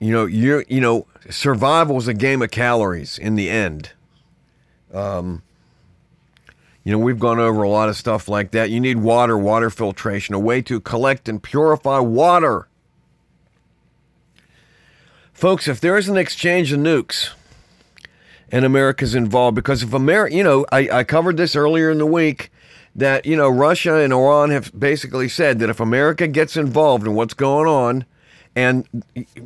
You 0.00 0.12
know, 0.12 0.26
you 0.26 0.64
you 0.68 0.80
know, 0.80 1.06
survival 1.30 1.96
is 1.96 2.06
a 2.06 2.14
game 2.14 2.42
of 2.42 2.50
calories 2.50 3.18
in 3.18 3.34
the 3.34 3.48
end. 3.50 3.92
Um, 4.92 5.42
you 6.84 6.92
know, 6.92 6.98
we've 6.98 7.18
gone 7.18 7.38
over 7.38 7.62
a 7.62 7.68
lot 7.68 7.88
of 7.88 7.96
stuff 7.96 8.28
like 8.28 8.52
that. 8.52 8.70
You 8.70 8.80
need 8.80 8.98
water, 8.98 9.36
water 9.36 9.70
filtration, 9.70 10.34
a 10.34 10.38
way 10.38 10.62
to 10.62 10.80
collect 10.80 11.28
and 11.28 11.42
purify 11.42 11.98
water. 11.98 12.68
Folks, 15.32 15.68
if 15.68 15.80
there 15.80 15.96
is 15.96 16.08
an 16.08 16.16
exchange 16.16 16.72
of 16.72 16.80
nukes 16.80 17.30
and 18.50 18.64
America's 18.64 19.14
involved, 19.14 19.54
because 19.54 19.82
if 19.82 19.92
America, 19.92 20.34
you 20.34 20.42
know, 20.42 20.64
I, 20.72 20.88
I 20.90 21.04
covered 21.04 21.36
this 21.36 21.54
earlier 21.54 21.90
in 21.90 21.98
the 21.98 22.06
week 22.06 22.50
that, 22.94 23.26
you 23.26 23.36
know, 23.36 23.48
Russia 23.48 23.96
and 23.96 24.12
Iran 24.12 24.50
have 24.50 24.72
basically 24.78 25.28
said 25.28 25.58
that 25.58 25.70
if 25.70 25.80
America 25.80 26.26
gets 26.26 26.56
involved 26.56 27.06
in 27.06 27.14
what's 27.14 27.34
going 27.34 27.68
on, 27.68 28.06
and 28.56 28.88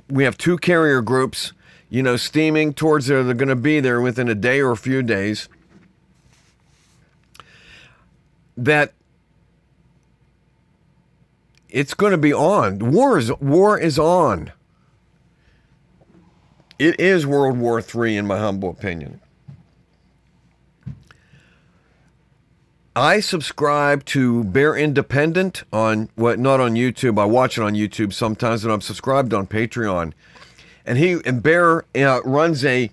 we 0.09 0.25
have 0.25 0.39
two 0.39 0.57
carrier 0.57 1.03
groups, 1.03 1.53
you 1.91 2.03
know, 2.03 2.17
steaming 2.17 2.73
towards 2.73 3.07
there, 3.09 3.23
they're 3.23 3.35
going 3.35 3.49
to 3.49 3.57
be 3.57 3.81
there 3.81 4.01
within 4.01 4.29
a 4.29 4.35
day 4.35 4.61
or 4.61 4.71
a 4.71 4.77
few 4.77 5.03
days, 5.03 5.49
that 8.57 8.93
it's 11.69 11.95
going 11.95 12.13
to 12.13 12.19
be 12.19 12.33
on. 12.33 12.79
War 12.79 13.19
is 13.19 13.33
war 13.41 13.79
is 13.79 13.99
on. 13.99 14.53
It 16.83 16.99
is 16.99 17.25
World 17.25 17.59
War 17.59 17.81
III, 17.81 18.17
in 18.17 18.27
my 18.27 18.41
humble 18.41 18.69
opinion. 18.69 19.21
I 22.97 23.21
subscribe 23.21 24.05
to 24.07 24.43
Bear 24.43 24.75
Independent 24.75 25.63
on 25.73 26.09
what 26.17 26.41
not 26.41 26.59
on 26.59 26.75
YouTube. 26.75 27.21
I 27.21 27.25
watch 27.25 27.57
it 27.57 27.63
on 27.63 27.75
YouTube 27.75 28.13
sometimes, 28.13 28.65
and 28.65 28.73
I'm 28.73 28.81
subscribed 28.81 29.33
on 29.33 29.47
Patreon. 29.47 30.13
And 30.85 30.99
he 30.99 31.21
and 31.25 31.41
Bear 31.41 31.85
uh, 31.95 32.21
runs 32.25 32.65
a 32.65 32.91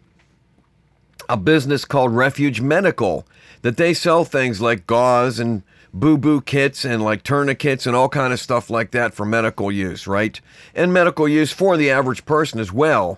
a 1.28 1.36
business 1.36 1.84
called 1.84 2.16
Refuge 2.16 2.62
Medical 2.62 3.26
that 3.64 3.78
they 3.78 3.96
sell 3.96 4.24
things 4.24 4.62
like 4.62 4.86
gauze 4.86 5.40
and 5.40 5.64
boo 5.96 6.20
boo 6.20 6.42
kits 6.42 6.86
and 6.86 7.04
like 7.04 7.24
tourniquets 7.24 7.88
and 7.88 7.96
all 7.96 8.08
kind 8.08 8.34
of 8.34 8.40
stuff 8.40 8.70
like 8.70 8.92
that 8.92 9.16
for 9.16 9.26
medical 9.26 9.72
use, 9.72 10.06
right? 10.06 10.40
And 10.76 10.94
medical 10.94 11.28
use 11.28 11.52
for 11.52 11.76
the 11.76 11.90
average 11.90 12.24
person 12.26 12.60
as 12.60 12.72
well. 12.72 13.18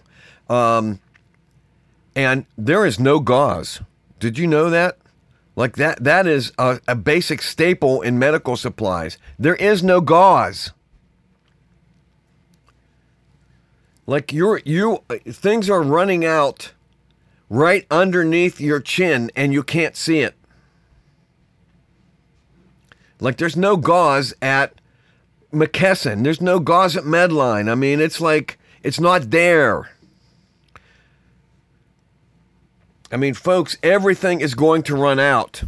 Um, 0.52 1.00
and 2.14 2.46
there 2.58 2.86
is 2.86 3.00
no 3.00 3.22
gauze. 3.22 3.82
Did 4.20 4.38
you 4.38 4.48
know 4.48 4.70
that? 4.70 4.98
Like 5.56 5.78
that 5.78 6.04
that 6.04 6.28
is 6.28 6.52
a, 6.58 6.82
a 6.88 6.96
basic 6.96 7.42
staple 7.42 8.02
in 8.02 8.20
medical 8.20 8.58
supplies. 8.58 9.18
There 9.40 9.56
is 9.56 9.82
no 9.82 10.02
gauze. 10.02 10.72
Like 14.06 14.34
you're 14.34 14.62
you 14.66 15.04
things 15.26 15.70
are 15.70 15.82
running 15.82 16.26
out 16.26 16.74
right 17.50 17.86
underneath 17.90 18.60
your 18.60 18.82
chin 18.82 19.32
and 19.36 19.54
you 19.54 19.64
can't 19.64 19.96
see 19.96 20.20
it. 20.20 20.36
Like 23.20 23.38
there's 23.38 23.58
no 23.58 23.78
gauze 23.78 24.34
at 24.42 24.74
McKesson. 25.54 26.24
There's 26.24 26.42
no 26.42 26.60
gauze 26.60 26.98
at 26.98 27.04
Medline. 27.04 27.70
I 27.72 27.76
mean, 27.76 28.02
it's 28.02 28.20
like 28.20 28.58
it's 28.84 29.00
not 29.00 29.32
there. 29.32 29.92
I 33.12 33.18
mean, 33.18 33.34
folks, 33.34 33.78
everything 33.84 34.40
is 34.40 34.56
going 34.56 34.84
to 34.84 34.96
run 34.96 35.20
out. 35.20 35.64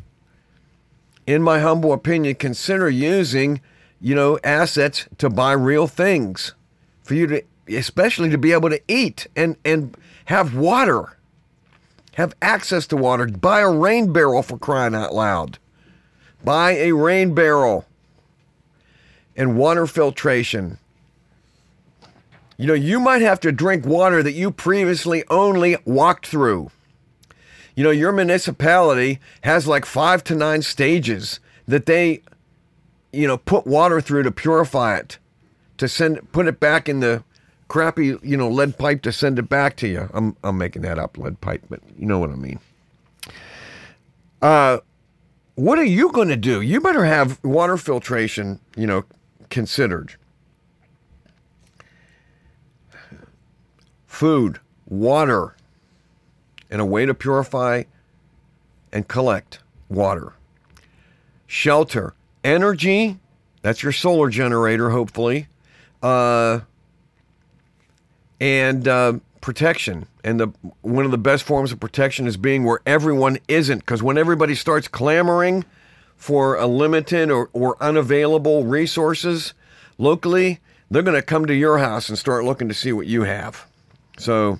In 1.27 1.41
my 1.41 1.59
humble 1.59 1.91
opinion, 1.91 2.35
consider 2.35 2.89
using, 2.89 3.59
you 3.99 4.15
know, 4.15 4.39
assets 4.43 5.07
to 5.17 5.29
buy 5.29 5.51
real 5.53 5.87
things 5.87 6.53
for 7.03 7.15
you 7.15 7.27
to, 7.27 7.43
especially 7.67 8.29
to 8.29 8.37
be 8.37 8.53
able 8.53 8.69
to 8.69 8.81
eat 8.87 9.27
and 9.35 9.57
and 9.65 9.95
have 10.25 10.55
water, 10.55 11.17
have 12.13 12.33
access 12.41 12.87
to 12.87 12.97
water. 12.97 13.27
Buy 13.27 13.59
a 13.59 13.69
rain 13.69 14.13
barrel 14.13 14.43
for 14.43 14.57
crying 14.57 14.95
out 14.95 15.13
loud. 15.13 15.59
Buy 16.43 16.71
a 16.71 16.93
rain 16.93 17.33
barrel 17.33 17.85
and 19.35 19.57
water 19.57 19.87
filtration. 19.87 20.77
You 22.57 22.67
know, 22.67 22.73
you 22.73 22.99
might 22.99 23.21
have 23.21 23.39
to 23.41 23.51
drink 23.51 23.85
water 23.85 24.21
that 24.23 24.33
you 24.33 24.51
previously 24.51 25.23
only 25.29 25.75
walked 25.85 26.27
through. 26.27 26.69
You 27.75 27.83
know, 27.83 27.91
your 27.91 28.11
municipality 28.11 29.19
has 29.41 29.67
like 29.67 29.85
five 29.85 30.23
to 30.25 30.35
nine 30.35 30.61
stages 30.61 31.39
that 31.67 31.85
they, 31.85 32.21
you 33.11 33.27
know, 33.27 33.37
put 33.37 33.65
water 33.65 33.99
through 33.99 34.23
to 34.23 34.31
purify 34.31 34.97
it, 34.97 35.17
to 35.77 35.87
send 35.87 36.31
put 36.31 36.47
it 36.47 36.59
back 36.59 36.87
in 36.87 36.99
the 36.99 37.23
crappy, 37.67 38.17
you 38.21 38.37
know, 38.37 38.49
lead 38.49 38.77
pipe 38.77 39.01
to 39.03 39.11
send 39.11 39.39
it 39.39 39.49
back 39.49 39.75
to 39.77 39.87
you. 39.87 40.09
I'm 40.13 40.35
I'm 40.43 40.57
making 40.57 40.83
that 40.83 40.99
up, 40.99 41.17
lead 41.17 41.41
pipe, 41.41 41.63
but 41.69 41.79
you 41.97 42.05
know 42.05 42.19
what 42.19 42.29
I 42.29 42.35
mean. 42.35 42.59
Uh 44.41 44.79
what 45.55 45.77
are 45.77 45.85
you 45.85 46.11
going 46.11 46.29
to 46.29 46.35
do? 46.35 46.61
You 46.61 46.81
better 46.81 47.05
have 47.05 47.43
water 47.43 47.77
filtration, 47.77 48.59
you 48.75 48.87
know, 48.87 49.05
considered. 49.49 50.15
Food, 54.07 54.59
water, 54.87 55.55
and 56.73 56.81
a 56.81 56.85
way 56.85 57.05
to 57.05 57.13
purify 57.13 57.83
and 58.91 59.07
collect 59.07 59.59
water. 59.89 60.33
Shelter, 61.45 62.15
energy, 62.43 63.19
that's 63.61 63.83
your 63.83 63.91
solar 63.91 64.27
generator, 64.29 64.89
hopefully, 64.89 65.47
uh, 66.01 66.61
and 68.41 68.87
uh, 68.87 69.13
protection. 69.39 70.07
And 70.23 70.39
the 70.39 70.47
one 70.81 71.05
of 71.05 71.11
the 71.11 71.17
best 71.19 71.43
forms 71.43 71.71
of 71.71 71.79
protection 71.79 72.25
is 72.25 72.37
being 72.37 72.63
where 72.63 72.79
everyone 72.87 73.37
isn't, 73.47 73.79
because 73.79 74.01
when 74.01 74.17
everybody 74.17 74.55
starts 74.55 74.87
clamoring 74.87 75.65
for 76.15 76.55
a 76.55 76.65
limited 76.65 77.29
or, 77.29 77.51
or 77.53 77.77
unavailable 77.81 78.65
resources 78.65 79.53
locally, 79.99 80.59
they're 80.89 81.03
going 81.03 81.15
to 81.15 81.21
come 81.21 81.45
to 81.45 81.53
your 81.53 81.77
house 81.77 82.09
and 82.09 82.17
start 82.17 82.45
looking 82.45 82.67
to 82.67 82.73
see 82.73 82.91
what 82.91 83.05
you 83.05 83.23
have. 83.23 83.67
So 84.17 84.59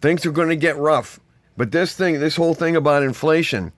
things 0.00 0.24
are 0.26 0.32
going 0.32 0.48
to 0.48 0.56
get 0.56 0.76
rough. 0.76 1.20
But 1.56 1.72
this 1.72 1.94
thing, 1.94 2.20
this 2.20 2.36
whole 2.36 2.54
thing 2.54 2.76
about 2.76 3.02
inflation, 3.02 3.72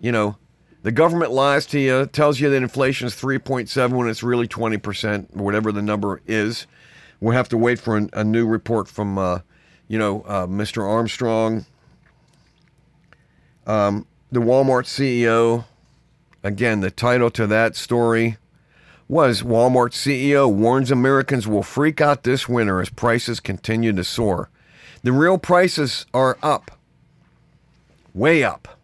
you 0.00 0.12
know, 0.12 0.36
the 0.82 0.92
government 0.92 1.32
lies 1.32 1.66
to 1.66 1.78
you, 1.78 2.06
tells 2.06 2.40
you 2.40 2.50
that 2.50 2.56
inflation 2.56 3.06
is 3.06 3.14
3.7 3.14 3.92
when 3.92 4.08
it's 4.08 4.22
really 4.22 4.48
20%, 4.48 5.34
whatever 5.34 5.72
the 5.72 5.82
number 5.82 6.20
is. 6.26 6.66
We'll 7.20 7.36
have 7.36 7.48
to 7.50 7.58
wait 7.58 7.78
for 7.78 7.96
an, 7.96 8.10
a 8.12 8.24
new 8.24 8.46
report 8.46 8.88
from, 8.88 9.18
uh, 9.18 9.40
you 9.88 9.98
know, 9.98 10.22
uh, 10.22 10.46
Mr. 10.46 10.88
Armstrong. 10.88 11.66
Um, 13.66 14.06
the 14.30 14.40
Walmart 14.40 14.86
CEO, 14.86 15.64
again, 16.42 16.80
the 16.80 16.90
title 16.90 17.30
to 17.32 17.46
that 17.48 17.76
story 17.76 18.38
was 19.08 19.42
Walmart 19.42 19.92
CEO 19.92 20.52
warns 20.52 20.90
Americans 20.90 21.48
will 21.48 21.62
freak 21.62 22.00
out 22.00 22.22
this 22.22 22.48
winter 22.48 22.80
as 22.80 22.90
prices 22.90 23.40
continue 23.40 23.92
to 23.92 24.04
soar. 24.04 24.50
The 25.02 25.12
real 25.12 25.38
prices 25.38 26.06
are 26.12 26.36
up, 26.42 26.72
way 28.14 28.42
up. 28.42 28.78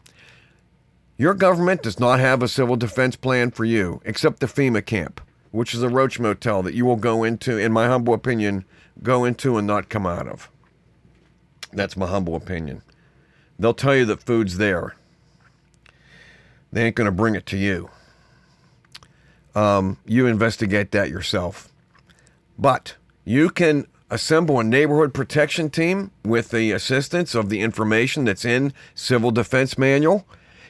Your 1.21 1.35
government 1.35 1.83
does 1.83 1.99
not 1.99 2.19
have 2.19 2.41
a 2.41 2.47
civil 2.47 2.75
defense 2.75 3.15
plan 3.15 3.51
for 3.51 3.63
you, 3.63 4.01
except 4.05 4.39
the 4.39 4.47
FEMA 4.47 4.83
camp, 4.83 5.21
which 5.51 5.75
is 5.75 5.83
a 5.83 5.87
roach 5.87 6.19
motel 6.19 6.63
that 6.63 6.73
you 6.73 6.83
will 6.83 6.95
go 6.95 7.23
into, 7.23 7.59
in 7.59 7.71
my 7.71 7.85
humble 7.85 8.15
opinion, 8.15 8.65
go 9.03 9.23
into 9.23 9.59
and 9.59 9.67
not 9.67 9.87
come 9.87 10.07
out 10.07 10.27
of. 10.27 10.49
That's 11.73 11.95
my 11.95 12.07
humble 12.07 12.35
opinion. 12.35 12.81
They'll 13.59 13.75
tell 13.75 13.95
you 13.95 14.03
that 14.05 14.23
food's 14.23 14.57
there. 14.57 14.95
They 16.71 16.85
ain't 16.85 16.95
going 16.95 17.05
to 17.05 17.11
bring 17.11 17.35
it 17.35 17.45
to 17.45 17.57
you. 17.57 17.91
Um, 19.53 19.97
you 20.07 20.25
investigate 20.25 20.89
that 20.89 21.11
yourself. 21.11 21.69
But 22.57 22.95
you 23.25 23.51
can 23.51 23.85
assemble 24.09 24.59
a 24.59 24.63
neighborhood 24.63 25.13
protection 25.13 25.69
team 25.69 26.09
with 26.25 26.49
the 26.49 26.71
assistance 26.71 27.35
of 27.35 27.49
the 27.49 27.61
information 27.61 28.25
that's 28.25 28.43
in 28.43 28.73
Civil 28.95 29.29
Defense 29.29 29.77
Manual. 29.77 30.25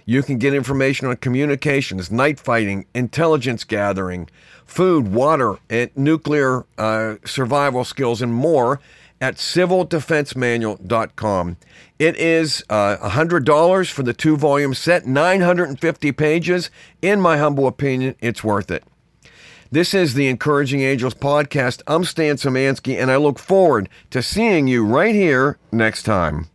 You 0.06 0.24
can 0.24 0.38
get 0.38 0.54
information 0.54 1.08
on 1.08 1.16
communications, 1.18 2.10
night 2.12 2.40
fighting, 2.40 2.86
intelligence 2.94 3.64
gathering, 3.64 4.30
food, 4.66 5.14
water, 5.14 5.58
and 5.70 5.90
nuclear 5.96 6.66
uh, 6.78 7.16
survival 7.26 7.84
skills, 7.84 8.22
and 8.22 8.34
more 8.34 8.80
at 9.20 9.36
civildefensemanual.com. 9.36 11.58
It 12.00 12.16
is 12.18 12.64
uh, 12.70 12.98
$100 12.98 13.92
for 13.92 14.04
the 14.04 14.14
two 14.14 14.36
volume 14.36 14.74
set, 14.74 15.06
950 15.06 16.12
pages. 16.14 16.72
In 17.02 17.22
my 17.22 17.38
humble 17.38 17.68
opinion, 17.68 18.16
it's 18.20 18.44
worth 18.44 18.72
it. 18.72 18.84
This 19.74 19.94
is 19.94 20.16
the 20.16 20.28
Encouraging 20.28 20.82
Angels 20.82 21.14
podcast. 21.14 21.82
I'm 21.88 22.04
Stan 22.04 22.36
Samansky, 22.36 23.02
and 23.02 23.10
I 23.10 23.16
look 23.16 23.40
forward 23.40 23.88
to 24.10 24.22
seeing 24.22 24.68
you 24.68 24.86
right 24.86 25.16
here 25.16 25.60
next 25.72 26.04
time. 26.04 26.51